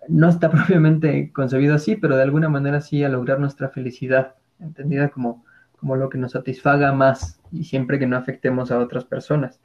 no 0.09 0.28
está 0.28 0.51
propiamente 0.51 1.33
concebido 1.33 1.74
así, 1.74 1.97
pero 1.97 2.16
de 2.16 2.22
alguna 2.22 2.49
manera 2.49 2.81
sí 2.81 3.05
a 3.05 3.09
lograr 3.09 3.39
nuestra 3.39 3.68
felicidad, 3.68 4.35
entendida 4.59 5.09
como, 5.11 5.45
como 5.78 5.97
lo 5.97 6.09
que 6.09 6.18
nos 6.18 6.33
satisfaga 6.33 6.93
más 6.93 7.41
y 7.53 7.64
siempre 7.64 7.99
que 7.99 8.07
no 8.07 8.16
afectemos 8.16 8.72
a 8.72 8.78
otras 8.78 9.05
personas. 9.05 9.61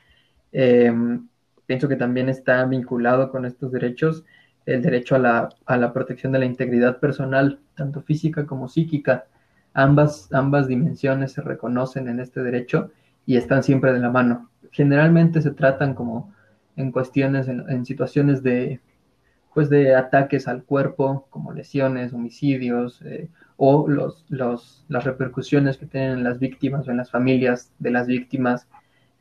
Eh, 0.51 0.93
pienso 1.65 1.87
que 1.87 1.95
también 1.95 2.29
está 2.29 2.63
vinculado 2.65 3.31
con 3.31 3.45
estos 3.45 3.71
derechos 3.71 4.23
el 4.65 4.81
derecho 4.81 5.15
a 5.15 5.19
la, 5.19 5.49
a 5.65 5.77
la, 5.77 5.93
protección 5.93 6.31
de 6.31 6.39
la 6.39 6.45
integridad 6.45 6.99
personal, 6.99 7.59
tanto 7.75 8.01
física 8.01 8.45
como 8.45 8.67
psíquica. 8.67 9.25
Ambas, 9.73 10.29
ambas 10.33 10.67
dimensiones 10.67 11.33
se 11.33 11.41
reconocen 11.41 12.07
en 12.07 12.19
este 12.19 12.41
derecho 12.41 12.91
y 13.25 13.37
están 13.37 13.63
siempre 13.63 13.93
de 13.93 13.99
la 13.99 14.09
mano. 14.09 14.49
Generalmente 14.71 15.41
se 15.41 15.51
tratan 15.51 15.93
como 15.93 16.33
en 16.75 16.91
cuestiones, 16.91 17.47
en, 17.47 17.85
situaciones 17.85 18.43
de, 18.43 18.79
pues 19.53 19.69
de 19.69 19.95
ataques 19.95 20.47
al 20.47 20.63
cuerpo, 20.63 21.27
como 21.29 21.53
lesiones, 21.53 22.13
homicidios, 22.13 23.01
eh, 23.03 23.29
o 23.57 23.87
los, 23.87 24.25
los, 24.29 24.83
las 24.89 25.03
repercusiones 25.03 25.77
que 25.77 25.85
tienen 25.85 26.11
en 26.11 26.23
las 26.23 26.39
víctimas 26.39 26.87
o 26.87 26.91
en 26.91 26.97
las 26.97 27.11
familias 27.11 27.71
de 27.79 27.91
las 27.91 28.07
víctimas 28.07 28.67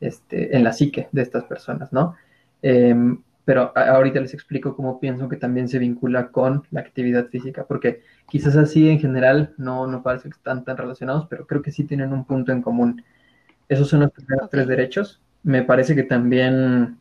este, 0.01 0.57
en 0.57 0.65
la 0.65 0.73
psique 0.73 1.09
de 1.13 1.23
estas 1.23 1.45
personas, 1.45 1.93
¿no? 1.93 2.17
Eh, 2.63 2.95
pero 3.45 3.77
ahorita 3.77 4.21
les 4.21 4.33
explico 4.33 4.75
cómo 4.75 5.01
pienso 5.01 5.29
que 5.29 5.37
también 5.37 5.69
se 5.69 5.79
vincula 5.79 6.29
con 6.29 6.67
la 6.71 6.81
actividad 6.81 7.29
física, 7.29 7.65
porque 7.67 8.03
quizás 8.29 8.57
así 8.57 8.89
en 8.89 8.99
general 8.99 9.55
no, 9.59 9.87
no 9.87 10.03
parece 10.03 10.31
que 10.31 10.37
están 10.37 10.65
tan 10.65 10.77
relacionados, 10.77 11.27
pero 11.29 11.47
creo 11.47 11.61
que 11.61 11.73
sí 11.73 11.85
tienen 11.85 12.13
un 12.13 12.25
punto 12.25 12.53
en 12.53 12.63
común. 12.63 13.03
Esos 13.69 13.89
son 13.89 14.01
los 14.01 14.13
primeros 14.13 14.47
okay. 14.47 14.59
tres 14.59 14.69
derechos. 14.69 15.21
Me 15.43 15.63
parece 15.63 15.95
que 15.95 16.05
también, 16.05 16.99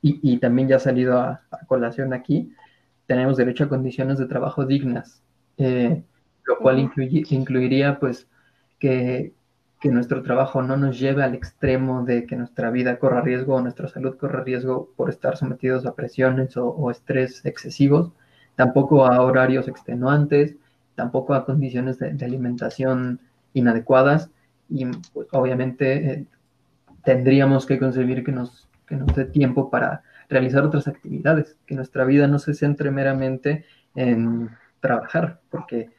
y, 0.00 0.20
y 0.22 0.38
también 0.38 0.68
ya 0.68 0.76
ha 0.76 0.80
salido 0.80 1.18
a, 1.18 1.42
a, 1.50 1.66
colación 1.66 2.12
aquí, 2.12 2.52
tenemos 3.06 3.36
derecho 3.36 3.64
a 3.64 3.68
condiciones 3.68 4.18
de 4.18 4.26
trabajo 4.26 4.64
dignas, 4.64 5.22
eh, 5.56 6.02
lo 6.44 6.58
cual 6.58 6.78
incluye, 6.78 7.24
incluiría 7.30 7.98
pues 7.98 8.28
que, 8.78 9.32
que 9.80 9.90
nuestro 9.90 10.22
trabajo 10.22 10.62
no 10.62 10.76
nos 10.76 10.98
lleve 10.98 11.22
al 11.22 11.34
extremo 11.34 12.04
de 12.04 12.26
que 12.26 12.36
nuestra 12.36 12.70
vida 12.70 12.98
corra 12.98 13.20
riesgo 13.20 13.54
o 13.54 13.60
nuestra 13.60 13.88
salud 13.88 14.16
corra 14.16 14.42
riesgo 14.42 14.90
por 14.96 15.08
estar 15.08 15.36
sometidos 15.36 15.86
a 15.86 15.94
presiones 15.94 16.56
o, 16.56 16.68
o 16.68 16.90
estrés 16.90 17.44
excesivos, 17.44 18.12
tampoco 18.56 19.06
a 19.06 19.20
horarios 19.22 19.68
extenuantes, 19.68 20.56
tampoco 20.96 21.34
a 21.34 21.44
condiciones 21.44 21.98
de, 21.98 22.12
de 22.12 22.24
alimentación 22.24 23.20
inadecuadas 23.52 24.30
y 24.68 24.84
pues, 25.12 25.28
obviamente 25.32 26.12
eh, 26.12 26.26
tendríamos 27.04 27.64
que 27.64 27.78
concebir 27.78 28.24
que 28.24 28.32
nos, 28.32 28.68
que 28.86 28.96
nos 28.96 29.14
dé 29.14 29.24
tiempo 29.26 29.70
para 29.70 30.02
realizar 30.28 30.64
otras 30.64 30.88
actividades, 30.88 31.56
que 31.66 31.74
nuestra 31.74 32.04
vida 32.04 32.26
no 32.26 32.38
se 32.38 32.52
centre 32.52 32.90
meramente 32.90 33.64
en 33.94 34.50
trabajar, 34.80 35.40
porque 35.50 35.90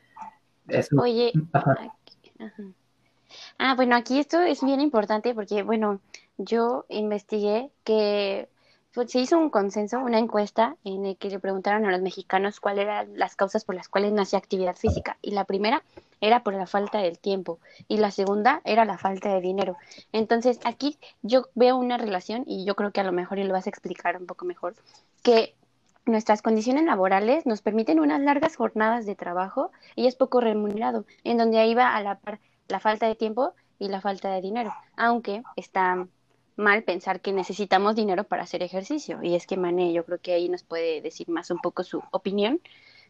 eso... 0.68 1.02
Oye, 1.02 1.32
ajá. 1.54 1.72
Aquí, 1.72 2.32
ajá. 2.40 2.64
Ah, 3.62 3.76
bueno, 3.76 3.98
aquí 3.98 4.20
esto 4.20 4.40
es 4.40 4.64
bien 4.64 4.80
importante 4.80 5.36
porque, 5.36 5.64
bueno, 5.64 6.00
yo 6.38 6.86
investigué 6.88 7.70
que 7.84 8.48
se 9.06 9.20
hizo 9.20 9.38
un 9.38 9.50
consenso, 9.50 10.00
una 10.00 10.18
encuesta 10.18 10.78
en 10.86 11.06
el 11.06 11.18
que 11.18 11.30
le 11.30 11.40
preguntaron 11.40 11.86
a 11.86 11.92
los 11.92 12.02
mexicanos 12.02 12.62
cuáles 12.62 12.86
eran 12.86 13.20
las 13.20 13.36
causas 13.36 13.66
por 13.66 13.76
las 13.76 13.90
cuales 13.90 14.14
no 14.14 14.24
actividad 14.38 14.78
física. 14.78 15.18
Y 15.22 15.32
la 15.32 15.44
primera 15.44 15.84
era 16.22 16.42
por 16.42 16.54
la 16.54 16.68
falta 16.68 17.00
del 17.00 17.20
tiempo 17.20 17.60
y 17.90 17.98
la 17.98 18.12
segunda 18.12 18.62
era 18.64 18.86
la 18.86 18.98
falta 18.98 19.34
de 19.34 19.42
dinero. 19.42 19.76
Entonces, 20.14 20.62
aquí 20.64 20.98
yo 21.22 21.48
veo 21.54 21.76
una 21.76 21.98
relación 21.98 22.46
y 22.48 22.64
yo 22.64 22.78
creo 22.78 22.92
que 22.92 23.02
a 23.02 23.04
lo 23.04 23.12
mejor 23.12 23.40
y 23.40 23.44
lo 23.44 23.52
vas 23.52 23.68
a 23.68 23.72
explicar 23.72 24.16
un 24.16 24.26
poco 24.26 24.46
mejor, 24.46 24.74
que 25.22 25.54
nuestras 26.06 26.42
condiciones 26.42 26.86
laborales 26.86 27.46
nos 27.46 27.62
permiten 27.62 28.00
unas 28.00 28.22
largas 28.22 28.56
jornadas 28.56 29.06
de 29.06 29.16
trabajo 29.16 29.72
y 29.98 30.08
es 30.08 30.16
poco 30.16 30.40
remunerado, 30.40 31.04
en 31.26 31.38
donde 31.38 31.60
ahí 31.60 31.76
va 31.76 31.94
a 31.94 32.02
la 32.02 32.16
par 32.16 32.40
la 32.70 32.80
falta 32.80 33.08
de 33.08 33.16
tiempo 33.16 33.54
y 33.80 33.90
la 33.90 34.02
falta 34.02 34.32
de 34.32 34.42
dinero, 34.42 34.74
aunque 34.96 35.44
está 35.56 36.08
mal 36.56 36.84
pensar 36.84 37.22
que 37.22 37.32
necesitamos 37.32 37.96
dinero 37.96 38.26
para 38.26 38.44
hacer 38.44 38.62
ejercicio. 38.62 39.20
Y 39.24 39.36
es 39.36 39.48
que 39.48 39.58
Mané, 39.58 39.94
yo 39.94 40.06
creo 40.06 40.20
que 40.20 40.34
ahí 40.34 40.50
nos 40.50 40.64
puede 40.64 41.02
decir 41.02 41.30
más 41.30 41.50
un 41.52 41.60
poco 41.60 41.84
su 41.84 42.04
opinión 42.12 42.62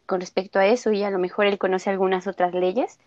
con 0.06 0.20
respecto 0.20 0.58
a 0.58 0.66
eso. 0.66 0.92
Y 0.92 1.02
a 1.02 1.10
lo 1.10 1.18
mejor 1.18 1.46
él 1.46 1.58
conoce 1.58 1.90
algunas 1.90 2.26
otras 2.26 2.54
leyes, 2.54 2.98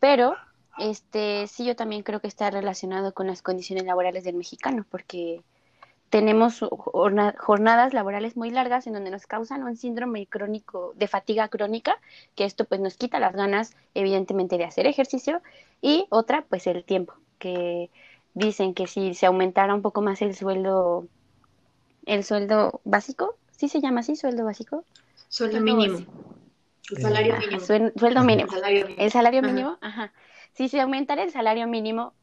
pero 0.00 0.34
este 0.78 1.46
sí 1.46 1.64
yo 1.64 1.76
también 1.76 2.02
creo 2.02 2.20
que 2.20 2.26
está 2.26 2.50
relacionado 2.50 3.14
con 3.14 3.28
las 3.28 3.40
condiciones 3.42 3.84
laborales 3.84 4.24
del 4.24 4.34
mexicano, 4.34 4.84
porque 4.90 5.42
tenemos 6.14 6.60
jornadas 7.38 7.92
laborales 7.92 8.36
muy 8.36 8.48
largas 8.52 8.86
en 8.86 8.92
donde 8.92 9.10
nos 9.10 9.26
causan 9.26 9.64
un 9.64 9.76
síndrome 9.76 10.28
crónico 10.28 10.92
de 10.94 11.08
fatiga 11.08 11.48
crónica, 11.48 11.98
que 12.36 12.44
esto 12.44 12.66
pues 12.66 12.80
nos 12.80 12.96
quita 12.96 13.18
las 13.18 13.32
ganas 13.34 13.74
evidentemente 13.94 14.56
de 14.56 14.62
hacer 14.62 14.86
ejercicio 14.86 15.42
y 15.82 16.06
otra 16.10 16.44
pues 16.48 16.68
el 16.68 16.84
tiempo, 16.84 17.14
que 17.40 17.90
dicen 18.32 18.74
que 18.74 18.86
si 18.86 19.14
se 19.14 19.26
aumentara 19.26 19.74
un 19.74 19.82
poco 19.82 20.02
más 20.02 20.22
el 20.22 20.36
sueldo 20.36 21.08
el 22.06 22.22
sueldo 22.22 22.80
básico, 22.84 23.34
¿sí 23.50 23.68
se 23.68 23.80
llama 23.80 23.98
así 23.98 24.14
sueldo 24.14 24.44
básico? 24.44 24.84
Sueldo 25.28 25.58
mínimo. 25.62 25.98
El 26.94 27.02
salario 27.02 27.32
Ajá, 27.32 27.40
mínimo. 27.42 27.66
suel- 27.66 27.92
sueldo 27.98 28.22
mínimo. 28.22 28.52
Salario 28.52 28.84
mínimo. 28.84 29.02
El 29.02 29.10
salario 29.10 29.40
Ajá. 29.40 29.48
mínimo, 29.48 29.78
ajá. 29.80 30.12
Si 30.52 30.68
se 30.68 30.80
aumentara 30.80 31.24
el 31.24 31.32
salario 31.32 31.66
mínimo, 31.66 32.14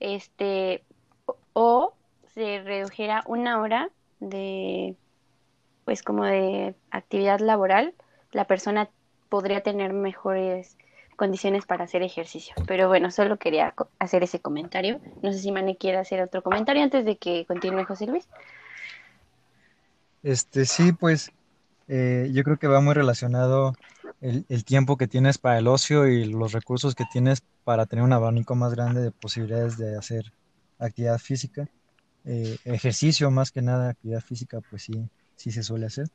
este, 0.00 0.82
o, 1.26 1.36
o 1.52 1.97
se 2.38 2.62
redujera 2.62 3.24
una 3.26 3.60
hora 3.60 3.90
de, 4.20 4.94
pues 5.84 6.04
como 6.04 6.24
de 6.24 6.76
actividad 6.92 7.40
laboral, 7.40 7.94
la 8.30 8.46
persona 8.46 8.88
podría 9.28 9.62
tener 9.62 9.92
mejores 9.92 10.76
condiciones 11.16 11.66
para 11.66 11.82
hacer 11.82 12.02
ejercicio. 12.02 12.54
Pero 12.68 12.86
bueno, 12.86 13.10
solo 13.10 13.38
quería 13.38 13.74
hacer 13.98 14.22
ese 14.22 14.38
comentario. 14.38 15.00
No 15.20 15.32
sé 15.32 15.40
si 15.40 15.50
Mane 15.50 15.76
quiere 15.76 15.98
hacer 15.98 16.22
otro 16.22 16.44
comentario 16.44 16.84
antes 16.84 17.04
de 17.04 17.16
que 17.16 17.44
continúe 17.44 17.84
José 17.84 18.06
Luis. 18.06 18.28
Este, 20.22 20.64
sí, 20.64 20.92
pues 20.92 21.32
eh, 21.88 22.30
yo 22.32 22.44
creo 22.44 22.56
que 22.56 22.68
va 22.68 22.80
muy 22.80 22.94
relacionado 22.94 23.74
el, 24.20 24.46
el 24.48 24.64
tiempo 24.64 24.96
que 24.96 25.08
tienes 25.08 25.38
para 25.38 25.58
el 25.58 25.66
ocio 25.66 26.06
y 26.06 26.24
los 26.24 26.52
recursos 26.52 26.94
que 26.94 27.04
tienes 27.10 27.42
para 27.64 27.86
tener 27.86 28.04
un 28.04 28.12
abanico 28.12 28.54
más 28.54 28.74
grande 28.74 29.00
de 29.00 29.10
posibilidades 29.10 29.76
de 29.76 29.98
hacer 29.98 30.32
actividad 30.78 31.18
física. 31.18 31.68
Eh, 32.30 32.58
ejercicio 32.64 33.30
más 33.30 33.50
que 33.50 33.62
nada, 33.62 33.90
actividad 33.90 34.20
física, 34.20 34.60
pues 34.70 34.82
sí, 34.82 35.08
sí 35.36 35.50
se 35.50 35.62
suele 35.62 35.86
hacer. 35.86 36.08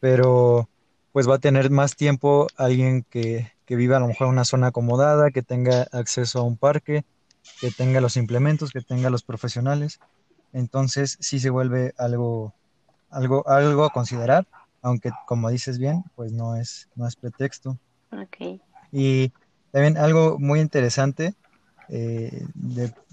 Pero 0.00 0.68
pues 1.12 1.28
va 1.28 1.36
a 1.36 1.40
tener 1.40 1.70
más 1.70 1.96
tiempo 1.96 2.48
alguien 2.56 3.04
que, 3.08 3.50
que 3.64 3.76
viva 3.76 3.96
a 3.96 4.00
lo 4.00 4.08
mejor 4.08 4.26
en 4.26 4.34
una 4.34 4.44
zona 4.44 4.68
acomodada, 4.68 5.30
que 5.30 5.42
tenga 5.42 5.86
acceso 5.92 6.40
a 6.40 6.42
un 6.42 6.56
parque, 6.56 7.04
que 7.60 7.70
tenga 7.70 8.00
los 8.00 8.16
implementos, 8.16 8.70
que 8.70 8.80
tenga 8.80 9.10
los 9.10 9.22
profesionales. 9.22 10.00
Entonces 10.52 11.16
sí 11.20 11.38
se 11.38 11.50
vuelve 11.50 11.94
algo 11.96 12.52
algo, 13.10 13.46
algo 13.48 13.84
a 13.84 13.90
considerar, 13.90 14.46
aunque 14.82 15.10
como 15.26 15.50
dices 15.50 15.78
bien, 15.78 16.04
pues 16.14 16.32
no 16.32 16.56
es, 16.56 16.88
no 16.94 17.06
es 17.06 17.16
pretexto. 17.16 17.78
Ok. 18.12 18.60
Y 18.92 19.32
también 19.70 19.96
algo 19.96 20.38
muy 20.38 20.60
interesante, 20.60 21.34
eh, 21.88 22.46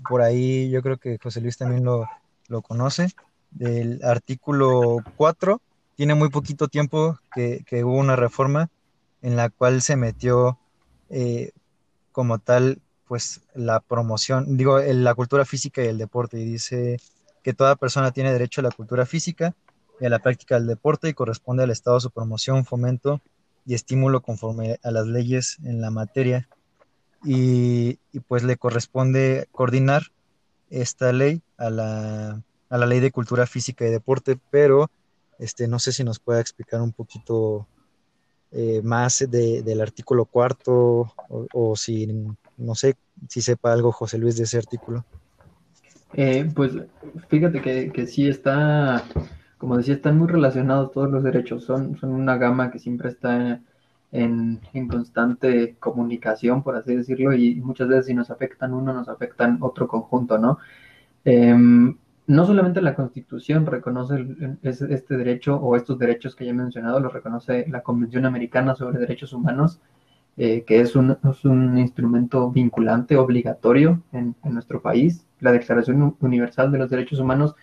por 0.07 0.21
ahí 0.21 0.69
yo 0.69 0.81
creo 0.81 0.97
que 0.97 1.17
José 1.21 1.41
Luis 1.41 1.57
también 1.57 1.83
lo, 1.83 2.07
lo 2.47 2.61
conoce, 2.61 3.09
del 3.51 4.03
artículo 4.03 4.97
4, 5.17 5.61
tiene 5.95 6.13
muy 6.13 6.29
poquito 6.29 6.67
tiempo 6.67 7.17
que, 7.33 7.63
hubo 7.83 7.97
una 7.97 8.15
reforma 8.15 8.69
en 9.21 9.35
la 9.35 9.49
cual 9.49 9.81
se 9.81 9.95
metió 9.95 10.59
eh, 11.09 11.51
como 12.11 12.39
tal, 12.39 12.81
pues 13.07 13.41
la 13.53 13.79
promoción, 13.79 14.57
digo, 14.57 14.79
la 14.79 15.15
cultura 15.15 15.45
física 15.45 15.83
y 15.83 15.87
el 15.87 15.97
deporte, 15.97 16.39
y 16.39 16.45
dice 16.45 16.97
que 17.43 17.53
toda 17.53 17.75
persona 17.75 18.11
tiene 18.11 18.31
derecho 18.31 18.61
a 18.61 18.63
la 18.63 18.71
cultura 18.71 19.05
física 19.05 19.53
y 19.99 20.05
a 20.05 20.09
la 20.09 20.19
práctica 20.19 20.55
del 20.55 20.67
deporte 20.67 21.07
y 21.09 21.13
corresponde 21.13 21.63
al 21.63 21.71
Estado 21.71 21.99
su 21.99 22.11
promoción, 22.11 22.65
fomento 22.65 23.21
y 23.65 23.73
estímulo 23.73 24.21
conforme 24.21 24.79
a 24.83 24.91
las 24.91 25.07
leyes 25.07 25.57
en 25.63 25.81
la 25.81 25.91
materia. 25.91 26.47
Y, 27.25 27.99
y 28.11 28.19
pues 28.21 28.43
le 28.43 28.57
corresponde 28.57 29.47
coordinar 29.51 30.03
esta 30.69 31.11
ley 31.11 31.41
a 31.57 31.69
la, 31.69 32.41
a 32.69 32.77
la 32.77 32.85
ley 32.85 32.99
de 32.99 33.11
cultura 33.11 33.45
física 33.47 33.85
y 33.85 33.91
deporte, 33.91 34.37
pero 34.51 34.89
este, 35.39 35.67
no 35.67 35.79
sé 35.79 35.91
si 35.91 36.03
nos 36.03 36.19
pueda 36.19 36.39
explicar 36.39 36.81
un 36.81 36.91
poquito 36.91 37.67
eh, 38.51 38.81
más 38.83 39.25
de- 39.29 39.61
del 39.63 39.81
artículo 39.81 40.25
cuarto 40.25 40.73
o, 41.29 41.47
o 41.53 41.75
si, 41.75 42.07
no 42.57 42.75
sé, 42.75 42.95
si 43.27 43.41
sepa 43.41 43.73
algo 43.73 43.91
José 43.91 44.17
Luis 44.17 44.37
de 44.37 44.43
ese 44.43 44.57
artículo. 44.57 45.03
Eh, 46.13 46.49
pues 46.55 46.71
fíjate 47.27 47.61
que, 47.61 47.91
que 47.91 48.07
sí 48.07 48.27
está, 48.27 49.03
como 49.57 49.77
decía, 49.77 49.95
están 49.95 50.17
muy 50.17 50.27
relacionados 50.27 50.91
todos 50.91 51.11
los 51.11 51.23
derechos, 51.23 51.63
son, 51.65 51.97
son 51.97 52.11
una 52.11 52.37
gama 52.37 52.71
que 52.71 52.79
siempre 52.79 53.09
está 53.09 53.61
en, 54.11 54.59
constante 54.87 55.75
comunicación, 55.79 56.63
por 56.63 56.75
así 56.75 56.95
decirlo, 56.95 57.33
y 57.33 57.55
muchas 57.55 57.87
veces 57.87 58.07
si 58.07 58.13
nos 58.13 58.31
afectan 58.31 58.73
uno, 58.73 58.93
nos 58.93 59.09
afectan 59.09 59.57
otro 59.61 59.87
conjunto, 59.87 60.37
¿no? 60.37 60.57
Em, 61.25 61.97
no 62.27 62.45
solamente 62.45 62.81
la 62.81 62.95
Constitución 62.95 63.65
reconoce 63.65 64.25
este 64.63 65.17
derecho 65.17 65.57
o 65.57 65.75
estos 65.75 65.99
derechos 65.99 66.35
que 66.35 66.45
ya 66.45 66.51
he 66.51 66.53
mencionado, 66.53 66.99
los 66.99 67.13
reconoce 67.13 67.65
la 67.67 67.81
Convención 67.81 68.25
Americana 68.25 68.75
sobre 68.75 68.99
Derechos 68.99 69.33
Humanos, 69.33 69.81
eh, 70.37 70.63
que 70.65 70.81
es 70.81 70.95
un, 70.95 71.77
instrumento 71.77 72.49
vinculante, 72.51 73.15
obligatorio 73.17 74.01
en, 74.11 74.35
en 74.43 74.53
nuestro 74.53 74.81
país. 74.81 75.27
La 75.39 75.51
Declaración 75.51 76.15
Universal 76.19 76.71
de 76.71 76.79
los 76.79 76.89
Derechos 76.89 77.19
Humanos 77.19 77.55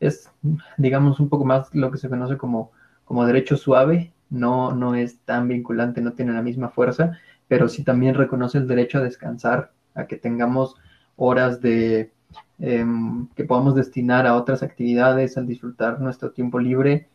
es, 0.00 0.30
digamos, 0.76 1.20
un 1.20 1.28
poco 1.28 1.44
más 1.44 1.74
lo 1.74 1.90
que 1.90 1.98
se 1.98 2.08
conoce 2.08 2.36
como, 2.36 2.72
como 3.04 3.26
derecho 3.26 3.56
suave, 3.56 4.12
no, 4.30 4.72
no 4.72 4.94
es 4.94 5.18
tan 5.20 5.48
vinculante, 5.48 6.00
no 6.00 6.12
tiene 6.12 6.32
la 6.32 6.42
misma 6.42 6.68
fuerza, 6.68 7.18
pero 7.48 7.68
sí 7.68 7.84
también 7.84 8.14
reconoce 8.14 8.58
el 8.58 8.66
derecho 8.66 8.98
a 8.98 9.02
descansar, 9.02 9.72
a 9.94 10.06
que 10.06 10.16
tengamos 10.16 10.76
horas 11.16 11.60
de 11.60 12.12
em, 12.58 13.28
que 13.34 13.44
podamos 13.44 13.74
destinar 13.74 14.26
a 14.26 14.36
otras 14.36 14.62
actividades, 14.62 15.36
al 15.36 15.46
disfrutar 15.46 16.00
nuestro 16.00 16.30
tiempo 16.32 16.58
libre 16.58 17.08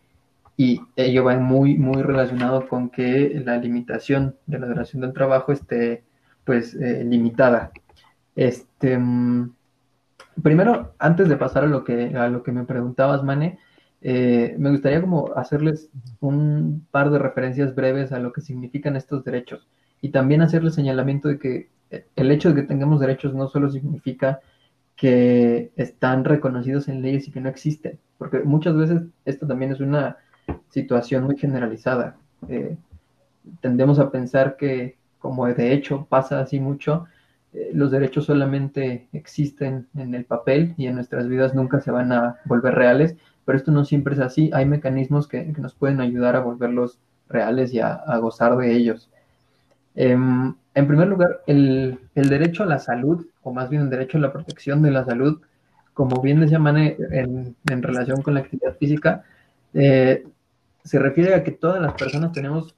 y 0.58 0.82
ello 0.96 1.24
va 1.24 1.38
muy, 1.38 1.76
muy 1.78 2.04
relacionado 2.04 2.68
con 2.68 2.90
que 2.90 3.42
la 3.44 3.58
limitación 3.58 4.36
de 4.46 4.60
la 4.60 4.68
duración 4.68 5.02
del 5.02 5.14
trabajo 5.14 5.52
esté 5.52 6.04
pues 6.44 6.76
eh, 6.76 7.04
limitada. 7.04 7.72
Este, 8.36 8.98
mm, 8.98 9.54
primero, 10.44 10.94
antes 11.00 11.30
de 11.30 11.38
pasar 11.38 11.64
a 11.64 11.68
lo 11.68 11.84
que, 11.84 12.16
a 12.16 12.28
lo 12.28 12.44
que 12.44 12.52
me 12.52 12.64
preguntabas, 12.66 13.24
Mane, 13.24 13.60
eh, 14.02 14.56
me 14.58 14.72
gustaría 14.72 15.02
como 15.02 15.32
hacerles 15.36 15.90
un 16.20 16.86
par 16.92 17.12
de 17.12 17.20
referencias 17.20 17.76
breves 17.76 18.12
a 18.12 18.20
lo 18.20 18.34
que 18.34 18.42
significan 18.42 18.96
estos 18.96 19.24
derechos 19.24 19.68
y 20.02 20.10
también 20.10 20.42
hacerles 20.42 20.74
señalamiento 20.74 21.28
de 21.28 21.38
que 21.40 21.70
eh, 21.92 22.06
el 22.16 22.32
hecho 22.32 22.50
de 22.50 22.62
que 22.62 22.68
tengamos 22.68 23.00
derechos 23.00 23.34
no 23.34 23.48
solo 23.48 23.70
significa 23.70 24.40
que 24.96 25.72
están 25.76 26.26
reconocidos 26.26 26.88
en 26.88 27.02
leyes 27.02 27.28
y 27.28 27.32
que 27.32 27.42
no 27.42 27.50
existen, 27.50 28.00
porque 28.18 28.40
muchas 28.40 28.76
veces 28.76 29.04
esto 29.26 29.48
también 29.48 29.72
es 29.72 29.80
una 29.80 30.18
situación 30.70 31.24
muy 31.24 31.38
generalizada. 31.38 32.18
Eh, 32.50 32.78
tendemos 33.62 34.00
a 34.00 34.12
pensar 34.12 34.58
que, 34.58 34.98
como 35.20 35.48
de 35.48 35.74
hecho 35.74 36.06
pasa 36.10 36.40
así 36.40 36.60
mucho, 36.60 37.06
eh, 37.54 37.72
los 37.74 37.92
derechos 37.92 38.26
solamente 38.26 39.08
existen 39.12 39.88
en 39.96 40.16
el 40.16 40.26
papel 40.26 40.74
y 40.78 40.88
en 40.88 40.96
nuestras 40.96 41.28
vidas 41.28 41.54
nunca 41.54 41.82
se 41.82 41.92
van 41.92 42.12
a 42.12 42.38
volver 42.46 42.76
reales, 42.76 43.16
pero 43.52 43.60
esto 43.60 43.72
no 43.74 43.84
siempre 43.84 44.14
es 44.14 44.22
así. 44.22 44.50
Hay 44.54 44.66
mecanismos 44.66 45.28
que, 45.28 45.44
nos 45.44 45.74
pueden 45.76 46.00
ayudar 46.00 46.38
a 46.38 46.40
volverlos 46.40 47.00
reales 47.28 47.74
y 47.74 47.82
a, 47.82 48.02
gozar 48.22 48.56
de 48.56 48.72
ellos. 48.72 49.10
Em, 49.94 50.56
en 50.74 50.88
primer 50.88 51.10
lugar, 51.10 51.42
el, 51.48 52.00
derecho 52.16 52.64
a 52.64 52.66
la 52.66 52.80
salud, 52.80 53.28
o 53.44 53.52
más 53.52 53.70
bien 53.70 53.82
el 53.82 53.90
derecho 53.90 54.18
a 54.18 54.22
la 54.22 54.32
protección 54.32 54.82
de 54.82 54.92
la 54.92 55.04
salud, 55.04 55.42
como 55.94 56.22
bien 56.22 56.40
decía 56.40 56.60
Mane 56.60 56.96
en, 57.12 57.58
relación 57.66 58.22
con 58.22 58.36
la 58.36 58.40
actividad 58.40 58.78
física, 58.78 59.26
eh, 59.74 60.26
se 60.86 60.98
refiere 60.98 61.36
a 61.36 61.44
que 61.44 61.52
todas 61.52 61.82
las 61.82 61.96
personas 61.96 62.32
tenemos 62.32 62.74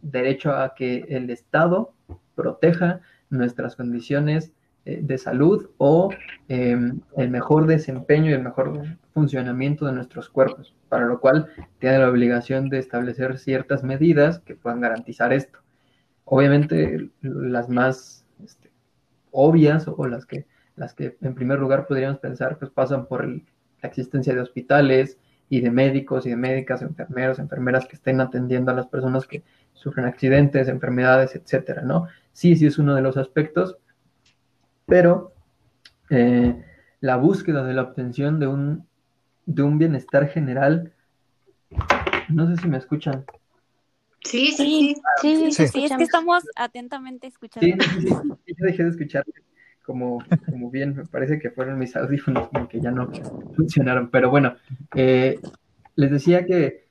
derecho 0.00 0.52
a 0.52 0.74
que 0.74 1.04
el 1.10 1.28
Estado 1.28 1.92
proteja 2.34 3.00
nuestras 3.28 3.76
condiciones 3.76 4.50
de 4.86 5.18
salud 5.18 5.70
o 5.78 6.10
eh, 6.48 6.78
el 7.16 7.30
mejor 7.30 7.66
desempeño 7.66 8.30
y 8.30 8.34
el 8.34 8.42
mejor 8.42 8.98
funcionamiento 9.12 9.86
de 9.86 9.92
nuestros 9.92 10.28
cuerpos, 10.28 10.74
para 10.88 11.06
lo 11.06 11.20
cual 11.20 11.48
tiene 11.78 11.98
la 11.98 12.08
obligación 12.08 12.68
de 12.68 12.78
establecer 12.78 13.38
ciertas 13.38 13.82
medidas 13.82 14.38
que 14.40 14.54
puedan 14.54 14.80
garantizar 14.80 15.32
esto. 15.32 15.58
Obviamente 16.24 17.10
las 17.20 17.68
más 17.68 18.24
este, 18.44 18.70
obvias 19.30 19.86
o 19.88 20.06
las 20.06 20.26
que, 20.26 20.46
las 20.76 20.94
que 20.94 21.16
en 21.20 21.34
primer 21.34 21.58
lugar 21.58 21.86
podríamos 21.86 22.18
pensar 22.18 22.58
pues 22.58 22.70
pasan 22.70 23.06
por 23.06 23.24
el, 23.24 23.44
la 23.82 23.88
existencia 23.88 24.34
de 24.34 24.40
hospitales, 24.40 25.18
y 25.48 25.60
de 25.60 25.70
médicos 25.70 26.26
y 26.26 26.30
de 26.30 26.36
médicas, 26.36 26.82
enfermeros, 26.82 27.38
enfermeras 27.38 27.86
que 27.86 27.96
estén 27.96 28.20
atendiendo 28.20 28.72
a 28.72 28.74
las 28.74 28.86
personas 28.86 29.26
que 29.26 29.44
sufren 29.74 30.06
accidentes, 30.06 30.68
enfermedades, 30.68 31.36
etcétera, 31.36 31.82
¿no? 31.82 32.08
Sí, 32.32 32.56
sí 32.56 32.66
es 32.66 32.78
uno 32.78 32.94
de 32.94 33.02
los 33.02 33.16
aspectos, 33.16 33.78
pero 34.86 35.32
eh, 36.10 36.64
la 37.00 37.16
búsqueda 37.16 37.64
de 37.64 37.74
la 37.74 37.82
obtención 37.82 38.40
de 38.40 38.46
un, 38.46 38.86
de 39.44 39.62
un 39.62 39.78
bienestar 39.78 40.28
general, 40.28 40.92
no 42.28 42.48
sé 42.48 42.62
si 42.62 42.68
me 42.68 42.78
escuchan. 42.78 43.24
Sí, 44.24 44.52
sí, 44.52 44.96
Sí, 45.20 45.36
Sí. 45.36 45.52
sí, 45.52 45.68
Sí, 45.68 45.84
es 45.84 45.96
que 45.96 46.02
estamos 46.04 46.44
atentamente 46.56 47.26
escuchando. 47.26 47.84
Sí, 47.84 47.90
sí, 48.00 48.00
sí, 48.00 48.08
sí, 48.46 48.54
yo 48.58 48.66
dejé 48.66 48.84
de 48.84 48.90
escuchar 48.90 49.24
como, 49.84 50.18
como 50.50 50.70
bien, 50.70 50.96
me 50.96 51.04
parece 51.06 51.38
que 51.38 51.50
fueron 51.50 51.78
mis 51.78 51.94
audífonos 51.94 52.48
como 52.48 52.68
que 52.68 52.80
ya 52.80 52.90
no 52.90 53.08
funcionaron, 53.54 54.10
pero 54.10 54.30
bueno, 54.30 54.56
eh, 54.96 55.38
les 55.94 56.10
decía 56.10 56.44
que, 56.44 56.88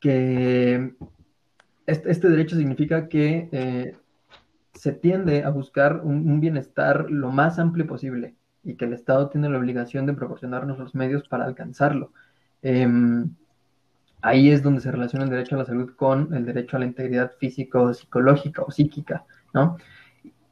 que 0.00 0.94
este, 1.86 2.10
este 2.10 2.28
derecho 2.30 2.56
significa 2.56 3.06
que 3.08 3.48
eh, 3.52 3.96
se 4.74 4.92
tiende 4.92 5.44
a 5.44 5.50
buscar 5.50 6.00
un, 6.02 6.40
bienestar 6.40 7.10
lo 7.10 7.30
más 7.30 7.58
amplio 7.58 7.86
posible 7.86 8.34
y 8.64 8.74
que 8.76 8.84
el 8.84 8.92
Estado 8.92 9.28
tiene 9.28 9.48
la 9.48 9.58
obligación 9.58 10.06
de 10.06 10.14
proporcionarnos 10.14 10.78
los 10.78 10.94
medios 10.94 11.28
para 11.28 11.44
alcanzarlo. 11.44 12.12
Em, 12.62 13.34
ahí 14.22 14.50
es 14.50 14.62
donde 14.62 14.80
se 14.80 14.90
relaciona 14.90 15.24
el 15.24 15.30
derecho 15.30 15.56
a 15.56 15.58
la 15.58 15.64
salud 15.64 15.94
con 15.96 16.32
el 16.34 16.46
derecho 16.46 16.76
a 16.76 16.80
la 16.80 16.86
integridad 16.86 17.32
físico, 17.38 17.92
psicológica 17.92 18.62
o 18.62 18.70
psíquica, 18.70 19.24
¿no? 19.52 19.76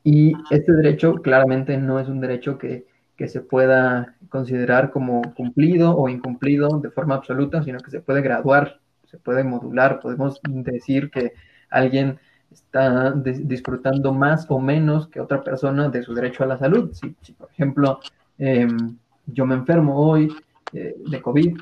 Y 0.02 0.32
este 0.50 0.72
derecho 0.72 1.14
claramente 1.16 1.76
no 1.76 2.00
es 2.00 2.08
un 2.08 2.20
derecho 2.20 2.58
que, 2.58 2.86
que 3.16 3.28
se 3.28 3.42
pueda 3.42 4.16
considerar 4.30 4.90
como 4.90 5.22
cumplido 5.34 5.96
o 5.96 6.08
incumplido 6.08 6.80
de 6.80 6.90
forma 6.90 7.14
absoluta, 7.16 7.62
sino 7.62 7.78
que 7.78 7.90
se 7.90 8.00
puede 8.00 8.22
graduar, 8.22 8.80
se 9.04 9.18
puede 9.18 9.44
modular, 9.44 10.00
podemos 10.00 10.40
decir 10.42 11.10
que 11.10 11.32
alguien 11.68 12.18
está 12.50 13.12
disfrutando 13.12 14.12
más 14.12 14.46
o 14.48 14.58
menos 14.58 15.08
que 15.08 15.20
otra 15.20 15.42
persona 15.42 15.88
de 15.88 16.02
su 16.02 16.14
derecho 16.14 16.44
a 16.44 16.46
la 16.46 16.58
salud. 16.58 16.92
Si, 16.92 17.32
por 17.32 17.50
ejemplo, 17.50 18.00
em, 18.38 18.96
yo 19.26 19.46
me 19.46 19.54
enfermo 19.54 19.96
hoy 19.96 20.32
eh, 20.72 20.96
de 21.06 21.22
COVID, 21.22 21.58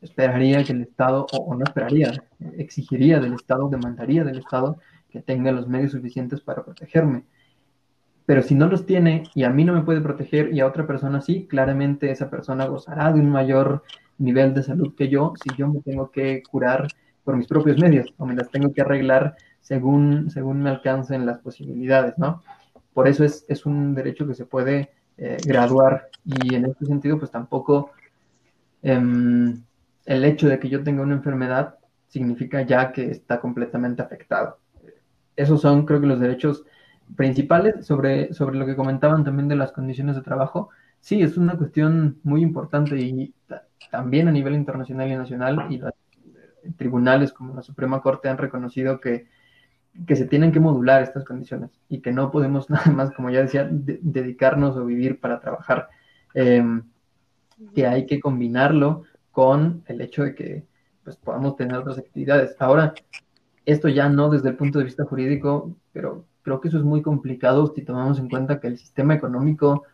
esperaría 0.00 0.64
que 0.64 0.72
el 0.72 0.82
Estado, 0.82 1.26
o, 1.32 1.54
no 1.54 1.64
esperaría, 1.64 2.24
exigiría 2.56 3.20
del 3.20 3.34
Estado, 3.34 3.68
demandaría 3.68 4.24
del 4.24 4.38
Estado 4.38 4.78
que 5.10 5.20
tenga 5.20 5.52
los 5.52 5.68
medios 5.68 5.92
suficientes 5.92 6.40
para 6.40 6.64
protegerme. 6.64 7.24
Pero 8.24 8.42
si 8.42 8.54
no 8.54 8.68
los 8.68 8.86
tiene 8.86 9.24
y 9.34 9.44
a 9.44 9.50
mí 9.50 9.64
no 9.64 9.74
me 9.74 9.82
puede 9.82 10.00
proteger 10.00 10.52
y 10.52 10.60
a 10.60 10.66
otra 10.66 10.86
persona 10.86 11.20
sí, 11.20 11.46
claramente 11.46 12.10
esa 12.10 12.30
persona 12.30 12.66
gozará 12.66 13.12
de 13.12 13.20
un 13.20 13.30
mayor 13.30 13.82
nivel 14.18 14.54
de 14.54 14.62
salud 14.62 14.94
que 14.94 15.08
yo 15.08 15.32
si 15.42 15.54
yo 15.56 15.68
me 15.68 15.80
tengo 15.80 16.10
que 16.10 16.42
curar 16.48 16.86
por 17.24 17.36
mis 17.36 17.46
propios 17.46 17.78
medios 17.78 18.12
o 18.18 18.26
me 18.26 18.34
las 18.34 18.50
tengo 18.50 18.72
que 18.72 18.82
arreglar 18.82 19.36
según, 19.62 20.30
según 20.30 20.62
me 20.62 20.70
alcancen 20.70 21.24
las 21.24 21.38
posibilidades, 21.38 22.18
¿no? 22.18 22.42
Por 22.92 23.08
eso 23.08 23.24
es, 23.24 23.46
es 23.48 23.64
un 23.64 23.94
derecho 23.94 24.26
que 24.26 24.34
se 24.34 24.44
puede 24.44 24.90
eh, 25.16 25.38
graduar 25.46 26.08
y 26.24 26.54
en 26.54 26.66
este 26.66 26.84
sentido, 26.84 27.18
pues 27.18 27.30
tampoco 27.30 27.92
em, 28.82 29.62
el 30.04 30.24
hecho 30.24 30.48
de 30.48 30.58
que 30.58 30.68
yo 30.68 30.82
tenga 30.82 31.02
una 31.02 31.14
enfermedad 31.14 31.76
significa 32.08 32.62
ya 32.62 32.92
que 32.92 33.10
está 33.10 33.40
completamente 33.40 34.02
afectado. 34.02 34.58
Esos 35.36 35.60
son, 35.62 35.86
creo 35.86 36.00
que, 36.00 36.06
los 36.06 36.20
derechos 36.20 36.64
principales 37.16 37.86
sobre, 37.86 38.32
sobre 38.34 38.58
lo 38.58 38.66
que 38.66 38.76
comentaban 38.76 39.24
también 39.24 39.48
de 39.48 39.56
las 39.56 39.72
condiciones 39.72 40.16
de 40.16 40.22
trabajo. 40.22 40.70
Sí, 41.00 41.22
es 41.22 41.36
una 41.36 41.56
cuestión 41.56 42.18
muy 42.22 42.42
importante 42.42 42.96
y 42.98 43.34
también 43.90 44.28
a 44.28 44.32
nivel 44.32 44.54
internacional 44.54 45.10
y 45.10 45.16
nacional 45.16 45.66
y 45.70 45.78
los 45.78 45.92
tribunales 46.76 47.32
como 47.32 47.54
la 47.54 47.62
Suprema 47.62 48.00
Corte 48.00 48.28
han 48.28 48.38
reconocido 48.38 49.00
que 49.00 49.26
que 50.06 50.16
se 50.16 50.26
tienen 50.26 50.52
que 50.52 50.60
modular 50.60 51.02
estas 51.02 51.24
condiciones 51.24 51.70
y 51.88 52.00
que 52.00 52.12
no 52.12 52.30
podemos 52.30 52.70
nada 52.70 52.90
más, 52.90 53.10
como 53.12 53.30
ya 53.30 53.42
decía, 53.42 53.68
dedicarnos 53.70 54.76
o 54.76 54.84
vivir 54.84 55.20
para 55.20 55.40
trabajar, 55.40 55.88
em, 56.34 56.82
que 57.74 57.86
hay 57.86 58.06
que 58.06 58.20
combinarlo 58.20 59.04
con 59.30 59.84
el 59.86 60.00
hecho 60.00 60.24
de 60.24 60.34
que 60.34 60.64
pues, 61.04 61.16
podamos 61.16 61.56
tener 61.56 61.76
otras 61.76 61.98
actividades. 61.98 62.56
Ahora, 62.58 62.94
esto 63.64 63.88
ya 63.88 64.08
no 64.08 64.28
desde 64.30 64.48
el 64.48 64.56
punto 64.56 64.78
de 64.78 64.86
vista 64.86 65.04
jurídico, 65.04 65.76
pero 65.92 66.24
creo 66.42 66.60
que 66.60 66.68
eso 66.68 66.78
es 66.78 66.84
muy 66.84 67.02
complicado 67.02 67.72
si 67.74 67.82
tomamos 67.82 68.18
en 68.18 68.28
cuenta 68.28 68.60
que 68.60 68.66
el 68.66 68.78
sistema 68.78 69.14
económico 69.14 69.84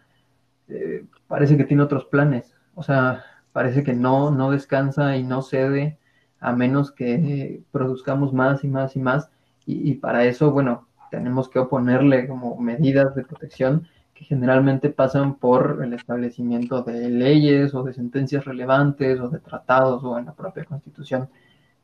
eh, 0.69 1.05
parece 1.27 1.57
que 1.57 1.65
tiene 1.65 1.83
otros 1.83 2.07
planes, 2.07 2.55
o 2.75 2.83
sea, 2.83 3.25
parece 3.53 3.83
que 3.83 3.95
no, 3.95 4.31
no 4.31 4.51
descansa 4.51 5.17
y 5.17 5.25
no 5.25 5.43
cede 5.43 5.99
a 6.41 6.53
menos 6.53 6.93
que 6.93 7.63
produzcamos 7.73 8.33
más 8.33 8.65
y 8.65 8.69
más 8.69 8.97
y 8.97 9.01
más 9.01 9.31
y, 9.71 9.95
para 9.97 10.25
eso, 10.25 10.51
bueno, 10.51 10.89
tenemos 11.11 11.51
que 11.51 11.59
oponerle 11.59 12.27
como 12.27 12.57
medidas 12.59 13.15
de 13.15 13.23
protección 13.23 13.87
que 14.15 14.25
generalmente 14.25 14.89
pasan 14.89 15.35
por 15.35 15.81
el 15.85 15.93
establecimiento 15.93 16.83
de 16.83 17.11
leyes 17.11 17.75
o 17.75 17.83
de 17.83 17.93
sentencias 17.93 18.47
relevantes 18.47 19.21
o 19.21 19.29
de 19.29 19.41
tratados 19.41 20.03
o 20.05 20.19
en 20.19 20.25
la 20.25 20.33
propia 20.33 20.65
constitución. 20.65 21.29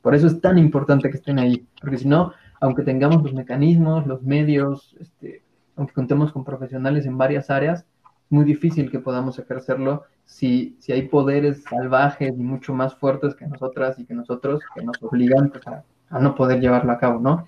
Por 0.01 0.15
eso 0.15 0.25
es 0.25 0.41
tan 0.41 0.57
importante 0.57 1.11
que 1.11 1.17
estén 1.17 1.37
ahí, 1.37 1.67
porque 1.79 1.99
si 1.99 2.07
no, 2.07 2.33
aunque 2.59 2.81
tengamos 2.81 3.21
los 3.21 3.33
mecanismos, 3.33 4.07
los 4.07 4.23
medios, 4.23 4.95
este, 4.99 5.43
aunque 5.75 5.93
contemos 5.93 6.31
con 6.31 6.43
profesionales 6.43 7.05
en 7.05 7.19
varias 7.19 7.51
áreas, 7.51 7.81
es 7.81 8.31
muy 8.31 8.45
difícil 8.45 8.89
que 8.89 8.99
podamos 8.99 9.37
ejercerlo 9.37 10.05
si, 10.23 10.75
si 10.79 10.91
hay 10.91 11.03
poderes 11.03 11.63
salvajes 11.69 12.33
y 12.35 12.41
mucho 12.41 12.73
más 12.73 12.95
fuertes 12.95 13.35
que 13.35 13.45
nosotras 13.45 13.99
y 13.99 14.05
que 14.05 14.15
nosotros 14.15 14.61
que 14.73 14.83
nos 14.83 15.01
obligan 15.03 15.51
pues, 15.51 15.67
a 15.67 15.83
a 16.09 16.19
no 16.19 16.35
poder 16.35 16.59
llevarlo 16.59 16.91
a 16.91 16.97
cabo, 16.97 17.19
¿no? 17.19 17.47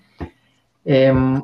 Em, 0.84 1.42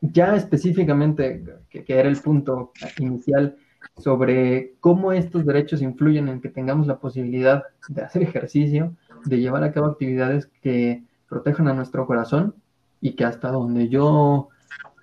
ya 0.00 0.36
específicamente, 0.36 1.44
que, 1.68 1.84
era 1.88 2.08
el 2.08 2.16
punto 2.18 2.72
inicial, 2.98 3.56
sobre 3.96 4.74
cómo 4.80 5.12
estos 5.12 5.44
derechos 5.44 5.82
influyen 5.82 6.28
en 6.28 6.40
que 6.40 6.48
tengamos 6.48 6.86
la 6.86 6.98
posibilidad 6.98 7.64
de 7.88 8.02
hacer 8.02 8.22
ejercicio, 8.22 8.94
de 9.24 9.40
llevar 9.40 9.64
a 9.64 9.72
cabo 9.72 9.86
actividades 9.86 10.46
que 10.62 11.02
protejan 11.28 11.68
a 11.68 11.74
nuestro 11.74 12.06
corazón 12.06 12.54
y 13.00 13.12
que 13.12 13.24
hasta 13.24 13.50
donde 13.50 13.88
yo 13.88 14.48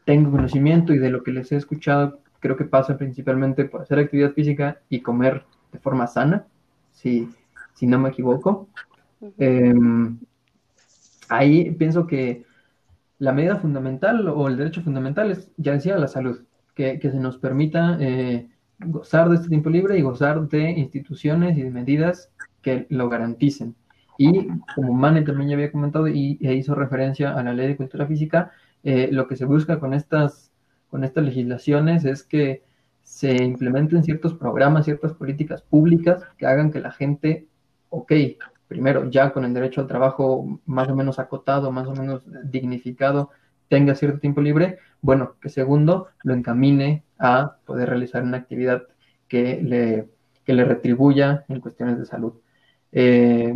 tengo 0.06 0.32
conocimiento 0.32 0.94
y 0.94 0.98
de 0.98 1.10
lo 1.10 1.24
que 1.24 1.32
les 1.32 1.52
he 1.52 1.58
escuchado, 1.58 2.20
creo 2.40 2.56
que 2.56 2.66
pasa 2.66 2.98
principalmente 2.98 3.66
por 3.66 3.82
hacer 3.82 4.00
actividad 4.00 4.34
física 4.34 4.80
y 4.90 5.02
comer 5.02 5.44
de 5.72 5.80
forma 5.80 6.08
sana, 6.08 6.46
si, 6.92 7.30
si 7.74 7.88
no 7.88 8.00
me 8.00 8.10
equivoco 8.10 8.70
ahí 11.30 11.72
pienso 11.72 12.08
que 12.08 12.46
la 13.18 13.32
medida 13.32 13.58
fundamental 13.58 14.28
o 14.28 14.48
el 14.48 14.58
derecho 14.58 14.82
fundamental 14.82 15.32
es, 15.32 15.52
ya 15.58 15.74
decía, 15.74 15.98
la 15.98 16.08
salud, 16.08 16.42
que, 16.74 17.00
se 17.02 17.20
nos 17.20 17.38
permita 17.38 17.98
eh, 18.00 18.50
gozar 18.80 19.30
de 19.30 19.36
este 19.36 19.50
tiempo 19.50 19.70
libre 19.70 19.98
y 19.98 20.02
gozar 20.02 20.48
de 20.50 20.72
instituciones 20.72 21.58
y 21.58 21.64
de 21.64 21.72
medidas 21.72 22.32
que 22.62 22.86
lo 22.90 23.10
garanticen. 23.10 23.76
Y 24.18 24.48
como 24.76 24.94
Mane 24.94 25.22
también 25.24 25.50
ya 25.50 25.56
había 25.56 25.72
comentado 25.72 26.08
y 26.08 26.38
e 26.42 26.54
hizo 26.54 26.76
referencia 26.76 27.34
a 27.34 27.44
la 27.44 27.54
ley 27.54 27.68
de 27.68 27.78
cultura 27.78 28.06
física, 28.06 28.52
eh, 28.84 29.10
lo 29.12 29.28
que 29.28 29.36
se 29.36 29.46
busca 29.46 29.80
con 29.80 29.94
estas, 29.94 30.52
con 30.90 31.04
estas 31.04 31.24
legislaciones 31.26 32.06
es 32.06 32.24
que 32.24 32.64
se 33.04 33.36
implementen 33.44 34.04
ciertos 34.04 34.34
programas, 34.34 34.86
ciertas 34.86 35.14
políticas 35.14 35.62
públicas 35.62 36.24
que 36.38 36.46
hagan 36.46 36.72
que 36.72 36.80
la 36.80 36.92
gente, 36.92 37.48
ok, 37.90 38.12
primero, 38.68 39.10
ya 39.10 39.32
con 39.32 39.46
el 39.46 39.54
derecho 39.54 39.82
al 39.82 39.88
trabajo 39.88 40.60
más 40.66 40.90
o 40.90 40.96
menos 40.96 41.20
acotado, 41.20 41.72
más 41.72 41.88
o 41.88 41.94
menos 41.94 42.24
dignificado, 42.44 43.32
tenga 43.68 43.96
cierto 43.96 44.20
tiempo 44.20 44.42
libre, 44.42 44.80
bueno, 45.02 45.36
que 45.42 45.50
segundo, 45.50 46.08
lo 46.24 46.34
encamine 46.34 47.04
a 47.20 47.58
poder 47.66 47.90
realizar 47.90 48.24
una 48.24 48.38
actividad 48.38 48.84
que 49.28 49.62
le, 49.62 50.10
le 50.46 50.66
retribuya 50.66 51.46
en 51.48 51.60
cuestiones 51.60 51.98
de 52.00 52.06
salud. 52.06 52.34
Eh, 52.92 53.54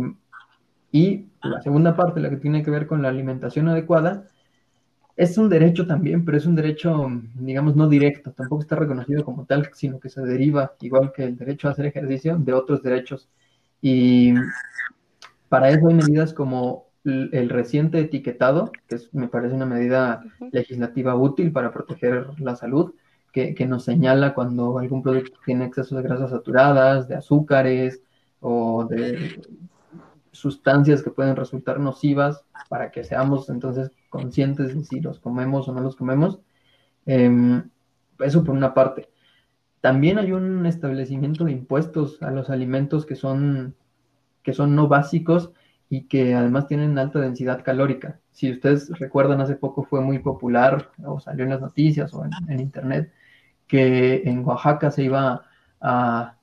y 0.92 1.26
la 1.42 1.60
segunda 1.62 1.96
parte, 1.96 2.20
la 2.20 2.30
que 2.30 2.36
tiene 2.36 2.62
que 2.62 2.70
ver 2.70 2.86
con 2.86 3.02
la 3.02 3.08
alimentación 3.08 3.68
adecuada, 3.68 4.24
es 5.16 5.36
un 5.38 5.48
derecho 5.48 5.86
también, 5.86 6.24
pero 6.24 6.38
es 6.38 6.46
un 6.46 6.54
derecho, 6.54 7.08
digamos, 7.34 7.76
no 7.76 7.88
directo, 7.88 8.32
tampoco 8.32 8.62
está 8.62 8.76
reconocido 8.76 9.24
como 9.24 9.44
tal, 9.44 9.68
sino 9.74 10.00
que 10.00 10.08
se 10.08 10.22
deriva, 10.22 10.74
igual 10.80 11.12
que 11.12 11.24
el 11.24 11.36
derecho 11.36 11.68
a 11.68 11.72
hacer 11.72 11.86
ejercicio, 11.86 12.36
de 12.38 12.52
otros 12.54 12.82
derechos. 12.82 13.28
Y 13.82 14.32
para 15.50 15.68
eso 15.70 15.88
hay 15.88 15.94
medidas 15.94 16.32
como 16.32 16.86
el 17.04 17.48
reciente 17.48 17.98
etiquetado, 17.98 18.70
que 18.86 18.98
me 19.12 19.26
parece 19.26 19.56
una 19.56 19.66
medida 19.66 20.22
legislativa 20.52 21.16
útil 21.16 21.50
para 21.50 21.72
proteger 21.72 22.28
la 22.38 22.54
salud, 22.54 22.94
que, 23.32 23.66
nos 23.66 23.84
señala 23.84 24.32
cuando 24.32 24.78
algún 24.78 25.02
producto 25.02 25.38
tiene 25.44 25.64
exceso 25.64 25.96
de 25.96 26.02
grasas 26.02 26.30
saturadas, 26.30 27.08
de 27.08 27.16
azúcares 27.16 28.00
o 28.38 28.84
de 28.84 29.42
sustancias 30.30 31.02
que 31.02 31.10
pueden 31.10 31.34
resultar 31.34 31.80
nocivas 31.80 32.44
para 32.68 32.92
que 32.92 33.02
seamos 33.02 33.50
entonces 33.50 33.90
conscientes 34.08 34.76
de 34.76 34.84
si 34.84 35.00
los 35.00 35.18
comemos 35.18 35.68
o 35.68 35.72
no 35.72 35.80
los 35.80 35.96
comemos. 35.96 36.38
Em, 37.06 37.68
eso 38.20 38.44
por 38.44 38.54
una 38.54 38.72
parte. 38.72 39.08
También 39.80 40.18
hay 40.18 40.30
un 40.30 40.64
establecimiento 40.66 41.44
de 41.44 41.52
impuestos 41.52 42.22
a 42.22 42.30
los 42.30 42.50
alimentos 42.50 43.04
que 43.04 43.16
son 43.16 43.74
que 44.50 44.56
son 44.56 44.74
no 44.74 44.88
básicos 44.88 45.52
y 45.88 46.08
que 46.08 46.34
además 46.34 46.66
tienen 46.66 46.98
alta 46.98 47.20
densidad 47.20 47.62
calórica. 47.62 48.18
Si 48.32 48.50
ustedes 48.50 48.90
recuerdan, 48.98 49.40
hace 49.40 49.54
poco 49.54 49.84
fue 49.84 50.00
muy 50.00 50.18
popular, 50.18 50.90
o 51.04 51.20
salió 51.20 51.44
en 51.44 51.50
las 51.50 51.60
noticias 51.60 52.12
o 52.14 52.24
en, 52.24 52.58
internet, 52.58 53.12
que 53.68 54.22
en 54.24 54.44
Oaxaca 54.44 54.90
se 54.90 55.04
iba 55.04 55.44
a, 55.80 56.36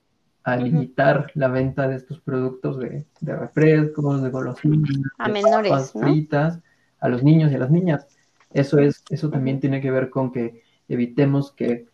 limitar 0.59 1.29
la 1.33 1.49
venta 1.49 1.89
de 1.89 1.95
estos 1.95 2.21
productos 2.21 2.79
de, 2.79 3.05
refrescos, 3.19 4.21
de 4.21 4.29
golosinas, 4.29 4.89
a 5.17 5.27
menores, 5.27 5.91
fritas, 5.91 6.61
a 7.01 7.09
los 7.09 7.21
niños 7.23 7.51
y 7.51 7.55
a 7.55 7.59
las 7.59 7.69
niñas. 7.69 8.07
Eso 8.53 8.79
es, 8.79 9.03
eso 9.09 9.29
también 9.29 9.59
tiene 9.59 9.81
que 9.81 9.91
ver 9.91 10.09
con 10.09 10.31
que 10.31 10.63
evitemos 10.87 11.51
que 11.51 11.87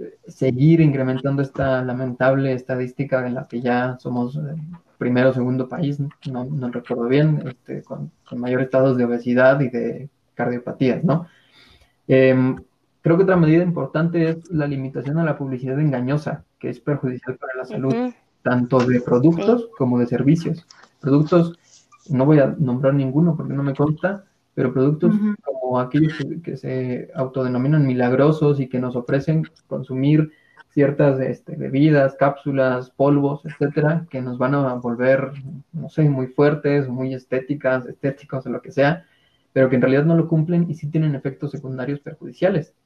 eh, 0.00 0.18
seguir 0.26 0.80
incrementando 0.80 1.42
esta 1.42 1.84
lamentable 1.84 2.54
estadística 2.54 3.26
en 3.26 3.34
la 3.34 3.46
que 3.46 3.60
ya 3.60 3.98
somos 4.00 4.36
eh, 4.36 4.56
primero 4.98 5.30
o 5.30 5.32
segundo 5.32 5.68
país, 5.68 5.98
no, 6.30 6.44
no 6.44 6.70
recuerdo 6.70 7.04
bien, 7.04 7.42
este, 7.46 7.82
con, 7.82 8.10
mayores 8.36 8.66
estados 8.66 8.96
de 8.96 9.04
obesidad 9.04 9.60
y 9.60 9.70
de 9.70 10.10
cardiopatías, 10.34 11.04
¿no? 11.04 11.26
Em, 12.06 12.56
creo 13.00 13.16
que 13.16 13.22
otra 13.22 13.36
medida 13.36 13.62
importante 13.62 14.28
es 14.28 14.50
la 14.50 14.66
limitación 14.66 15.18
a 15.18 15.24
la 15.24 15.38
publicidad 15.38 15.80
engañosa, 15.80 16.44
que 16.58 16.68
es 16.68 16.80
perjudicial 16.80 17.36
para 17.36 17.54
la 17.54 17.64
salud, 17.64 17.94
tanto 18.42 18.78
de 18.80 19.00
productos 19.00 19.68
como 19.78 19.98
de 19.98 20.06
servicios. 20.06 20.66
Productos 21.00 21.58
no 22.10 22.26
voy 22.26 22.40
a 22.40 22.54
nombrar 22.58 22.94
ninguno 22.94 23.36
porque 23.36 23.52
no 23.52 23.62
me 23.62 23.74
consta, 23.74 24.24
pero 24.54 24.72
productos 24.72 25.14
como 25.42 25.78
aquellos 25.78 26.14
que, 26.42 26.56
se 26.56 27.10
autodenominan 27.14 27.86
milagrosos 27.86 28.58
y 28.58 28.68
que 28.68 28.80
nos 28.80 28.96
ofrecen 28.96 29.44
consumir 29.66 30.32
ciertas 30.78 31.18
este, 31.18 31.56
bebidas, 31.56 32.14
cápsulas, 32.14 32.90
polvos, 32.90 33.42
etcétera, 33.44 34.06
que 34.10 34.22
nos 34.22 34.38
van 34.38 34.54
a 34.54 34.74
volver, 34.74 35.32
no 35.72 35.88
sé, 35.88 36.08
muy 36.08 36.28
fuertes, 36.28 36.86
muy 36.88 37.14
estéticas, 37.14 37.84
estéticos 37.86 38.46
o 38.46 38.50
lo 38.50 38.62
que 38.62 38.70
sea, 38.70 39.04
pero 39.52 39.68
que 39.68 39.74
en 39.74 39.82
realidad 39.82 40.04
no 40.04 40.16
lo 40.16 40.28
cumplen 40.28 40.70
y 40.70 40.74
sí 40.74 40.88
tienen 40.88 41.16
efectos 41.16 41.50
secundarios 41.50 41.98
perjudiciales. 41.98 42.76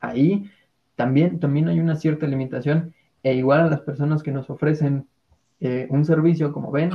Ahí 0.00 0.50
también, 0.96 1.40
también 1.40 1.68
hay 1.68 1.80
una 1.80 1.96
cierta 1.96 2.26
limitación 2.26 2.94
e 3.22 3.32
igual 3.32 3.60
a 3.60 3.70
las 3.70 3.80
personas 3.80 4.22
que 4.22 4.32
nos 4.32 4.50
ofrecen 4.50 5.08
eh, 5.60 5.86
un 5.88 6.04
servicio, 6.04 6.52
como 6.52 6.70
ven, 6.70 6.90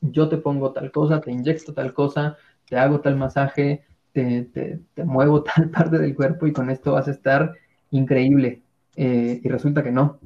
yo 0.00 0.28
te 0.28 0.38
pongo 0.38 0.72
tal 0.72 0.90
cosa, 0.90 1.20
te 1.20 1.30
inyecto 1.30 1.72
tal 1.72 1.94
cosa, 1.94 2.36
te 2.68 2.76
hago 2.78 3.00
tal 3.00 3.14
masaje, 3.14 3.84
te, 4.12 4.42
te, 4.42 5.04
muevo 5.04 5.44
tal 5.44 5.70
parte 5.70 5.98
del 5.98 6.16
cuerpo 6.16 6.48
y 6.48 6.52
con 6.52 6.68
esto 6.68 6.94
vas 6.94 7.06
a 7.06 7.12
estar 7.12 7.54
increíble. 7.92 8.61
Eh, 8.96 9.40
y 9.42 9.48
resulta 9.48 9.82
que 9.82 9.92
no. 9.92 10.18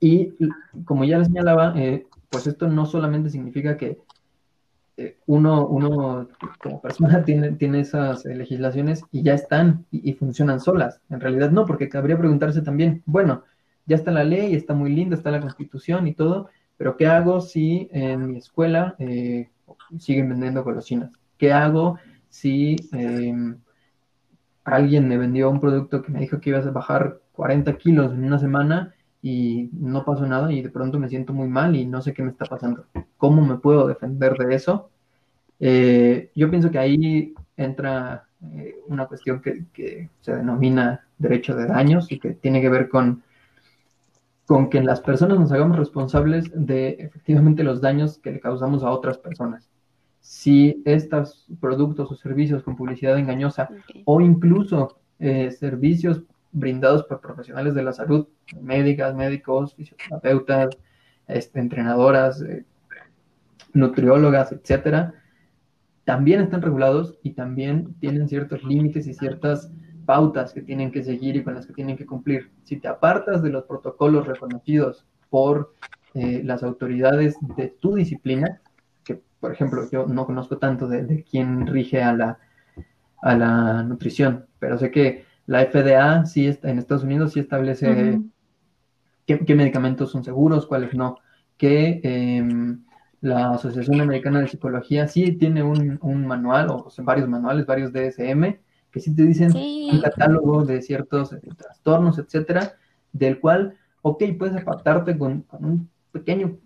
Y 0.00 0.34
como 0.84 1.04
ya 1.04 1.18
les 1.18 1.28
señalaba, 1.28 1.74
eh, 1.76 2.06
pues 2.30 2.46
esto 2.46 2.68
no 2.68 2.86
solamente 2.86 3.30
significa 3.30 3.76
que 3.76 3.98
uno, 5.26 5.66
uno 5.66 6.28
como 6.58 6.80
persona 6.80 7.22
tiene, 7.24 7.52
tiene 7.52 7.80
esas 7.80 8.24
legislaciones 8.24 9.04
y 9.12 9.22
ya 9.22 9.34
están 9.34 9.86
y, 9.90 10.12
funcionan 10.14 10.60
solas. 10.60 11.00
En 11.10 11.20
realidad 11.20 11.50
no, 11.50 11.66
porque 11.66 11.88
cabría 11.88 12.18
preguntarse 12.18 12.62
también, 12.62 13.02
bueno, 13.06 13.44
ya 13.86 13.96
está 13.96 14.10
la 14.10 14.24
ley, 14.24 14.54
está 14.54 14.74
muy 14.74 14.92
linda, 14.92 15.16
está 15.16 15.30
la 15.30 15.40
constitución 15.40 16.06
y 16.06 16.14
todo, 16.14 16.48
pero 16.76 16.96
¿qué 16.96 17.06
hago 17.06 17.40
si 17.40 17.88
en 17.92 18.32
mi 18.32 18.38
escuela 18.38 18.94
eh, 18.98 19.48
siguen 19.98 20.28
vendiendo 20.28 20.64
golosinas? 20.64 21.10
¿Qué 21.38 21.52
hago 21.52 21.98
si 22.28 22.76
em, 22.92 23.58
alguien 24.64 25.08
me 25.08 25.16
vendió 25.16 25.48
un 25.50 25.60
producto 25.60 26.02
que 26.02 26.12
me 26.12 26.20
dijo 26.20 26.40
que 26.40 26.50
ibas 26.50 26.66
a 26.66 26.70
bajar 26.70 27.20
40 27.38 27.78
kilos 27.78 28.12
en 28.12 28.24
una 28.24 28.40
semana 28.40 28.92
y 29.22 29.70
no 29.72 30.04
pasó 30.04 30.26
nada 30.26 30.52
y 30.52 30.60
de 30.60 30.70
pronto 30.70 30.98
me 30.98 31.08
siento 31.08 31.32
muy 31.32 31.46
mal 31.46 31.76
y 31.76 31.86
no 31.86 32.02
sé 32.02 32.12
qué 32.12 32.24
me 32.24 32.30
está 32.30 32.46
pasando? 32.46 32.86
¿Cómo 33.16 33.46
me 33.46 33.58
puedo 33.58 33.86
defender 33.86 34.34
de 34.34 34.56
eso? 34.56 34.90
Eh, 35.60 36.32
yo 36.34 36.50
pienso 36.50 36.72
que 36.72 36.80
ahí 36.80 37.34
entra 37.56 38.26
eh, 38.42 38.74
una 38.88 39.06
cuestión 39.06 39.40
que, 39.40 39.66
que 39.72 40.10
se 40.20 40.34
denomina 40.34 41.06
derecho 41.16 41.54
de 41.54 41.66
daños 41.66 42.10
y 42.10 42.18
que 42.18 42.32
tiene 42.32 42.60
que 42.60 42.70
ver 42.70 42.88
con 42.88 43.22
con 44.44 44.68
que 44.68 44.82
las 44.82 45.00
personas 45.00 45.38
nos 45.38 45.52
hagamos 45.52 45.76
responsables 45.76 46.50
de 46.54 46.96
efectivamente 46.98 47.62
los 47.62 47.80
daños 47.80 48.18
que 48.18 48.32
le 48.32 48.40
causamos 48.40 48.82
a 48.82 48.90
otras 48.90 49.18
personas. 49.18 49.68
Si 50.20 50.82
estos 50.86 51.46
productos 51.60 52.10
o 52.10 52.16
servicios 52.16 52.64
con 52.64 52.74
publicidad 52.74 53.16
engañosa 53.16 53.68
o 54.06 54.22
incluso 54.22 54.98
eh, 55.20 55.52
servicios 55.52 56.22
brindados 56.58 57.04
por 57.04 57.20
profesionales 57.20 57.74
de 57.74 57.82
la 57.82 57.92
salud, 57.92 58.28
médicas, 58.60 59.14
médicos, 59.14 59.74
fisioterapeutas, 59.74 60.76
este, 61.26 61.60
entrenadoras, 61.60 62.40
eh, 62.42 62.64
nutriólogas, 63.72 64.52
etcétera, 64.52 65.14
también 66.04 66.40
están 66.40 66.62
regulados 66.62 67.18
y 67.22 67.32
también 67.32 67.94
tienen 68.00 68.28
ciertos 68.28 68.64
límites 68.64 69.06
y 69.06 69.12
ciertas 69.12 69.70
pautas 70.06 70.54
que 70.54 70.62
tienen 70.62 70.90
que 70.90 71.02
seguir 71.02 71.36
y 71.36 71.44
con 71.44 71.54
las 71.54 71.66
que 71.66 71.74
tienen 71.74 71.98
que 71.98 72.06
cumplir. 72.06 72.50
Si 72.64 72.78
te 72.78 72.88
apartas 72.88 73.42
de 73.42 73.50
los 73.50 73.64
protocolos 73.64 74.26
reconocidos 74.26 75.04
por 75.28 75.74
eh, 76.14 76.40
las 76.42 76.62
autoridades 76.62 77.36
de 77.56 77.68
tu 77.68 77.94
disciplina, 77.94 78.62
que 79.04 79.20
por 79.38 79.52
ejemplo 79.52 79.86
yo 79.92 80.06
no 80.06 80.24
conozco 80.24 80.56
tanto 80.56 80.88
de, 80.88 81.26
quién 81.30 81.66
rige 81.66 82.02
a 82.02 82.14
la, 82.14 82.38
a 83.20 83.36
la 83.36 83.82
nutrición, 83.82 84.46
pero 84.58 84.78
sé 84.78 84.90
que 84.90 85.26
la 85.48 85.64
FDA 85.64 86.26
sí 86.26 86.46
está, 86.46 86.68
en 86.68 86.78
Estados 86.78 87.04
Unidos 87.04 87.32
sí 87.32 87.40
establece 87.40 88.20
qué, 89.24 89.54
medicamentos 89.54 90.10
son 90.10 90.22
seguros, 90.22 90.66
cuáles 90.66 90.92
no, 90.92 91.16
que 91.56 92.00
em, 92.04 92.84
la 93.22 93.54
Asociación 93.54 94.02
Americana 94.02 94.40
de 94.40 94.48
Psicología 94.48 95.08
sí 95.08 95.32
tiene 95.32 95.62
un, 95.62 95.98
un 96.02 96.26
manual, 96.26 96.68
o 96.68 96.92
varios 96.98 97.30
manuales, 97.30 97.64
varios 97.64 97.94
DSM, 97.94 98.58
que 98.90 99.00
sí 99.00 99.16
te 99.16 99.22
dicen 99.22 99.52
un 99.56 100.02
catálogo 100.02 100.66
de 100.66 100.82
ciertos 100.82 101.32
eh, 101.32 101.40
trastornos, 101.56 102.18
etcétera, 102.18 102.74
del 103.14 103.40
cual, 103.40 103.78
ok, 104.02 104.24
puedes 104.38 104.54
apartarte 104.54 105.16
con, 105.16 105.46
un 105.60 105.88
pequeño 106.12 106.58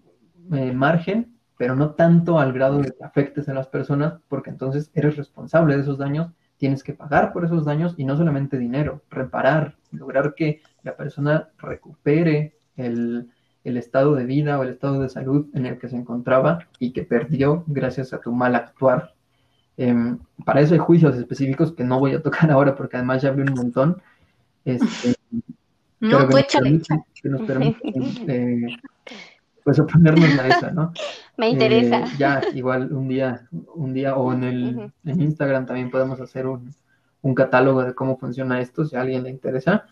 eh, 0.54 0.72
margen, 0.72 1.36
pero 1.56 1.76
no 1.76 1.90
tanto 1.90 2.40
al 2.40 2.52
grado 2.52 2.80
de 2.80 2.90
que 2.90 3.04
afectes 3.04 3.48
a 3.48 3.54
las 3.54 3.68
personas, 3.68 4.14
porque 4.26 4.50
entonces 4.50 4.90
eres 4.92 5.16
responsable 5.16 5.76
de 5.76 5.82
esos 5.82 5.98
daños, 5.98 6.32
tienes 6.62 6.84
que 6.84 6.92
pagar 6.92 7.32
por 7.32 7.44
esos 7.44 7.64
daños 7.64 7.94
y 7.98 8.04
no 8.04 8.16
solamente 8.16 8.56
dinero, 8.56 9.02
reparar, 9.10 9.74
lograr 9.90 10.34
que 10.36 10.62
la 10.84 10.96
persona 10.96 11.48
recupere 11.58 12.54
el, 12.76 13.28
el 13.64 13.76
estado 13.76 14.14
de 14.14 14.24
vida 14.24 14.58
o 14.58 14.62
el 14.62 14.68
estado 14.68 15.02
de 15.02 15.08
salud 15.08 15.48
en 15.54 15.66
el 15.66 15.78
que 15.80 15.88
se 15.88 15.96
encontraba 15.96 16.68
y 16.78 16.92
que 16.92 17.02
perdió 17.02 17.64
gracias 17.66 18.12
a 18.12 18.20
tu 18.20 18.30
mal 18.32 18.54
actuar 18.54 19.12
Em, 19.76 20.18
para 20.44 20.60
eso 20.60 20.74
hay 20.74 20.80
juicios 20.80 21.16
específicos 21.16 21.72
que 21.72 21.84
no 21.84 21.98
voy 21.98 22.14
a 22.14 22.22
tocar 22.22 22.50
ahora 22.50 22.74
porque 22.74 22.96
además 22.96 23.22
ya 23.22 23.30
hablé 23.30 23.44
un 23.44 23.54
montón. 23.54 24.02
Este, 24.64 25.14
no, 26.00 26.28
pues 26.28 26.46
Que 26.46 27.28
nos 27.28 27.42
permiten, 27.42 27.80
eh, 28.28 28.76
pues 29.64 29.78
a 29.80 30.48
eso, 30.48 30.70
¿no? 30.72 30.92
Me 31.36 31.48
interesa. 31.48 32.00
Eh, 32.00 32.08
ya, 32.18 32.42
igual 32.54 32.92
un 32.92 33.08
día, 33.08 33.48
un 33.74 33.94
día 33.94 34.16
o 34.16 34.32
en 34.32 34.44
el 34.44 34.92
en 35.04 35.20
Instagram 35.20 35.66
también 35.66 35.90
podemos 35.90 36.20
hacer 36.20 36.46
un, 36.46 36.74
un, 37.22 37.34
catálogo 37.34 37.82
de 37.82 37.94
cómo 37.94 38.18
funciona 38.18 38.60
esto, 38.60 38.84
si 38.84 38.96
a 38.96 39.00
alguien 39.00 39.22
le 39.22 39.30
interesa. 39.30 39.86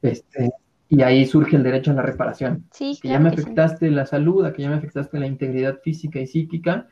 Este, 0.00 0.50
y 0.88 1.02
ahí 1.02 1.24
surge 1.26 1.56
el 1.56 1.62
derecho 1.62 1.90
a 1.90 1.94
la 1.94 2.02
reparación. 2.02 2.66
Sí, 2.70 2.98
que 3.00 3.08
ya 3.08 3.18
me 3.18 3.30
afectaste 3.30 3.90
la 3.90 4.04
salud, 4.06 4.44
a 4.44 4.52
que 4.52 4.62
ya 4.62 4.68
me 4.68 4.76
afectaste 4.76 5.18
la 5.18 5.26
integridad 5.26 5.80
física 5.82 6.20
y 6.20 6.26
psíquica, 6.26 6.88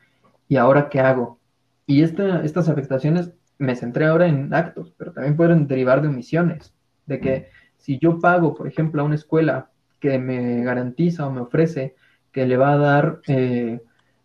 y 0.47 0.57
ahora 0.57 0.89
qué 0.89 0.99
hago? 0.99 1.39
Y 1.85 2.01
estas 2.01 2.69
afectaciones 2.69 3.31
me 3.57 3.75
centré 3.75 4.05
ahora 4.05 4.27
en 4.27 4.53
actos, 4.53 4.93
pero 4.97 5.11
también 5.11 5.35
pueden 5.35 5.67
derivar 5.67 6.01
de 6.01 6.07
omisiones, 6.07 6.73
de 7.05 7.19
que 7.19 7.49
si 7.77 7.99
yo 7.99 8.19
pago, 8.19 8.55
por 8.55 8.67
ejemplo, 8.67 9.01
a 9.01 9.05
una 9.05 9.15
escuela 9.15 9.69
que 9.99 10.17
me 10.17 10.63
garantiza 10.63 11.27
o 11.27 11.31
me 11.31 11.41
ofrece 11.41 11.95
que 12.31 12.45
le 12.45 12.57
va 12.57 12.73
a 12.73 12.77
dar 12.77 13.21
eh, 13.27 13.81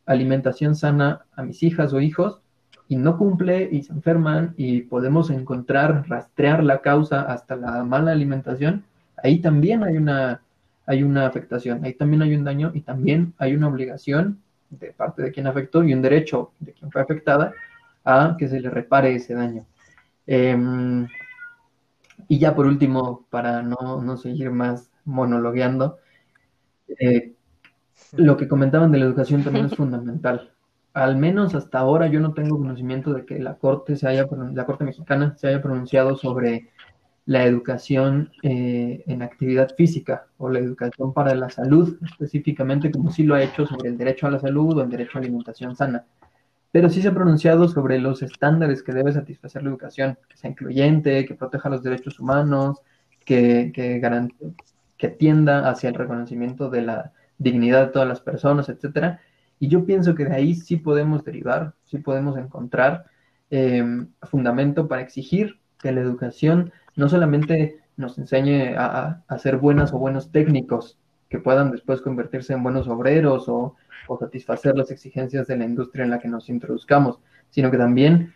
alimentación 0.07 0.75
sana 0.75 1.25
a 1.35 1.43
mis 1.43 1.63
hijas 1.63 1.93
o 1.93 2.01
hijos, 2.01 2.41
y 2.89 2.97
no 2.97 3.19
cumple 3.19 3.69
y 3.71 3.83
se 3.83 3.93
enferman 3.93 4.55
y 4.57 4.83
podemos 4.83 5.31
encontrar, 5.31 6.05
rastrear 6.09 6.63
la 6.63 6.83
causa 6.83 7.23
hasta 7.23 7.57
la 7.57 7.83
mala 7.85 8.13
alimentación, 8.13 8.85
ahí 9.23 9.41
también 9.41 9.83
hay 9.83 9.97
una, 9.97 10.43
hay 10.87 11.03
una 11.03 11.27
afectación, 11.27 11.85
ahí 11.85 11.95
también 11.95 12.23
hay 12.23 12.35
un 12.35 12.45
daño 12.45 12.71
y 12.75 12.83
también 12.83 13.35
hay 13.39 13.55
una 13.55 13.69
obligación 13.69 14.41
de 14.71 14.93
parte 14.93 15.23
de 15.23 15.33
quien 15.33 15.47
afectó 15.47 15.83
y 15.83 15.93
un 15.95 16.03
derecho 16.03 16.53
de 16.61 16.73
quien 16.73 16.91
fue 16.91 17.03
afectada 17.03 17.53
a 18.05 18.37
que 18.39 18.49
se 18.49 18.61
le 18.61 18.71
repare 18.71 19.15
ese 19.15 19.35
daño. 19.35 19.67
Em, 20.27 21.07
y 22.29 22.39
ya 22.39 22.55
por 22.55 22.67
último, 22.67 23.27
para 23.31 23.63
no, 23.63 24.17
seguir 24.17 24.51
más 24.51 24.91
monologueando, 25.05 25.99
eh, 27.01 27.35
lo 28.13 28.37
que 28.37 28.49
comentaban 28.49 28.93
de 28.93 28.99
la 28.99 29.07
educación 29.07 29.43
también 29.43 29.67
es 29.67 29.75
fundamental. 29.77 30.53
Al 30.93 31.17
menos 31.17 31.55
hasta 31.55 31.79
ahora 31.79 32.07
yo 32.07 32.21
no 32.21 32.33
tengo 32.33 32.57
conocimiento 32.57 33.13
de 33.13 33.27
que 33.27 33.39
la 33.39 33.55
Corte 33.57 33.97
se 33.97 34.09
haya 34.09 34.27
la 34.55 34.65
Corte 34.65 34.85
mexicana 34.85 35.37
se 35.37 35.49
haya 35.49 35.61
pronunciado 35.61 36.17
sobre 36.17 36.71
la 37.27 37.45
educación 37.45 38.31
eh, 38.43 39.03
en 39.07 39.23
actividad 39.23 39.75
física 39.77 40.29
o 40.39 40.49
la 40.49 40.61
educación 40.61 41.13
para 41.13 41.35
la 41.35 41.51
salud 41.51 41.99
específicamente, 42.03 42.91
como 42.91 43.11
sí 43.11 43.25
lo 43.25 43.35
ha 43.35 43.43
hecho 43.43 43.67
sobre 43.67 43.91
el 43.91 43.99
derecho 43.99 44.29
a 44.29 44.31
la 44.31 44.39
salud 44.39 44.79
o 44.79 44.83
el 44.83 44.89
derecho 44.89 45.19
a 45.19 45.21
alimentación 45.21 45.75
sana. 45.75 46.07
Pero 46.71 46.89
sí 46.89 47.03
se 47.03 47.09
ha 47.09 47.15
pronunciado 47.15 47.69
sobre 47.69 47.99
los 47.99 48.23
estándares 48.23 48.83
que 48.83 48.93
debe 48.93 49.13
satisfacer 49.13 49.63
la 49.63 49.71
educación, 49.71 50.19
que 50.29 50.37
sea 50.37 50.51
incluyente, 50.51 51.25
que 51.27 51.35
proteja 51.35 51.69
los 51.69 51.83
derechos 51.83 52.21
humanos, 52.21 52.81
que, 53.25 53.73
que, 53.75 54.01
que 54.97 55.09
tienda 55.09 55.69
hacia 55.69 55.89
el 55.89 55.95
reconocimiento 55.95 56.71
de 56.71 56.83
la 56.83 57.13
dignidad 57.39 57.87
de 57.87 57.93
todas 57.93 58.09
las 58.09 58.21
personas, 58.21 58.69
etcétera. 58.69 59.21
Y 59.59 59.69
yo 59.69 59.85
pienso 59.85 60.15
que 60.15 60.25
de 60.25 60.35
ahí 60.35 60.55
sí 60.55 60.77
podemos 60.77 61.25
derivar, 61.25 61.75
sí 61.85 61.99
podemos 61.99 62.37
encontrar 62.37 63.07
eh, 63.51 63.85
fundamento 64.23 64.89
para 64.89 65.03
exigir 65.03 65.61
que 65.79 65.93
la 65.93 66.01
educación 66.01 66.73
no 66.97 67.09
solamente 67.09 67.81
nos 67.97 68.19
enseñe 68.19 68.75
a, 68.77 69.23
ser 69.39 69.57
buenas 69.57 69.93
o 69.93 69.99
buenos 69.99 70.31
técnicos 70.31 70.99
que 71.29 71.39
puedan 71.39 71.71
después 71.71 72.01
convertirse 72.01 72.53
en 72.53 72.63
buenos 72.63 72.89
obreros 72.89 73.49
o, 73.49 73.77
satisfacer 74.21 74.77
las 74.77 74.93
exigencias 74.93 75.49
de 75.49 75.57
la 75.57 75.65
industria 75.65 76.05
en 76.05 76.11
la 76.11 76.21
que 76.21 76.29
nos 76.29 76.49
introduzcamos, 76.49 77.19
sino 77.51 77.73
que 77.73 77.77
también 77.77 78.35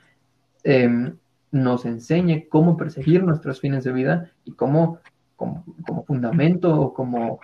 em, 0.65 1.17
nos 1.53 1.85
enseñe 1.85 2.49
cómo 2.49 2.77
perseguir 2.77 3.23
nuestros 3.23 3.61
fines 3.61 3.85
de 3.85 3.93
vida 3.93 4.33
y 4.45 4.53
cómo, 4.53 4.99
como, 5.37 5.65
fundamento 6.09 6.75
o 6.75 6.93
como 6.93 7.39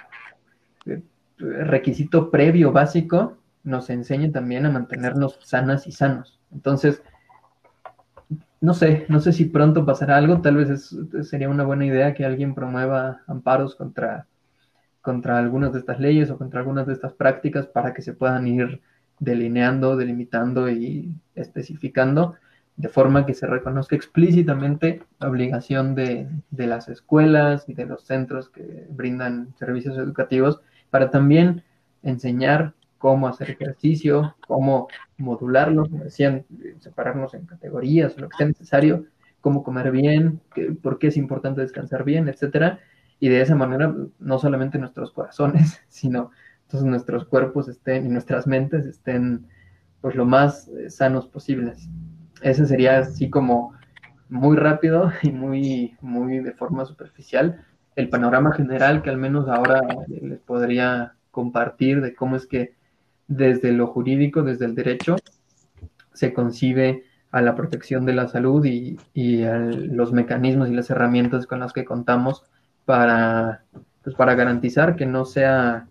eh, 0.86 1.02
requisito 1.38 2.30
previo 2.30 2.72
básico 2.72 3.36
nos 3.64 3.90
enseñe 3.90 4.30
también 4.30 4.64
a 4.66 4.70
mantenernos 4.70 5.38
sanas 5.42 5.86
y 5.86 5.92
sanos. 5.92 6.38
Entonces, 6.52 7.02
no 8.60 8.74
sé, 8.74 9.06
no 9.08 9.20
sé 9.20 9.32
si 9.32 9.46
pronto 9.46 9.84
pasará 9.84 10.16
algo, 10.16 10.40
tal 10.40 10.56
vez 10.56 10.96
sería 11.22 11.48
una 11.48 11.64
buena 11.64 11.84
idea 11.84 12.14
que 12.14 12.24
alguien 12.24 12.54
promueva 12.54 13.22
amparos 13.26 13.74
contra, 13.74 14.26
contra 15.02 15.38
algunas 15.38 15.72
de 15.72 15.80
estas 15.80 16.00
leyes 16.00 16.30
o 16.30 16.38
contra 16.38 16.60
algunas 16.60 16.86
de 16.86 16.94
estas 16.94 17.12
prácticas 17.12 17.66
para 17.66 17.92
que 17.92 18.02
se 18.02 18.14
puedan 18.14 18.46
ir 18.46 18.80
delineando, 19.18 19.96
delimitando 19.96 20.70
y 20.70 21.14
especificando 21.34 22.36
de 22.76 22.88
forma 22.88 23.24
que 23.24 23.34
se 23.34 23.46
reconozca 23.46 23.96
explícitamente 23.96 25.02
la 25.18 25.30
obligación 25.30 25.94
de, 25.94 26.28
de, 26.50 26.66
las 26.66 26.88
escuelas 26.88 27.68
y 27.68 27.74
de 27.74 27.86
los 27.86 28.04
centros 28.04 28.50
que 28.50 28.86
brindan 28.90 29.54
servicios 29.58 29.96
educativos 29.96 30.60
para 30.96 31.10
también 31.10 31.62
enseñar 32.02 32.72
cómo 32.96 33.28
hacer 33.28 33.50
ejercicio, 33.50 34.34
cómo 34.46 34.88
modularlo, 35.18 35.90
como 35.90 36.04
decían, 36.04 36.46
separarnos 36.78 37.34
en 37.34 37.44
categorías, 37.44 38.16
lo 38.16 38.30
que 38.30 38.38
sea 38.38 38.46
necesario, 38.46 39.04
cómo 39.42 39.62
comer 39.62 39.90
bien, 39.90 40.40
por 40.82 40.98
qué 40.98 41.08
es 41.08 41.18
importante 41.18 41.60
descansar 41.60 42.02
bien, 42.02 42.30
etcétera, 42.30 42.80
y 43.20 43.28
de 43.28 43.42
esa 43.42 43.54
manera 43.54 43.94
no 44.18 44.38
solamente 44.38 44.78
nuestros 44.78 45.10
corazones, 45.10 45.82
sino 45.88 46.30
nuestros 46.72 47.26
cuerpos 47.26 47.68
estén 47.68 48.06
y 48.06 48.08
nuestras 48.08 48.46
mentes 48.46 48.86
estén 48.86 49.48
pues 50.00 50.14
lo 50.14 50.24
más 50.24 50.68
eh, 50.68 50.88
sanos 50.88 51.28
posibles. 51.28 51.90
Ese 52.40 52.64
sería 52.64 53.00
así 53.00 53.28
como 53.28 53.74
muy 54.30 54.56
rápido 54.56 55.12
y 55.22 55.30
muy, 55.30 55.94
muy 56.00 56.38
de 56.38 56.52
forma 56.52 56.86
superficial 56.86 57.66
el 57.96 58.10
panorama 58.10 58.52
general 58.52 59.02
que 59.02 59.10
al 59.10 59.16
menos 59.16 59.48
ahora 59.48 59.80
les 60.06 60.38
podría 60.40 61.14
compartir 61.30 62.00
de 62.02 62.14
cómo 62.14 62.36
es 62.36 62.46
que 62.46 62.74
desde 63.26 63.72
lo 63.72 63.88
jurídico, 63.88 64.42
desde 64.42 64.66
el 64.66 64.74
derecho, 64.74 65.16
se 66.12 66.32
concibe 66.32 67.04
a 67.30 67.42
la 67.42 67.54
protección 67.54 68.06
de 68.06 68.14
la 68.14 68.28
salud 68.28 68.64
y, 68.64 68.96
los 69.14 70.12
mecanismos 70.12 70.68
y 70.68 70.74
las 70.74 70.90
herramientas 70.90 71.46
con 71.46 71.60
las 71.60 71.72
que 71.72 71.84
contamos 71.84 72.44
para, 72.84 73.64
pues 74.02 74.14
para 74.14 74.34
garantizar 74.34 74.96
que 74.96 75.06
no 75.06 75.24
sea, 75.24 75.88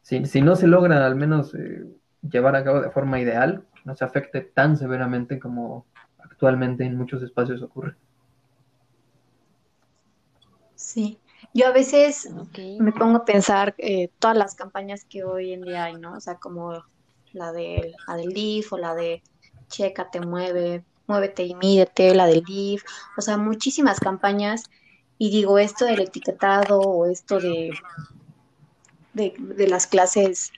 si, 0.00 0.24
si 0.26 0.40
no 0.40 0.56
se 0.56 0.66
logra 0.66 1.06
al 1.06 1.14
menos 1.14 1.54
eh, 1.54 1.84
llevar 2.28 2.56
a 2.56 2.64
cabo 2.64 2.80
de 2.80 2.90
forma 2.90 3.20
ideal, 3.20 3.62
no 3.84 3.94
se 3.94 4.04
afecte 4.04 4.40
tan 4.40 4.76
severamente 4.76 5.38
como 5.38 5.86
actualmente 6.18 6.84
en 6.84 6.96
muchos 6.96 7.22
espacios 7.22 7.62
ocurre. 7.62 7.94
Sí, 10.82 11.16
yo 11.54 11.68
a 11.68 11.70
veces 11.70 12.28
me 12.80 12.90
pongo 12.90 13.18
a 13.18 13.24
pensar 13.24 13.72
eh, 13.78 14.08
todas 14.18 14.36
las 14.36 14.56
campañas 14.56 15.04
que 15.04 15.22
hoy 15.22 15.52
en 15.52 15.62
día 15.62 15.84
hay, 15.84 15.94
¿no? 15.94 16.16
O 16.16 16.20
sea, 16.20 16.34
como 16.40 16.84
la, 17.32 17.52
de, 17.52 17.94
la 18.08 18.16
del 18.16 18.32
DIF 18.32 18.72
o 18.72 18.78
la 18.78 18.92
de 18.96 19.22
Checa, 19.68 20.10
te 20.10 20.20
mueve, 20.20 20.84
muévete 21.06 21.44
y 21.44 21.54
mídete, 21.54 22.16
la 22.16 22.26
del 22.26 22.42
DIF, 22.42 22.82
o 23.16 23.20
sea, 23.20 23.36
muchísimas 23.36 24.00
campañas. 24.00 24.64
Y 25.18 25.30
digo, 25.30 25.56
esto 25.58 25.84
del 25.84 26.00
etiquetado 26.00 26.80
o 26.80 27.06
esto 27.06 27.38
de, 27.38 27.70
de, 29.12 29.34
de 29.38 29.68
las 29.68 29.86
clases 29.86 30.50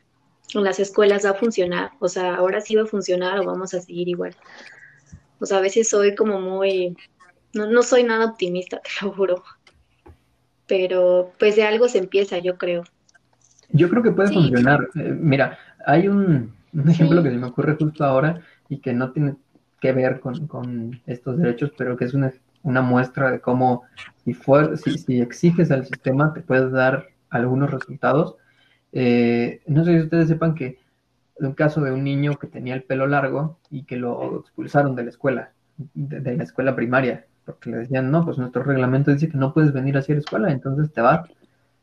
en 0.55 0.65
las 0.65 0.81
escuelas 0.81 1.27
va 1.27 1.31
a 1.31 1.35
funcionar, 1.35 1.93
o 2.01 2.09
sea, 2.09 2.37
ahora 2.37 2.63
sí 2.63 2.77
va 2.77 2.85
a 2.85 2.87
funcionar 2.87 3.39
o 3.41 3.45
vamos 3.45 3.75
a 3.75 3.83
seguir 3.83 4.09
igual. 4.09 4.35
O 5.39 5.45
sea, 5.45 5.59
a 5.59 5.61
veces 5.61 5.91
soy 5.91 6.15
como 6.15 6.41
muy, 6.41 6.97
no, 7.53 7.67
no 7.67 7.83
soy 7.83 8.05
nada 8.05 8.25
optimista, 8.25 8.81
te 8.83 9.05
lo 9.05 9.13
juro, 9.13 9.45
pero 10.67 11.33
pues 11.39 11.57
de 11.57 11.65
algo 11.65 11.89
se 11.89 11.99
empieza, 11.99 12.39
yo 12.39 12.57
creo. 12.57 12.85
Yo 13.71 13.89
creo 13.89 14.03
que 14.03 14.13
puede 14.13 14.33
funcionar. 14.33 14.89
Eh, 14.95 15.17
mira, 15.19 15.59
hay 15.87 16.09
un, 16.09 16.55
ejemplo 16.89 17.23
que 17.23 17.31
se 17.31 17.37
me 17.37 17.47
ocurre 17.47 17.77
justo 17.79 18.05
ahora 18.05 18.41
y 18.69 18.79
que 18.79 18.93
no 18.93 19.13
tiene 19.13 19.37
que 19.81 19.93
ver 19.93 20.21
con, 20.21 21.01
estos 21.07 21.39
derechos, 21.39 21.73
pero 21.77 21.97
que 21.97 22.05
es 22.05 22.15
una, 22.15 22.33
una 22.63 22.83
muestra 22.83 23.31
de 23.31 23.41
cómo 23.41 23.83
si, 24.25 24.35
si, 24.77 24.99
si 24.99 25.21
exiges 25.21 25.71
al 25.71 25.85
sistema 25.85 26.33
te 26.33 26.41
puedes 26.41 26.73
dar 26.73 27.09
algunos 27.31 27.71
resultados 27.71 28.37
eh, 28.97 29.61
no 29.67 29.85
sé 29.85 29.93
si 29.95 30.05
ustedes 30.05 30.29
sepan 30.29 30.55
que 30.55 30.79
un 31.41 31.53
caso 31.53 31.81
de 31.81 31.91
un 31.91 32.05
niño 32.05 32.39
que 32.39 32.47
tenía 32.47 32.75
el 32.75 32.85
pelo 32.85 33.09
largo 33.09 33.59
y 33.69 33.83
que 33.83 33.97
lo 33.97 34.39
expulsaron 34.39 34.95
de 34.95 35.03
la 35.03 35.11
escuela, 35.11 35.53
de, 35.95 36.37
la 36.37 36.45
escuela 36.45 36.77
primaria, 36.77 37.27
porque 37.45 37.71
le 37.71 37.79
decían, 37.79 38.11
no, 38.11 38.25
pues 38.25 38.39
nuestro 38.39 38.63
reglamento 38.63 39.11
dice 39.11 39.29
que 39.29 39.39
no 39.39 39.53
puedes 39.53 39.73
venir 39.73 39.97
así 39.97 40.13
a 40.13 40.15
la 40.17 40.21
escuela, 40.21 40.51
entonces 40.51 40.93
te 40.93 41.01
va, 41.01 41.27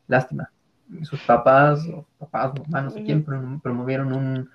lástima. 0.08 0.50
Y 0.90 1.04
sus 1.04 1.20
papás, 1.22 1.86
o 1.92 2.06
papás, 2.18 2.52
mamá, 2.58 2.82
no 2.82 2.90
sé 2.90 3.04
quién, 3.04 3.24
promovieron 3.24 4.12
un, 4.12 4.50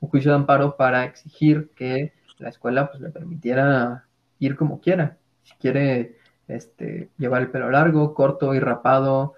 juicio 0.00 0.30
de 0.30 0.38
amparo 0.38 0.76
para 0.76 1.04
exigir 1.04 1.70
que 1.76 2.14
la 2.38 2.48
escuela 2.48 2.90
pues 2.90 3.02
le 3.02 3.10
permitiera 3.10 4.06
ir 4.38 4.56
como 4.56 4.80
quiera. 4.80 5.18
Si 5.42 5.54
quiere 5.56 6.16
este, 6.48 7.10
llevar 7.18 7.42
el 7.42 7.50
pelo 7.50 7.70
largo, 7.70 8.14
corto 8.14 8.54
y 8.54 8.60
rapado, 8.60 9.34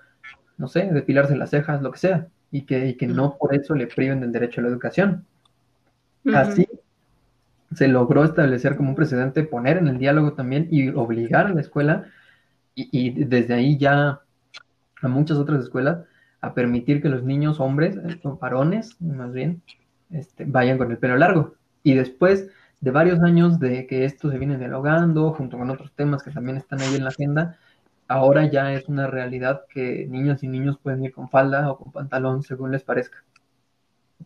no 0.56 0.68
sé, 0.68 0.88
depilarse 0.92 1.36
las 1.36 1.50
cejas, 1.50 1.82
lo 1.82 1.90
que 1.90 1.98
sea 1.98 2.28
y 2.52 2.62
que, 2.62 2.96
que 2.96 3.06
no 3.08 3.36
por 3.38 3.54
eso 3.54 3.74
le 3.74 3.88
priven 3.88 4.20
del 4.20 4.30
derecho 4.30 4.60
a 4.60 4.64
la 4.64 4.68
educación. 4.68 5.24
Así 6.32 6.68
se 7.74 7.88
logró 7.88 8.24
establecer 8.24 8.76
como 8.76 8.90
un 8.90 8.94
precedente, 8.94 9.44
poner 9.44 9.78
en 9.78 9.88
el 9.88 9.98
diálogo 9.98 10.34
también 10.34 10.68
y 10.70 10.88
obligar 10.90 11.46
a 11.46 11.54
la 11.54 11.60
escuela 11.60 12.06
y, 12.74 13.24
desde 13.24 13.54
ahí 13.54 13.76
ya 13.78 14.20
a 15.02 15.08
muchas 15.08 15.36
otras 15.36 15.62
escuelas 15.62 16.04
a 16.40 16.54
permitir 16.54 17.02
que 17.02 17.08
los 17.08 17.22
niños 17.22 17.60
hombres, 17.60 17.96
eh, 17.96 18.20
varones 18.40 19.00
más 19.00 19.32
bien, 19.32 19.62
este, 20.10 20.44
vayan 20.44 20.78
con 20.78 20.90
el 20.90 20.98
pelo 20.98 21.16
largo. 21.16 21.54
Y 21.82 21.94
después 21.94 22.48
de 22.80 22.90
varios 22.90 23.20
años 23.20 23.60
de 23.60 23.86
que 23.86 24.04
esto 24.04 24.30
se 24.30 24.38
viene 24.38 24.58
dialogando, 24.58 25.32
junto 25.32 25.58
con 25.58 25.70
otros 25.70 25.92
temas 25.92 26.22
que 26.22 26.30
también 26.30 26.56
están 26.56 26.80
ahí 26.80 26.96
en 26.96 27.04
la 27.04 27.10
agenda, 27.10 27.58
ahora 28.08 28.50
ya 28.50 28.72
es 28.72 28.88
una 28.88 29.06
realidad 29.06 29.62
que 29.68 30.06
niños 30.08 30.42
y 30.42 30.48
niños 30.48 30.78
pueden 30.82 31.04
ir 31.04 31.12
con 31.12 31.28
falda 31.28 31.70
o 31.70 31.78
con 31.78 31.92
pantalón 31.92 32.42
según 32.42 32.72
les 32.72 32.82
parezca. 32.82 33.22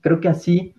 Creo 0.01 0.20
que 0.20 0.28
así 0.28 0.74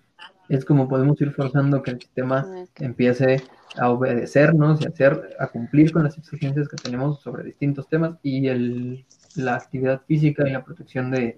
es 0.48 0.64
como 0.64 0.88
podemos 0.88 1.20
ir 1.20 1.32
forzando 1.32 1.82
que 1.82 1.92
el 1.92 2.00
sistema 2.00 2.46
empiece 2.76 3.42
a 3.76 3.90
obedecernos 3.90 4.80
y 4.80 4.86
a, 4.86 4.88
hacer, 4.88 5.36
a 5.38 5.48
cumplir 5.48 5.92
con 5.92 6.04
las 6.04 6.16
exigencias 6.16 6.68
que 6.68 6.76
tenemos 6.76 7.20
sobre 7.20 7.44
distintos 7.44 7.88
temas 7.88 8.16
y 8.22 8.48
el, 8.48 9.04
la 9.36 9.56
actividad 9.56 10.02
física 10.06 10.48
y 10.48 10.52
la 10.52 10.64
protección 10.64 11.10
de, 11.10 11.36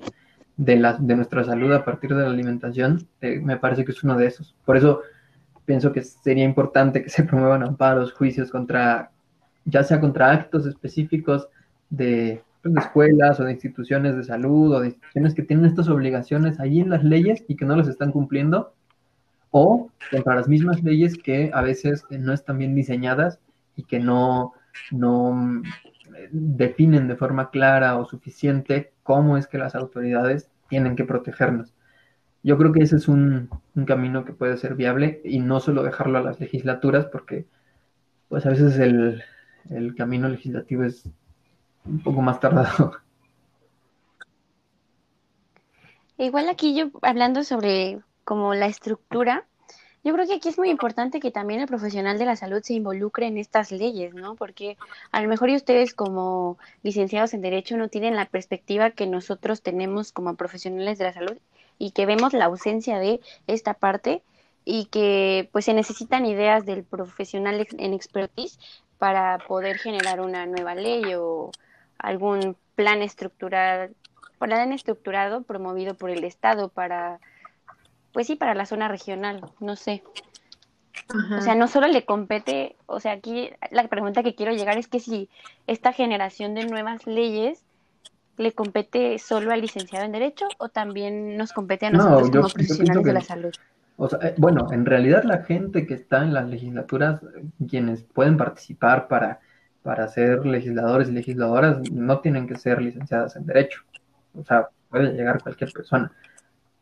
de, 0.56 0.76
la, 0.76 0.94
de 0.94 1.16
nuestra 1.16 1.44
salud 1.44 1.72
a 1.72 1.84
partir 1.84 2.14
de 2.14 2.22
la 2.22 2.30
alimentación 2.30 3.08
eh, 3.20 3.40
me 3.40 3.56
parece 3.56 3.84
que 3.84 3.92
es 3.92 4.02
uno 4.04 4.16
de 4.16 4.26
esos. 4.26 4.54
Por 4.64 4.76
eso 4.76 5.00
pienso 5.64 5.92
que 5.92 6.02
sería 6.02 6.44
importante 6.44 7.02
que 7.02 7.10
se 7.10 7.24
promuevan 7.24 7.62
amparos, 7.62 8.12
juicios 8.12 8.50
contra 8.50 9.10
ya 9.64 9.82
sea 9.82 10.00
contra 10.00 10.30
actos 10.30 10.66
específicos 10.66 11.48
de, 11.90 12.42
pues, 12.62 12.74
de, 12.74 12.80
escuelas 12.80 13.40
o 13.40 13.44
de 13.44 13.52
instituciones 13.52 14.16
de 14.16 14.24
salud 14.24 14.74
o 14.74 14.80
de 14.80 14.88
instituciones 14.88 15.34
que 15.34 15.42
tienen 15.42 15.66
estas 15.66 15.88
obligaciones 15.88 16.60
ahí 16.60 16.80
en 16.80 16.90
las 16.90 17.04
leyes 17.04 17.44
y 17.48 17.56
que 17.56 17.64
no 17.64 17.76
las 17.76 17.88
están 17.88 18.12
cumpliendo, 18.12 18.74
o 19.50 19.90
contra 20.10 20.34
las 20.34 20.48
mismas 20.48 20.82
leyes 20.82 21.16
que 21.16 21.50
a 21.52 21.62
veces 21.62 22.04
no 22.10 22.32
están 22.32 22.58
bien 22.58 22.74
diseñadas 22.74 23.40
y 23.76 23.84
que 23.84 23.98
no, 23.98 24.52
no 24.90 25.62
eh, 26.16 26.28
definen 26.30 27.08
de 27.08 27.16
forma 27.16 27.50
clara 27.50 27.98
o 27.98 28.04
suficiente 28.04 28.92
cómo 29.02 29.36
es 29.36 29.46
que 29.46 29.58
las 29.58 29.74
autoridades 29.74 30.48
tienen 30.68 30.96
que 30.96 31.04
protegernos. 31.04 31.74
Yo 32.42 32.56
creo 32.56 32.72
que 32.72 32.82
ese 32.82 32.96
es 32.96 33.08
un, 33.08 33.50
un 33.74 33.84
camino 33.84 34.24
que 34.24 34.32
puede 34.32 34.56
ser 34.56 34.74
viable 34.74 35.20
y 35.24 35.40
no 35.40 35.60
solo 35.60 35.82
dejarlo 35.82 36.18
a 36.18 36.22
las 36.22 36.40
legislaturas 36.40 37.06
porque 37.06 37.46
pues 38.28 38.46
a 38.46 38.50
veces 38.50 38.78
el, 38.78 39.22
el 39.68 39.94
camino 39.94 40.28
legislativo 40.28 40.84
es 40.84 41.04
un 41.84 42.00
poco 42.00 42.22
más 42.22 42.40
tardado. 42.40 42.92
Igual 46.16 46.48
aquí 46.48 46.76
yo 46.76 46.90
hablando 47.02 47.42
sobre 47.44 48.00
como 48.30 48.54
la 48.54 48.66
estructura, 48.66 49.44
yo 50.04 50.12
creo 50.12 50.24
que 50.24 50.34
aquí 50.34 50.48
es 50.48 50.56
muy 50.56 50.70
importante 50.70 51.18
que 51.18 51.32
también 51.32 51.58
el 51.58 51.66
profesional 51.66 52.16
de 52.16 52.26
la 52.26 52.36
salud 52.36 52.62
se 52.62 52.74
involucre 52.74 53.26
en 53.26 53.36
estas 53.36 53.72
leyes, 53.72 54.14
¿no? 54.14 54.36
Porque 54.36 54.76
a 55.10 55.20
lo 55.20 55.28
mejor 55.28 55.50
ustedes 55.50 55.94
como 55.94 56.56
licenciados 56.84 57.34
en 57.34 57.40
Derecho 57.40 57.76
no 57.76 57.88
tienen 57.88 58.14
la 58.14 58.26
perspectiva 58.26 58.92
que 58.92 59.08
nosotros 59.08 59.62
tenemos 59.62 60.12
como 60.12 60.36
profesionales 60.36 60.96
de 60.98 61.06
la 61.06 61.12
salud 61.12 61.38
y 61.76 61.90
que 61.90 62.06
vemos 62.06 62.32
la 62.32 62.44
ausencia 62.44 63.00
de 63.00 63.20
esta 63.48 63.74
parte 63.74 64.22
y 64.64 64.84
que 64.84 65.48
pues 65.50 65.64
se 65.64 65.74
necesitan 65.74 66.24
ideas 66.24 66.64
del 66.64 66.84
profesional 66.84 67.66
en 67.78 67.94
expertise 67.94 68.60
para 68.98 69.38
poder 69.38 69.78
generar 69.78 70.20
una 70.20 70.46
nueva 70.46 70.76
ley 70.76 71.02
o 71.16 71.50
algún 71.98 72.56
plan 72.76 73.02
estructural, 73.02 73.96
plan 74.38 74.72
estructurado 74.72 75.42
promovido 75.42 75.94
por 75.94 76.10
el 76.10 76.22
Estado 76.22 76.68
para, 76.68 77.18
pues 78.12 78.26
sí, 78.26 78.36
para 78.36 78.54
la 78.54 78.66
zona 78.66 78.88
regional, 78.88 79.40
no 79.60 79.76
sé. 79.76 80.02
O 81.38 81.40
sea, 81.40 81.54
no 81.54 81.66
solo 81.66 81.88
le 81.88 82.04
compete, 82.04 82.76
o 82.86 83.00
sea, 83.00 83.12
aquí 83.12 83.50
la 83.70 83.86
pregunta 83.88 84.22
que 84.22 84.34
quiero 84.34 84.52
llegar 84.52 84.78
es 84.78 84.86
que 84.86 85.00
si 85.00 85.28
esta 85.66 85.92
generación 85.92 86.54
de 86.54 86.66
nuevas 86.66 87.06
leyes 87.06 87.64
le 88.36 88.52
compete 88.52 89.18
solo 89.18 89.52
al 89.52 89.60
licenciado 89.60 90.04
en 90.04 90.12
Derecho 90.12 90.46
o 90.58 90.68
también 90.68 91.36
nos 91.36 91.52
compete 91.52 91.86
a 91.86 91.90
nosotros 91.90 92.30
como 92.30 92.48
profesionales 92.48 93.04
de 93.04 93.12
la 93.12 93.20
salud? 93.20 93.52
O 93.96 94.08
sea, 94.08 94.18
eh, 94.22 94.34
bueno, 94.38 94.68
en 94.72 94.86
realidad 94.86 95.24
la 95.24 95.42
gente 95.42 95.86
que 95.86 95.94
está 95.94 96.22
en 96.22 96.32
las 96.32 96.48
legislaturas, 96.48 97.20
quienes 97.68 98.02
pueden 98.02 98.36
participar 98.36 99.08
para, 99.08 99.40
para 99.82 100.08
ser 100.08 100.46
legisladores 100.46 101.08
y 101.08 101.12
legisladoras, 101.12 101.90
no 101.90 102.20
tienen 102.20 102.46
que 102.46 102.56
ser 102.56 102.80
licenciadas 102.80 103.36
en 103.36 103.46
Derecho. 103.46 103.82
O 104.34 104.44
sea, 104.44 104.68
puede 104.88 105.12
llegar 105.12 105.42
cualquier 105.42 105.72
persona. 105.72 106.12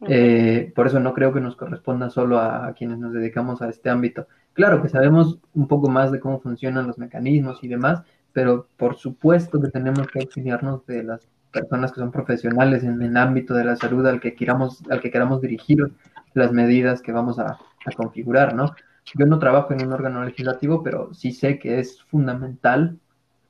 Eh, 0.07 0.73
por 0.77 0.87
eso 0.87 1.01
no 1.01 1.13
creo 1.13 1.33
que 1.33 1.41
nos 1.41 1.57
corresponda 1.57 2.09
solo 2.11 2.39
a, 2.39 2.73
quienes 2.75 2.99
nos 2.99 3.13
dedicamos 3.13 3.63
a 3.63 3.69
este 3.69 3.91
ámbito. 3.91 4.29
Claro 4.53 4.83
que 4.83 4.89
sabemos 4.89 5.39
un 5.55 5.67
poco 5.67 5.89
más 5.89 6.13
de 6.13 6.21
cómo 6.21 6.41
funcionan 6.41 6.87
los 6.87 6.99
mecanismos 6.99 7.63
y 7.63 7.69
demás, 7.69 8.03
pero 8.33 8.69
por 8.77 8.97
supuesto 8.97 9.61
que 9.61 9.69
tenemos 9.69 10.07
que 10.09 10.21
auxiliarnos 10.21 10.87
de 10.87 11.03
las 11.03 11.29
personas 11.53 11.93
que 11.93 12.01
son 12.01 12.13
profesionales 12.13 12.85
en 12.85 13.01
el 13.03 13.17
ámbito 13.17 13.55
de 13.55 13.65
la 13.65 13.77
salud 13.77 14.07
al 14.07 14.21
que 14.21 14.35
queramos, 14.35 14.83
al 14.91 15.01
que 15.01 15.11
queramos 15.11 15.41
dirigir 15.41 15.91
las 16.35 16.53
medidas 16.53 17.03
que 17.03 17.13
vamos 17.13 17.39
a, 17.39 17.59
configurar, 17.97 18.55
¿no? 18.55 18.75
Yo 19.19 19.25
no 19.25 19.39
trabajo 19.39 19.73
en 19.73 19.87
un 19.87 19.95
órgano 19.95 20.23
legislativo, 20.23 20.83
pero 20.83 21.15
sí 21.15 21.33
sé 21.33 21.59
que 21.59 21.79
es 21.79 22.03
fundamental 22.03 22.99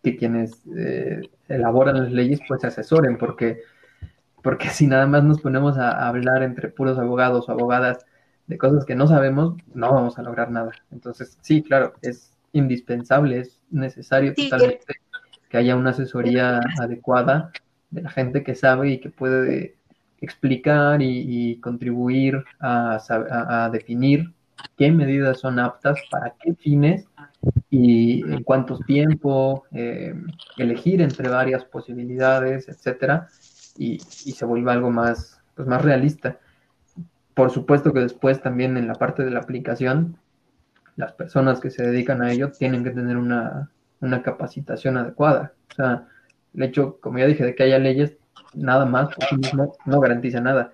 que 0.00 0.16
quienes 0.16 0.62
eh, 0.76 1.22
elaboran 1.48 2.04
las 2.04 2.12
leyes 2.12 2.38
pues 2.46 2.60
se 2.60 2.68
asesoren, 2.68 3.18
porque 3.18 3.62
porque 4.48 4.70
si 4.70 4.86
nada 4.86 5.06
más 5.06 5.24
nos 5.24 5.42
ponemos 5.42 5.76
a, 5.76 6.08
hablar 6.08 6.42
entre 6.42 6.70
puros 6.70 6.98
abogados 6.98 7.46
o 7.46 7.52
abogadas 7.52 8.06
de 8.46 8.56
cosas 8.56 8.86
que 8.86 8.94
no 8.94 9.06
sabemos, 9.06 9.58
no 9.74 9.92
vamos 9.92 10.18
a 10.18 10.22
lograr 10.22 10.50
nada. 10.50 10.72
Entonces, 10.90 11.36
sí, 11.42 11.62
claro, 11.62 11.92
es 12.00 12.32
indispensable, 12.54 13.40
es 13.40 13.60
necesario 13.70 14.32
totalmente 14.34 15.02
que 15.50 15.58
haya 15.58 15.76
una 15.76 15.90
asesoría 15.90 16.60
adecuada 16.80 17.52
de 17.90 18.00
la 18.00 18.08
gente 18.08 18.42
que 18.42 18.54
sabe 18.54 18.88
y 18.92 19.00
que 19.00 19.10
puede 19.10 19.76
explicar 20.22 21.02
y, 21.02 21.60
contribuir 21.60 22.42
a, 22.58 23.68
definir 23.70 24.32
qué 24.78 24.90
medidas 24.90 25.40
son 25.40 25.58
aptas 25.58 25.98
para 26.10 26.34
qué 26.40 26.54
fines 26.54 27.06
y 27.68 28.22
en 28.22 28.42
cuánto 28.44 28.78
tiempo, 28.78 29.64
eh, 29.72 30.14
elegir 30.56 31.02
entre 31.02 31.28
varias 31.28 31.66
posibilidades, 31.66 32.66
etcétera, 32.66 33.28
y, 33.78 33.98
se 34.00 34.44
vuelva 34.44 34.72
algo 34.72 34.90
más, 34.90 35.40
pues 35.54 35.68
más 35.68 35.82
realista. 35.82 36.38
Por 37.34 37.50
supuesto 37.50 37.92
que 37.92 38.00
después 38.00 38.42
también 38.42 38.76
en 38.76 38.88
la 38.88 38.94
parte 38.94 39.24
de 39.24 39.30
la 39.30 39.38
aplicación, 39.38 40.18
las 40.96 41.12
personas 41.12 41.60
que 41.60 41.70
se 41.70 41.84
dedican 41.84 42.20
a 42.20 42.32
ello 42.32 42.50
tienen 42.50 42.82
que 42.82 42.90
tener 42.90 43.16
una, 43.16 43.70
capacitación 44.24 44.96
adecuada. 44.96 45.52
O 45.70 45.74
sea, 45.74 46.08
el 46.54 46.62
hecho, 46.64 46.98
como 47.00 47.18
ya 47.18 47.26
dije, 47.26 47.44
de 47.44 47.54
que 47.54 47.62
haya 47.62 47.78
leyes, 47.78 48.16
nada 48.54 48.84
más 48.84 49.10
no, 49.54 49.72
no 49.86 50.00
garantiza 50.00 50.40
nada. 50.40 50.72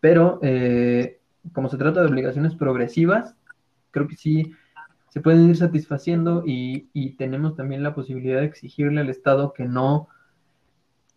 Pero 0.00 0.38
eh, 0.42 1.20
como 1.52 1.70
se 1.70 1.78
trata 1.78 2.00
de 2.00 2.08
obligaciones 2.08 2.54
progresivas, 2.54 3.34
creo 3.90 4.08
que 4.08 4.16
sí 4.16 4.52
se 5.08 5.20
pueden 5.20 5.48
ir 5.48 5.56
satisfaciendo 5.56 6.42
y, 6.46 6.88
y 6.92 7.16
tenemos 7.16 7.54
también 7.56 7.82
la 7.82 7.94
posibilidad 7.94 8.40
de 8.40 8.46
exigirle 8.46 9.00
al 9.00 9.10
Estado 9.10 9.52
que 9.52 9.64
no 9.64 10.08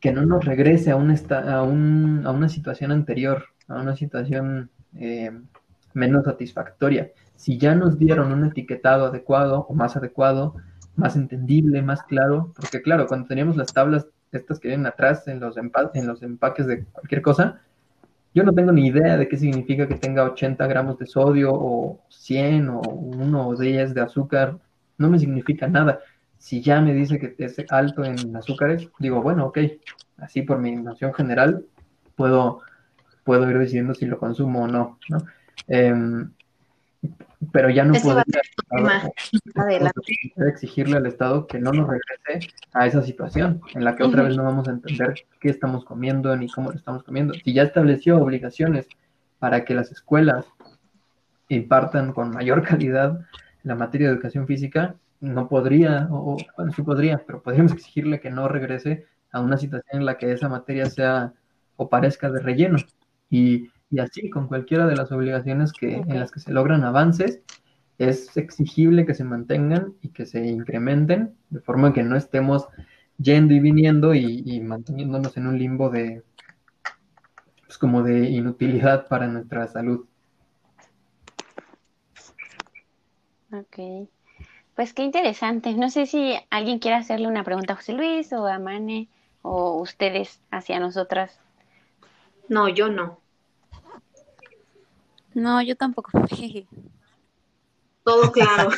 que 0.05 0.11
no 0.11 0.23
nos 0.23 0.45
regrese 0.45 0.91
a, 0.91 0.97
un 0.97 1.09
a, 1.31 1.63
un, 1.63 2.21
a 2.27 2.29
una 2.29 2.47
situación 2.47 2.91
anterior, 2.91 3.45
a 3.67 3.81
una 3.81 3.95
situación 3.95 4.69
eh, 4.95 5.31
menos 5.95 6.25
satisfactoria. 6.25 7.11
Si 7.35 7.57
ya 7.57 7.73
nos 7.73 7.97
dieron 7.97 8.31
un 8.31 8.45
etiquetado 8.45 9.05
adecuado 9.07 9.65
o 9.67 9.73
más 9.73 9.97
adecuado, 9.97 10.57
más 10.95 11.15
entendible, 11.15 11.81
más 11.81 12.03
claro, 12.03 12.53
porque 12.55 12.83
claro, 12.83 13.07
cuando 13.07 13.27
teníamos 13.27 13.57
las 13.57 13.73
tablas 13.73 14.05
estas 14.31 14.59
que 14.59 14.67
vienen 14.67 14.85
atrás 14.85 15.27
en 15.27 15.39
los, 15.39 15.57
en 15.57 16.05
los 16.05 16.21
empaques 16.21 16.67
de 16.67 16.85
cualquier 16.85 17.23
cosa, 17.23 17.61
yo 18.35 18.43
no 18.43 18.53
tengo 18.53 18.71
ni 18.71 18.85
idea 18.85 19.17
de 19.17 19.27
qué 19.27 19.37
significa 19.37 19.87
que 19.87 19.95
tenga 19.95 20.23
80 20.23 20.67
gramos 20.67 20.99
de 20.99 21.07
sodio 21.07 21.49
o 21.51 21.99
100 22.09 22.69
o 22.69 22.81
1 22.81 23.47
o 23.47 23.55
10 23.55 23.95
de 23.95 24.01
azúcar, 24.01 24.59
no 24.99 25.09
me 25.09 25.17
significa 25.17 25.67
nada 25.67 25.99
si 26.45 26.61
ya 26.61 26.79
me 26.79 26.93
dice 26.93 27.17
que 27.17 27.33
es 27.39 27.55
alto 27.71 28.03
en 28.03 28.35
azúcares, 28.35 28.87
digo, 28.99 29.19
bueno, 29.23 29.47
ok, 29.47 29.57
así 30.17 30.43
por 30.43 30.59
mi 30.59 30.75
noción 30.75 31.11
general, 31.11 31.65
puedo, 32.15 32.61
puedo 33.23 33.49
ir 33.49 33.57
decidiendo 33.57 33.95
si 33.95 34.05
lo 34.05 34.19
consumo 34.19 34.65
o 34.65 34.67
no, 34.67 34.99
¿no? 35.09 35.25
Em, 35.67 36.29
pero 37.51 37.71
ya 37.71 37.83
no 37.83 37.95
puedo 37.95 38.21
exigirle 40.47 40.97
al 40.97 41.07
Estado 41.07 41.47
que 41.47 41.57
no 41.57 41.71
nos 41.71 41.87
regrese 41.89 42.53
a 42.73 42.85
esa 42.85 43.01
situación 43.01 43.61
en 43.73 43.83
la 43.83 43.95
que 43.95 44.03
otra 44.03 44.21
vez 44.21 44.37
no 44.37 44.43
vamos 44.43 44.67
a 44.67 44.71
entender 44.71 45.15
qué 45.39 45.49
estamos 45.49 45.83
comiendo 45.83 46.37
ni 46.37 46.47
cómo 46.47 46.69
lo 46.69 46.77
estamos 46.77 47.01
comiendo. 47.01 47.33
Si 47.33 47.53
ya 47.55 47.63
estableció 47.63 48.19
obligaciones 48.19 48.87
para 49.39 49.65
que 49.65 49.73
las 49.73 49.91
escuelas 49.91 50.45
impartan 51.49 52.13
con 52.13 52.29
mayor 52.29 52.61
calidad 52.67 53.19
la 53.63 53.73
materia 53.73 54.09
de 54.09 54.13
educación 54.13 54.45
física, 54.45 54.93
no 55.19 55.47
podría, 55.47 56.07
o 56.11 56.37
bueno, 56.57 56.71
sí 56.71 56.81
podría, 56.81 57.23
pero 57.25 57.41
podríamos 57.41 57.71
exigirle 57.73 58.19
que 58.19 58.29
no 58.29 58.47
regrese 58.47 59.05
a 59.31 59.41
una 59.41 59.57
situación 59.57 60.01
en 60.01 60.05
la 60.05 60.17
que 60.17 60.31
esa 60.31 60.49
materia 60.49 60.89
sea 60.89 61.33
o 61.75 61.89
parezca 61.89 62.31
de 62.31 62.39
relleno. 62.39 62.77
Y, 63.29 63.69
así, 63.99 64.29
con 64.29 64.47
cualquiera 64.47 64.87
de 64.87 64.95
las 64.95 65.11
obligaciones 65.11 65.73
que, 65.73 65.95
en 65.95 66.19
las 66.19 66.31
que 66.31 66.39
se 66.39 66.51
logran 66.51 66.83
avances, 66.83 67.41
es 67.97 68.35
exigible 68.37 69.05
que 69.05 69.13
se 69.13 69.23
mantengan 69.23 69.93
y 70.01 70.09
que 70.09 70.25
se 70.25 70.45
incrementen, 70.45 71.35
de 71.49 71.61
forma 71.61 71.93
que 71.93 72.03
no 72.03 72.15
estemos 72.15 72.67
yendo 73.17 73.53
y 73.53 73.59
viniendo 73.59 74.13
y, 74.13 74.43
y 74.45 74.59
manteniéndonos 74.59 75.37
en 75.37 75.47
un 75.47 75.57
limbo 75.57 75.89
de, 75.89 76.23
pues 77.65 77.77
como 77.77 78.03
de 78.03 78.29
inutilidad 78.29 79.07
para 79.07 79.27
nuestra 79.27 79.67
salud. 79.67 80.05
Ok. 83.51 84.09
Pues 84.75 84.93
qué 84.93 85.03
interesante. 85.03 85.73
No 85.73 85.89
sé 85.89 86.05
si 86.05 86.35
alguien 86.49 86.79
quiere 86.79 86.97
hacerle 86.97 87.27
una 87.27 87.43
pregunta 87.43 87.73
a 87.73 87.75
José 87.77 87.93
Luis 87.93 88.31
o 88.33 88.45
a 88.45 88.59
Mane 88.59 89.07
o 89.41 89.79
ustedes 89.79 90.41
hacia 90.51 90.79
nosotras. 90.79 91.39
No, 92.49 92.67
yo 92.67 92.89
no. 92.89 93.19
No, 95.33 95.61
yo 95.61 95.75
tampoco. 95.75 96.11
Todo 98.03 98.31
claro. 98.31 98.69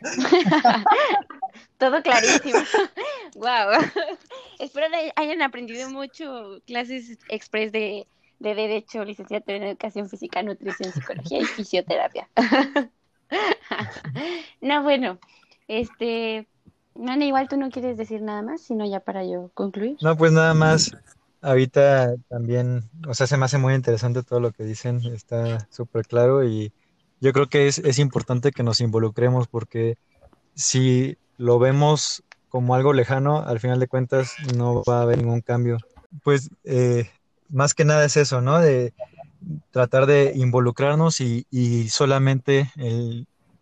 Todo 1.78 2.02
clarísimo. 2.02 2.58
wow. 3.34 3.78
Espero 4.58 4.86
que 4.90 5.12
hayan 5.16 5.42
aprendido 5.42 5.90
mucho 5.90 6.60
clases 6.66 7.18
express 7.28 7.72
de, 7.72 8.06
de 8.38 8.54
Derecho, 8.54 9.04
licenciatura 9.04 9.56
en 9.58 9.64
Educación 9.64 10.08
Física, 10.08 10.42
Nutrición, 10.42 10.92
Psicología 10.92 11.40
y 11.40 11.44
Fisioterapia. 11.44 12.28
no, 14.60 14.82
bueno, 14.82 15.18
este, 15.68 16.46
Nana, 16.94 17.24
igual 17.24 17.48
tú 17.48 17.56
no 17.56 17.70
quieres 17.70 17.96
decir 17.96 18.22
nada 18.22 18.42
más, 18.42 18.62
sino 18.62 18.86
ya 18.86 19.00
para 19.00 19.24
yo 19.24 19.50
concluir. 19.54 19.96
No, 20.00 20.16
pues 20.16 20.32
nada 20.32 20.54
más. 20.54 20.96
Ahorita 21.40 22.14
también, 22.28 22.84
o 23.06 23.12
sea, 23.12 23.26
se 23.26 23.36
me 23.36 23.44
hace 23.44 23.58
muy 23.58 23.74
interesante 23.74 24.22
todo 24.22 24.40
lo 24.40 24.52
que 24.52 24.64
dicen, 24.64 25.02
está 25.12 25.66
súper 25.70 26.06
claro 26.06 26.42
y 26.42 26.72
yo 27.20 27.34
creo 27.34 27.48
que 27.48 27.68
es, 27.68 27.78
es 27.80 27.98
importante 27.98 28.50
que 28.50 28.62
nos 28.62 28.80
involucremos 28.80 29.46
porque 29.46 29.98
si 30.54 31.18
lo 31.36 31.58
vemos 31.58 32.22
como 32.48 32.74
algo 32.74 32.92
lejano, 32.92 33.42
al 33.42 33.60
final 33.60 33.80
de 33.80 33.88
cuentas 33.88 34.36
no 34.56 34.82
va 34.88 35.00
a 35.00 35.02
haber 35.02 35.18
ningún 35.18 35.40
cambio. 35.40 35.78
Pues 36.22 36.50
eh, 36.64 37.10
más 37.48 37.74
que 37.74 37.84
nada 37.84 38.04
es 38.04 38.16
eso, 38.16 38.40
¿no? 38.40 38.60
De 38.60 38.94
tratar 39.70 40.06
de 40.06 40.32
involucrarnos 40.34 41.20
y, 41.20 41.88
solamente 41.88 42.70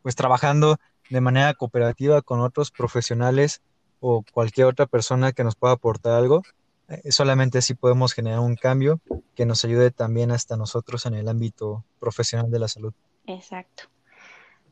pues 0.02 0.16
trabajando 0.16 0.78
de 1.10 1.20
manera 1.20 1.54
cooperativa 1.54 2.22
con 2.22 2.40
otros 2.40 2.70
profesionales 2.70 3.62
o 4.00 4.24
cualquier 4.32 4.66
otra 4.66 4.86
persona 4.86 5.32
que 5.32 5.44
nos 5.44 5.54
pueda 5.54 5.74
aportar 5.74 6.14
algo, 6.14 6.42
eh, 6.88 7.12
solamente 7.12 7.58
así 7.58 7.74
podemos 7.74 8.12
generar 8.12 8.40
un 8.40 8.56
cambio 8.56 9.00
que 9.34 9.46
nos 9.46 9.64
ayude 9.64 9.90
también 9.90 10.30
hasta 10.30 10.56
nosotros 10.56 11.06
en 11.06 11.14
el 11.14 11.28
ámbito 11.28 11.84
profesional 12.00 12.50
de 12.50 12.58
la 12.58 12.68
salud. 12.68 12.92
Exacto. 13.26 13.84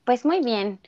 Pues 0.05 0.25
muy 0.25 0.43
bien. 0.43 0.81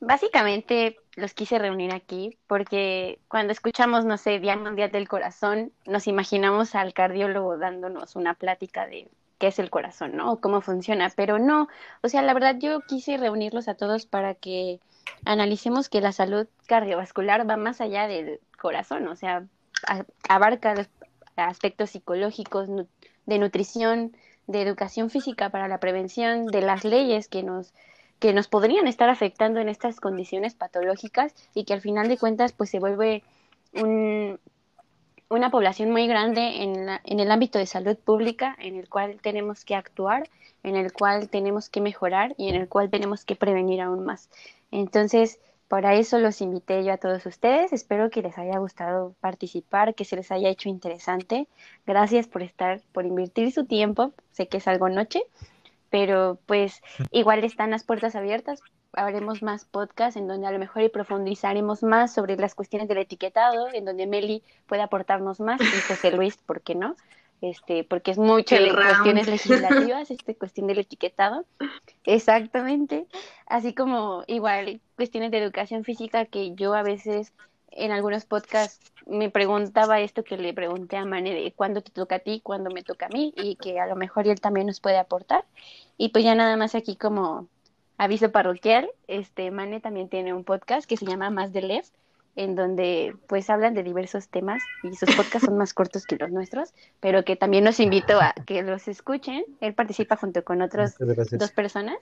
Básicamente 0.00 0.96
los 1.14 1.32
quise 1.32 1.58
reunir 1.58 1.94
aquí 1.94 2.36
porque 2.46 3.20
cuando 3.28 3.52
escuchamos, 3.52 4.04
no 4.04 4.18
sé, 4.18 4.40
Día 4.40 4.56
Mundial 4.56 4.90
del 4.90 5.08
Corazón, 5.08 5.72
nos 5.86 6.06
imaginamos 6.06 6.74
al 6.74 6.92
cardiólogo 6.92 7.56
dándonos 7.56 8.16
una 8.16 8.34
plática 8.34 8.86
de 8.86 9.08
qué 9.38 9.48
es 9.48 9.58
el 9.58 9.70
corazón, 9.70 10.16
¿no? 10.16 10.32
O 10.32 10.40
cómo 10.40 10.60
funciona, 10.60 11.10
pero 11.14 11.38
no, 11.38 11.68
o 12.02 12.08
sea, 12.08 12.22
la 12.22 12.34
verdad 12.34 12.56
yo 12.58 12.80
quise 12.82 13.16
reunirlos 13.16 13.68
a 13.68 13.74
todos 13.74 14.06
para 14.06 14.34
que 14.34 14.80
analicemos 15.24 15.88
que 15.88 16.00
la 16.00 16.12
salud 16.12 16.46
cardiovascular 16.66 17.48
va 17.48 17.56
más 17.56 17.80
allá 17.80 18.06
del 18.06 18.40
corazón, 18.60 19.08
o 19.08 19.16
sea, 19.16 19.44
abarca 20.28 20.74
los 20.74 20.88
aspectos 21.36 21.90
psicológicos, 21.90 22.68
de 23.26 23.38
nutrición, 23.38 24.16
de 24.46 24.62
educación 24.62 25.10
física 25.10 25.50
para 25.50 25.68
la 25.68 25.80
prevención, 25.80 26.46
de 26.46 26.60
las 26.60 26.84
leyes 26.84 27.28
que 27.28 27.42
nos 27.42 27.72
que 28.20 28.32
nos 28.32 28.48
podrían 28.48 28.86
estar 28.86 29.10
afectando 29.10 29.60
en 29.60 29.68
estas 29.68 30.00
condiciones 30.00 30.54
patológicas 30.54 31.34
y 31.52 31.64
que 31.64 31.74
al 31.74 31.80
final 31.80 32.08
de 32.08 32.16
cuentas 32.16 32.52
pues 32.52 32.70
se 32.70 32.78
vuelve 32.78 33.22
un, 33.74 34.38
una 35.34 35.50
población 35.50 35.90
muy 35.90 36.06
grande 36.06 36.62
en, 36.62 37.20
el 37.20 37.30
ámbito 37.30 37.58
de 37.58 37.66
salud 37.66 37.96
pública, 37.96 38.56
en 38.58 38.76
el 38.76 38.88
cual 38.88 39.18
tenemos 39.20 39.64
que 39.64 39.74
actuar, 39.74 40.28
en 40.62 40.76
el 40.76 40.92
cual 40.92 41.28
tenemos 41.28 41.68
que 41.68 41.80
mejorar 41.80 42.34
y 42.38 42.48
en 42.48 42.54
el 42.54 42.68
cual 42.68 42.90
tenemos 42.90 43.24
que 43.24 43.36
prevenir 43.36 43.80
aún 43.80 44.04
más. 44.04 44.30
Entonces, 44.70 45.38
para 45.68 45.94
eso 45.94 46.18
los 46.18 46.40
invité 46.40 46.84
yo 46.84 46.92
a 46.92 46.98
todos 46.98 47.26
ustedes. 47.26 47.72
Espero 47.72 48.10
que 48.10 48.22
les 48.22 48.38
haya 48.38 48.58
gustado 48.58 49.14
participar, 49.20 49.94
que 49.94 50.04
se 50.04 50.16
les 50.16 50.30
haya 50.30 50.48
hecho 50.48 50.68
interesante. 50.68 51.48
Gracias 51.86 52.26
por 52.26 52.42
estar, 52.42 52.80
por 52.92 53.06
invertir 53.06 53.52
su 53.52 53.64
tiempo. 53.64 54.12
Sé 54.32 54.46
que 54.46 54.58
es 54.58 54.68
algo 54.68 54.88
noche, 54.88 55.22
pero 55.90 56.38
pues 56.46 56.82
igual 57.10 57.44
están 57.44 57.70
las 57.70 57.84
puertas 57.84 58.14
abiertas. 58.14 58.60
Haremos 58.96 59.42
más 59.42 59.64
podcasts 59.64 60.16
en 60.16 60.26
donde 60.26 60.46
a 60.46 60.52
lo 60.52 60.58
mejor 60.58 60.82
y 60.82 60.88
profundizaremos 60.88 61.82
más 61.82 62.14
sobre 62.14 62.36
las 62.36 62.54
cuestiones 62.54 62.88
del 62.88 62.98
etiquetado, 62.98 63.68
en 63.72 63.84
donde 63.84 64.06
Meli 64.06 64.42
puede 64.66 64.82
aportarnos 64.82 65.40
más 65.40 65.60
y 65.60 65.80
José 65.88 66.10
Luis, 66.12 66.36
¿por 66.36 66.60
qué 66.60 66.74
no? 66.74 66.96
este, 67.50 67.84
porque 67.84 68.10
es 68.10 68.18
mucho 68.18 68.54
de 68.56 68.72
cuestiones 68.72 69.28
legislativas, 69.28 70.10
este, 70.10 70.34
cuestión 70.34 70.66
del 70.66 70.78
etiquetado. 70.78 71.44
Exactamente. 72.04 73.06
Así 73.46 73.74
como 73.74 74.24
igual 74.26 74.80
cuestiones 74.96 75.30
de 75.30 75.38
educación 75.38 75.84
física 75.84 76.24
que 76.24 76.54
yo 76.54 76.74
a 76.74 76.82
veces 76.82 77.32
en 77.70 77.90
algunos 77.90 78.24
podcasts 78.24 78.92
me 79.06 79.30
preguntaba 79.30 80.00
esto 80.00 80.22
que 80.22 80.36
le 80.36 80.54
pregunté 80.54 80.96
a 80.96 81.04
Mane 81.04 81.34
de 81.34 81.52
cuándo 81.52 81.82
te 81.82 81.90
toca 81.90 82.16
a 82.16 82.20
ti, 82.20 82.40
cuándo 82.40 82.70
me 82.70 82.82
toca 82.82 83.06
a 83.06 83.10
mí 83.10 83.34
y 83.36 83.56
que 83.56 83.80
a 83.80 83.86
lo 83.86 83.96
mejor 83.96 84.26
él 84.28 84.40
también 84.40 84.66
nos 84.66 84.80
puede 84.80 84.96
aportar. 84.96 85.44
Y 85.98 86.10
pues 86.10 86.24
ya 86.24 86.34
nada 86.34 86.56
más 86.56 86.74
aquí 86.74 86.96
como 86.96 87.48
aviso 87.98 88.30
parroquial, 88.32 88.88
este 89.08 89.50
Mane 89.50 89.80
también 89.80 90.08
tiene 90.08 90.32
un 90.32 90.44
podcast 90.44 90.88
que 90.88 90.96
se 90.96 91.06
llama 91.06 91.30
Más 91.30 91.52
de 91.52 91.62
Left 91.62 91.92
en 92.36 92.56
donde 92.56 93.14
pues 93.28 93.48
hablan 93.48 93.74
de 93.74 93.82
diversos 93.82 94.28
temas 94.28 94.62
y 94.82 94.94
sus 94.96 95.14
podcasts 95.14 95.46
son 95.46 95.56
más 95.56 95.72
cortos 95.72 96.04
que 96.06 96.16
los 96.16 96.30
nuestros, 96.30 96.74
pero 97.00 97.24
que 97.24 97.36
también 97.36 97.64
los 97.64 97.78
invito 97.80 98.20
a 98.20 98.34
que 98.46 98.62
los 98.62 98.88
escuchen. 98.88 99.44
Él 99.60 99.74
participa 99.74 100.16
junto 100.16 100.42
con 100.42 100.62
otras 100.62 100.96
dos 100.98 101.50
personas. 101.52 101.96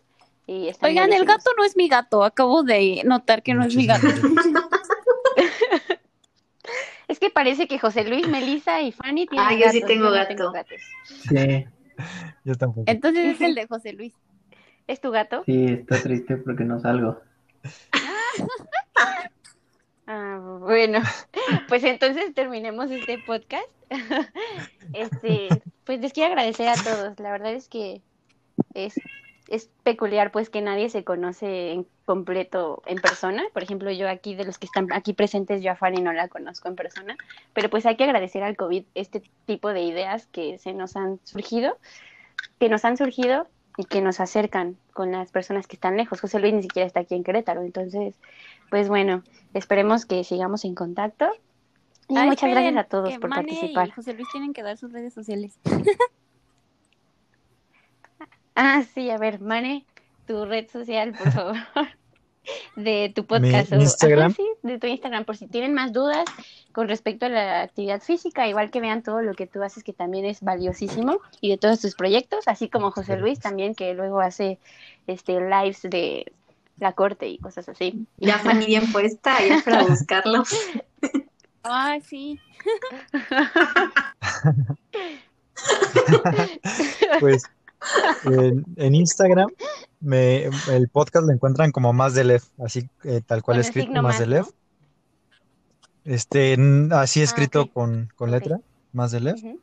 Y 0.46 0.70
Oigan, 0.82 1.12
el 1.12 1.24
gato 1.24 1.50
no 1.56 1.64
es 1.64 1.76
mi 1.76 1.88
gato, 1.88 2.24
acabo 2.24 2.62
de 2.62 3.02
notar 3.04 3.42
que 3.42 3.54
no 3.54 3.64
es 3.64 3.76
mi 3.76 3.86
gato. 3.86 4.08
es 7.08 7.20
que 7.20 7.30
parece 7.30 7.68
que 7.68 7.78
José 7.78 8.04
Luis, 8.04 8.26
Melissa 8.26 8.80
y 8.80 8.90
Fanny 8.90 9.26
tienen 9.26 9.46
Ah, 9.46 9.54
yo 9.54 9.68
sí 9.70 9.82
tengo 9.86 10.10
gato. 10.10 10.52
sí. 11.06 11.64
Yo 12.44 12.54
tampoco. 12.56 12.90
Entonces 12.90 13.36
es 13.36 13.40
el 13.40 13.54
de 13.54 13.66
José 13.68 13.92
Luis. 13.92 14.14
¿Es 14.92 15.00
tu 15.00 15.10
gato? 15.10 15.42
Sí, 15.46 15.64
está 15.64 16.02
triste 16.02 16.36
porque 16.36 16.64
no 16.64 16.78
salgo. 16.78 17.18
Ah, 20.04 20.58
bueno, 20.60 20.98
pues 21.68 21.84
entonces 21.84 22.34
terminemos 22.34 22.90
este 22.90 23.18
podcast. 23.18 23.68
Este, 24.92 25.48
pues 25.84 26.00
les 26.00 26.12
quiero 26.12 26.32
agradecer 26.32 26.68
a 26.68 26.74
todos. 26.74 27.18
La 27.20 27.30
verdad 27.30 27.54
es 27.54 27.68
que 27.68 28.02
es, 28.74 28.94
es 29.48 29.70
peculiar 29.84 30.32
pues 30.32 30.50
que 30.50 30.60
nadie 30.60 30.90
se 30.90 31.04
conoce 31.04 31.70
en 31.70 31.86
completo 32.04 32.82
en 32.84 33.00
persona. 33.00 33.44
Por 33.54 33.62
ejemplo, 33.62 33.90
yo 33.92 34.08
aquí 34.08 34.34
de 34.34 34.44
los 34.44 34.58
que 34.58 34.66
están 34.66 34.92
aquí 34.92 35.14
presentes, 35.14 35.62
yo 35.62 35.70
a 35.70 35.76
Fanny 35.76 36.02
no 36.02 36.12
la 36.12 36.28
conozco 36.28 36.68
en 36.68 36.74
persona, 36.74 37.16
pero 37.54 37.70
pues 37.70 37.86
hay 37.86 37.96
que 37.96 38.04
agradecer 38.04 38.42
al 38.42 38.56
COVID 38.56 38.84
este 38.94 39.22
tipo 39.46 39.72
de 39.72 39.82
ideas 39.82 40.26
que 40.26 40.58
se 40.58 40.74
nos 40.74 40.96
han 40.96 41.20
surgido, 41.22 41.78
que 42.58 42.68
nos 42.68 42.84
han 42.84 42.98
surgido 42.98 43.46
y 43.76 43.84
que 43.84 44.00
nos 44.00 44.20
acercan 44.20 44.76
con 44.92 45.12
las 45.12 45.30
personas 45.30 45.66
que 45.66 45.76
están 45.76 45.96
lejos. 45.96 46.20
José 46.20 46.38
Luis 46.40 46.54
ni 46.54 46.62
siquiera 46.62 46.86
está 46.86 47.00
aquí 47.00 47.14
en 47.14 47.24
Querétaro, 47.24 47.62
entonces, 47.62 48.14
pues 48.70 48.88
bueno, 48.88 49.22
esperemos 49.54 50.04
que 50.04 50.24
sigamos 50.24 50.64
en 50.64 50.74
contacto. 50.74 51.30
Y 52.08 52.14
muchas 52.14 52.48
esperen, 52.48 52.74
gracias 52.74 52.76
a 52.76 52.88
todos 52.88 53.18
por 53.18 53.30
Mane 53.30 53.42
participar. 53.44 53.88
Y 53.88 53.90
José 53.92 54.12
Luis 54.14 54.28
tienen 54.32 54.52
que 54.52 54.62
dar 54.62 54.76
sus 54.76 54.92
redes 54.92 55.14
sociales. 55.14 55.58
Ah, 58.54 58.82
sí, 58.94 59.08
a 59.08 59.16
ver, 59.16 59.40
Mane, 59.40 59.86
tu 60.26 60.44
red 60.44 60.68
social, 60.68 61.14
por 61.14 61.32
favor, 61.32 61.56
de 62.76 63.12
tu 63.14 63.24
podcast. 63.26 63.72
o- 63.72 63.76
Instagram. 63.76 64.32
Ajá, 64.32 64.36
sí, 64.36 64.46
de 64.62 64.78
tu 64.78 64.86
Instagram, 64.86 65.24
por 65.24 65.36
si 65.36 65.46
tienen 65.46 65.74
más 65.74 65.92
dudas 65.92 66.24
con 66.72 66.88
respecto 66.88 67.26
a 67.26 67.28
la 67.28 67.62
actividad 67.62 68.00
física, 68.00 68.48
igual 68.48 68.70
que 68.70 68.80
vean 68.80 69.02
todo 69.02 69.22
lo 69.22 69.34
que 69.34 69.46
tú 69.46 69.62
haces, 69.62 69.84
que 69.84 69.92
también 69.92 70.24
es 70.24 70.40
valiosísimo, 70.40 71.20
y 71.40 71.50
de 71.50 71.58
todos 71.58 71.80
tus 71.80 71.94
proyectos, 71.94 72.48
así 72.48 72.68
como 72.68 72.90
José 72.90 73.16
Luis 73.18 73.38
también, 73.40 73.74
que 73.74 73.92
luego 73.94 74.20
hace 74.20 74.58
este 75.06 75.38
lives 75.40 75.82
de 75.82 76.32
la 76.78 76.92
corte 76.92 77.28
y 77.28 77.38
cosas 77.38 77.68
así. 77.68 78.06
Ya 78.16 78.38
Fanny 78.38 78.66
bien 78.66 78.90
puesta, 78.90 79.36
ya 79.46 79.60
para 79.62 79.84
buscarlo. 79.84 80.42
Ay, 81.62 82.00
sí. 82.08 82.40
Pues 87.20 87.44
en, 88.24 88.64
en 88.76 88.94
Instagram 88.94 89.48
me, 90.00 90.44
el 90.70 90.88
podcast 90.88 91.26
lo 91.26 91.32
encuentran 91.32 91.70
como 91.70 91.92
más 91.92 92.14
de 92.14 92.24
Lef, 92.24 92.44
así 92.64 92.88
eh, 93.04 93.20
tal 93.24 93.42
cual 93.42 93.60
escrito 93.60 93.92
más 93.92 94.02
más, 94.02 94.18
de 94.18 94.26
Lef. 94.26 94.46
¿no? 94.46 94.52
Este, 96.04 96.56
así 96.90 97.20
Ah, 97.20 97.24
escrito 97.24 97.70
con, 97.70 98.10
con 98.16 98.30
letra, 98.30 98.58
más 98.92 99.12
de 99.12 99.20
Lef. 99.20 99.42
Ujú. 99.42 99.60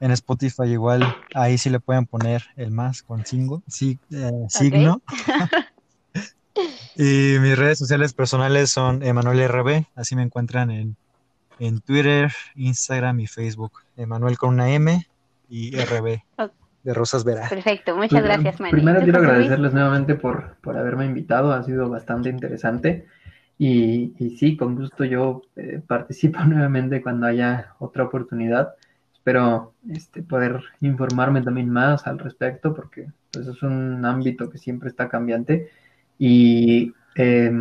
En 0.00 0.10
Spotify 0.10 0.64
igual, 0.64 1.16
ahí 1.32 1.58
sí 1.58 1.70
le 1.70 1.78
pueden 1.78 2.06
poner 2.06 2.42
el 2.56 2.72
más 2.72 3.02
con 3.02 3.24
sí, 3.24 3.98
eh, 4.10 4.30
signo. 4.48 5.00
Y 6.96 7.38
mis 7.40 7.56
redes 7.56 7.78
sociales 7.78 8.12
personales 8.12 8.70
son 8.70 9.02
Emanuel 9.02 9.48
RB, 9.48 9.86
así 9.94 10.14
me 10.14 10.22
encuentran 10.22 10.70
en, 10.70 10.96
en 11.58 11.80
Twitter, 11.80 12.30
Instagram 12.54 13.20
y 13.20 13.26
Facebook. 13.26 13.72
Emanuel 13.96 14.36
con 14.36 14.50
una 14.50 14.70
M 14.70 15.06
y 15.48 15.74
RB. 15.74 16.20
De 16.82 16.94
Rosas 16.94 17.24
Vera. 17.24 17.48
Perfecto, 17.48 17.94
muchas 17.96 18.10
Pues, 18.10 18.24
gracias, 18.24 18.60
Mane. 18.60 18.72
Primero 18.72 18.98
¿Tú, 18.98 19.04
quiero 19.04 19.18
agradecerles 19.20 19.72
nuevamente 19.72 20.14
por, 20.14 20.56
por 20.60 20.76
haberme 20.76 21.06
invitado, 21.06 21.52
ha 21.52 21.62
sido 21.62 21.88
bastante 21.88 22.28
interesante. 22.28 23.06
Y, 23.58 24.14
y 24.18 24.36
sí, 24.36 24.56
con 24.56 24.74
gusto 24.74 25.04
yo 25.04 25.42
eh, 25.56 25.80
participo 25.86 26.40
nuevamente 26.44 27.02
cuando 27.02 27.26
haya 27.26 27.74
otra 27.78 28.04
oportunidad. 28.04 28.74
Espero 29.12 29.74
este, 29.88 30.22
poder 30.22 30.60
informarme 30.80 31.42
también 31.42 31.68
más 31.68 32.06
al 32.06 32.18
respecto, 32.18 32.74
porque 32.74 33.06
pues, 33.32 33.46
es 33.46 33.62
un 33.62 34.04
ámbito 34.04 34.50
que 34.50 34.58
siempre 34.58 34.88
está 34.88 35.08
cambiante. 35.08 35.70
Y 36.18 36.92
eh, 37.14 37.52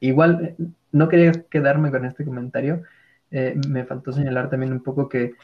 igual, 0.00 0.54
no 0.92 1.08
quería 1.08 1.32
quedarme 1.50 1.90
con 1.90 2.04
este 2.04 2.24
comentario, 2.24 2.82
eh, 3.30 3.58
me 3.68 3.84
faltó 3.84 4.12
señalar 4.12 4.48
también 4.48 4.72
un 4.72 4.82
poco 4.82 5.08
que 5.08 5.34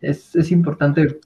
es, 0.00 0.34
es 0.36 0.50
importante 0.52 1.20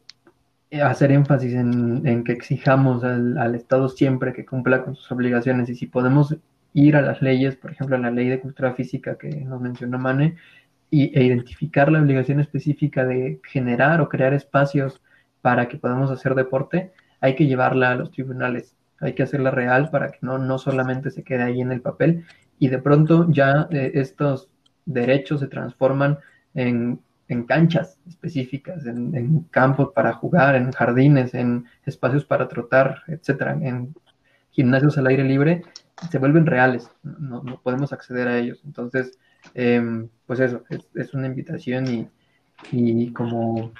hacer 0.82 1.12
énfasis 1.12 1.54
en, 1.54 2.06
en 2.06 2.24
que 2.24 2.32
exijamos 2.32 3.04
al, 3.04 3.38
al 3.38 3.54
Estado 3.54 3.88
siempre 3.88 4.32
que 4.32 4.44
cumpla 4.44 4.82
con 4.84 4.94
sus 4.94 5.10
obligaciones. 5.12 5.68
Y 5.68 5.74
si 5.74 5.86
podemos 5.86 6.36
ir 6.72 6.96
a 6.96 7.02
las 7.02 7.22
leyes, 7.22 7.56
por 7.56 7.70
ejemplo, 7.70 7.96
a 7.96 8.00
la 8.00 8.10
ley 8.10 8.28
de 8.28 8.40
cultura 8.40 8.74
física 8.74 9.16
que 9.16 9.28
nos 9.28 9.60
mencionó 9.60 9.98
Mane, 9.98 10.36
y, 10.90 11.16
e 11.18 11.24
identificar 11.24 11.90
la 11.90 12.00
obligación 12.00 12.40
específica 12.40 13.04
de 13.04 13.40
generar 13.44 14.00
o 14.00 14.08
crear 14.08 14.34
espacios 14.34 15.02
para 15.40 15.68
que 15.68 15.78
podamos 15.78 16.10
hacer 16.10 16.34
deporte, 16.34 16.92
hay 17.20 17.34
que 17.34 17.46
llevarla 17.46 17.90
a 17.90 17.94
los 17.96 18.10
tribunales, 18.10 18.76
hay 19.00 19.14
que 19.14 19.22
hacerla 19.22 19.50
real 19.50 19.90
para 19.90 20.10
que 20.10 20.18
no, 20.22 20.38
no 20.38 20.58
solamente 20.58 21.10
se 21.10 21.22
quede 21.24 21.42
ahí 21.42 21.60
en 21.60 21.72
el 21.72 21.80
papel. 21.80 22.24
Y 22.58 22.68
de 22.68 22.78
pronto 22.78 23.26
ya 23.30 23.68
eh, 23.70 23.92
estos 23.94 24.48
derechos 24.86 25.40
se 25.40 25.48
transforman 25.48 26.18
en, 26.54 27.00
en 27.28 27.44
canchas 27.44 27.98
específicas, 28.06 28.86
en, 28.86 29.42
campos 29.50 29.90
para 29.94 30.12
jugar, 30.12 30.56
en 30.56 30.72
jardines, 30.72 31.34
en 31.34 31.66
espacios 31.86 32.24
para 32.24 32.48
trotar, 32.48 33.02
etcétera, 33.08 33.58
en 33.60 33.94
gimnasios 34.50 34.98
al 34.98 35.06
aire 35.06 35.24
libre, 35.24 35.62
se 36.10 36.18
vuelven 36.18 36.46
reales, 36.46 36.90
no, 37.02 37.42
no 37.42 37.60
podemos 37.60 37.92
acceder 37.92 38.28
a 38.28 38.38
ellos. 38.38 38.60
Entonces, 38.64 39.18
eh, 39.54 40.08
pues 40.26 40.40
eso, 40.40 40.64
es, 40.94 41.14
una 41.14 41.26
invitación 41.26 41.86
y, 41.86 42.08
y, 42.72 43.12
como 43.12 43.72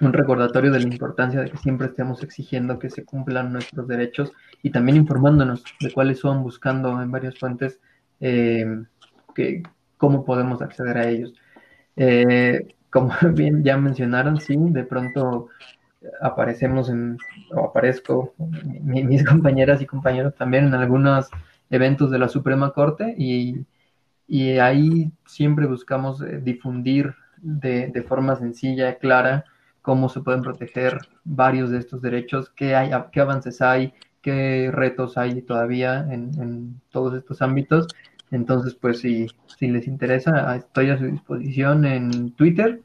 un 0.00 0.12
recordatorio 0.12 0.70
de 0.70 0.80
la 0.80 0.88
importancia 0.88 1.40
de 1.40 1.50
que 1.50 1.56
siempre 1.58 1.88
estemos 1.88 2.22
exigiendo 2.22 2.78
que 2.78 2.90
se 2.90 3.04
cumplan 3.04 3.52
nuestros 3.52 3.88
derechos 3.88 4.32
y 4.62 4.70
también 4.70 4.96
informándonos 4.96 5.64
de 5.80 5.92
cuáles 5.92 6.20
son, 6.20 6.42
buscando 6.42 7.02
en 7.02 7.10
varias 7.10 7.38
fuentes 7.38 7.80
eh, 8.20 8.84
que, 9.34 9.62
cómo 9.96 10.24
podemos 10.24 10.62
acceder 10.62 10.96
a 10.98 11.08
ellos. 11.08 11.34
Eh, 11.98 12.68
como 12.90 13.12
bien 13.34 13.62
ya 13.64 13.76
mencionaron, 13.76 14.40
sí, 14.40 14.56
de 14.56 14.84
pronto 14.84 15.48
aparecemos 16.20 16.88
en, 16.88 17.18
o 17.52 17.66
aparezco, 17.66 18.34
mi, 18.38 19.04
mis 19.04 19.24
compañeras 19.26 19.82
y 19.82 19.86
compañeros 19.86 20.34
también 20.36 20.66
en 20.66 20.74
algunos 20.74 21.28
eventos 21.70 22.10
de 22.10 22.18
la 22.18 22.28
Suprema 22.28 22.72
Corte 22.72 23.14
y, 23.18 23.66
y 24.26 24.58
ahí 24.58 25.10
siempre 25.26 25.66
buscamos 25.66 26.22
eh, 26.22 26.40
difundir 26.42 27.14
de, 27.38 28.04
forma 28.08 28.36
sencilla, 28.36 28.98
clara, 28.98 29.44
cómo 29.82 30.08
se 30.08 30.20
pueden 30.20 30.42
proteger 30.42 30.98
varios 31.24 31.70
de 31.70 31.78
estos 31.78 32.00
derechos, 32.00 32.50
qué, 32.50 32.74
hay, 32.74 32.90
qué 33.12 33.20
avances 33.20 33.60
hay, 33.60 33.92
qué 34.22 34.70
retos 34.72 35.16
hay 35.18 35.42
todavía 35.42 36.06
en 36.10 36.80
todos 36.90 37.14
estos 37.14 37.42
ámbitos. 37.42 37.86
Entonces, 38.30 38.74
pues 38.74 39.00
si, 39.00 39.28
si 39.46 39.68
les 39.68 39.86
interesa, 39.86 40.54
estoy 40.56 40.90
a 40.90 40.98
su 40.98 41.04
disposición 41.06 41.84
en 41.86 42.32
Twitter 42.34 42.82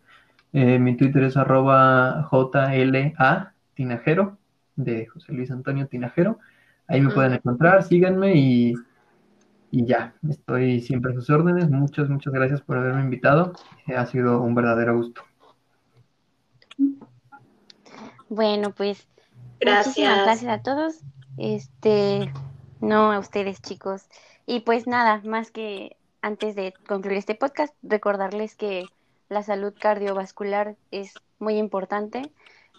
Eh, 0.54 0.80
mi 0.80 0.98
Twitter 0.98 1.24
es 1.26 1.38
arroba 1.38 2.30
JLA 2.32 3.56
Tinajero, 3.76 4.40
de 4.78 5.08
José 5.08 5.34
Luis 5.34 5.52
Antonio 5.52 5.88
Tinajero. 5.88 6.40
Ahí 6.88 7.02
me 7.02 7.12
pueden 7.12 7.34
encontrar, 7.34 7.84
síganme 7.84 8.36
y, 8.38 8.88
y 9.72 9.86
ya, 9.86 10.16
estoy 10.30 10.82
siempre 10.82 11.12
a 11.12 11.16
sus 11.16 11.30
órdenes. 11.30 11.70
Muchas, 11.70 12.10
muchas 12.10 12.34
gracias 12.34 12.62
por 12.62 12.78
haberme 12.78 13.02
invitado. 13.04 13.54
Eh, 13.88 13.96
ha 13.96 14.06
sido 14.08 14.42
un 14.42 14.56
verdadero 14.56 14.96
gusto. 14.98 15.24
Bueno, 18.30 18.74
pues 18.74 19.08
Gracias. 19.60 20.24
gracias 20.24 20.52
a 20.52 20.62
todos. 20.62 21.04
Este, 21.38 22.32
no 22.82 23.12
a 23.12 23.20
ustedes, 23.20 23.62
chicos. 23.62 24.08
Y 24.46 24.62
pues 24.62 24.88
nada, 24.88 25.22
más 25.24 25.52
que 25.52 25.96
antes 26.22 26.56
de 26.56 26.74
concluir 26.88 27.18
este 27.18 27.36
podcast, 27.36 27.74
recordarles 27.82 28.56
que 28.56 28.86
la 29.30 29.44
salud 29.44 29.74
cardiovascular 29.80 30.76
es 30.92 31.14
muy 31.40 31.58
importante. 31.58 32.32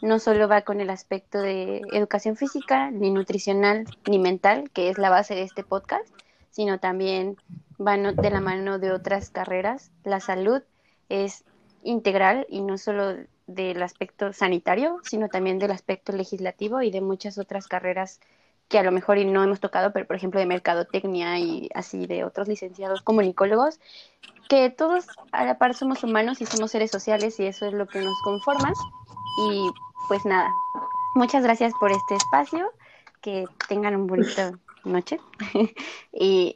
No 0.02 0.18
solo 0.18 0.48
va 0.48 0.62
con 0.62 0.80
el 0.80 0.90
aspecto 0.90 1.40
de 1.40 1.82
educación 1.92 2.36
física, 2.36 2.90
ni 2.90 3.10
nutricional, 3.10 3.86
ni 4.06 4.18
mental, 4.18 4.70
que 4.70 4.90
es 4.90 4.98
la 4.98 5.08
base 5.10 5.34
de 5.34 5.42
este 5.42 5.64
podcast, 5.64 6.06
sino 6.50 6.78
también 6.78 7.36
va 7.80 7.96
no- 7.96 8.12
de 8.12 8.30
la 8.30 8.40
mano 8.40 8.78
de 8.78 8.92
otras 8.92 9.30
carreras. 9.30 9.90
La 10.04 10.20
salud 10.20 10.62
es 11.08 11.44
integral 11.82 12.46
y 12.48 12.60
no 12.60 12.76
solo 12.78 13.16
del 13.46 13.82
aspecto 13.82 14.32
sanitario, 14.32 15.00
sino 15.02 15.28
también 15.28 15.58
del 15.58 15.70
aspecto 15.70 16.12
legislativo 16.12 16.82
y 16.82 16.90
de 16.90 17.00
muchas 17.00 17.38
otras 17.38 17.68
carreras 17.68 18.20
que 18.68 18.78
a 18.78 18.82
lo 18.82 18.92
mejor 18.92 19.18
y 19.18 19.24
no 19.24 19.42
hemos 19.42 19.60
tocado, 19.60 19.92
pero 19.92 20.06
por 20.06 20.16
ejemplo 20.16 20.40
de 20.40 20.46
mercadotecnia 20.46 21.38
y 21.38 21.68
así 21.74 22.06
de 22.06 22.24
otros 22.24 22.48
licenciados 22.48 23.02
comunicólogos, 23.02 23.80
que 24.48 24.70
todos 24.70 25.06
a 25.32 25.44
la 25.44 25.58
par 25.58 25.74
somos 25.74 26.02
humanos 26.04 26.40
y 26.40 26.46
somos 26.46 26.70
seres 26.70 26.90
sociales 26.90 27.38
y 27.40 27.46
eso 27.46 27.66
es 27.66 27.72
lo 27.72 27.86
que 27.86 28.00
nos 28.00 28.20
conforma. 28.22 28.72
Y 29.38 29.70
pues 30.08 30.24
nada, 30.24 30.50
muchas 31.14 31.42
gracias 31.42 31.72
por 31.80 31.92
este 31.92 32.16
espacio, 32.16 32.70
que 33.20 33.46
tengan 33.68 33.96
una 33.96 34.06
bonita 34.06 34.58
noche 34.84 35.18
y 36.12 36.54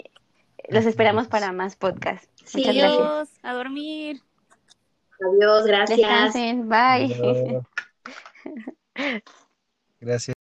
los 0.69 0.85
esperamos 0.85 1.29
para 1.29 1.53
más 1.53 1.77
podcasts. 1.77 2.29
Sí, 2.45 2.59
Muchas 2.59 2.75
gracias. 2.75 3.01
Adiós, 3.01 3.29
a 3.43 3.53
dormir. 3.55 4.23
Adiós, 5.21 5.67
gracias. 5.67 5.99
Descansen, 5.99 6.69
bye. 6.69 7.63
Gracias. 10.01 10.38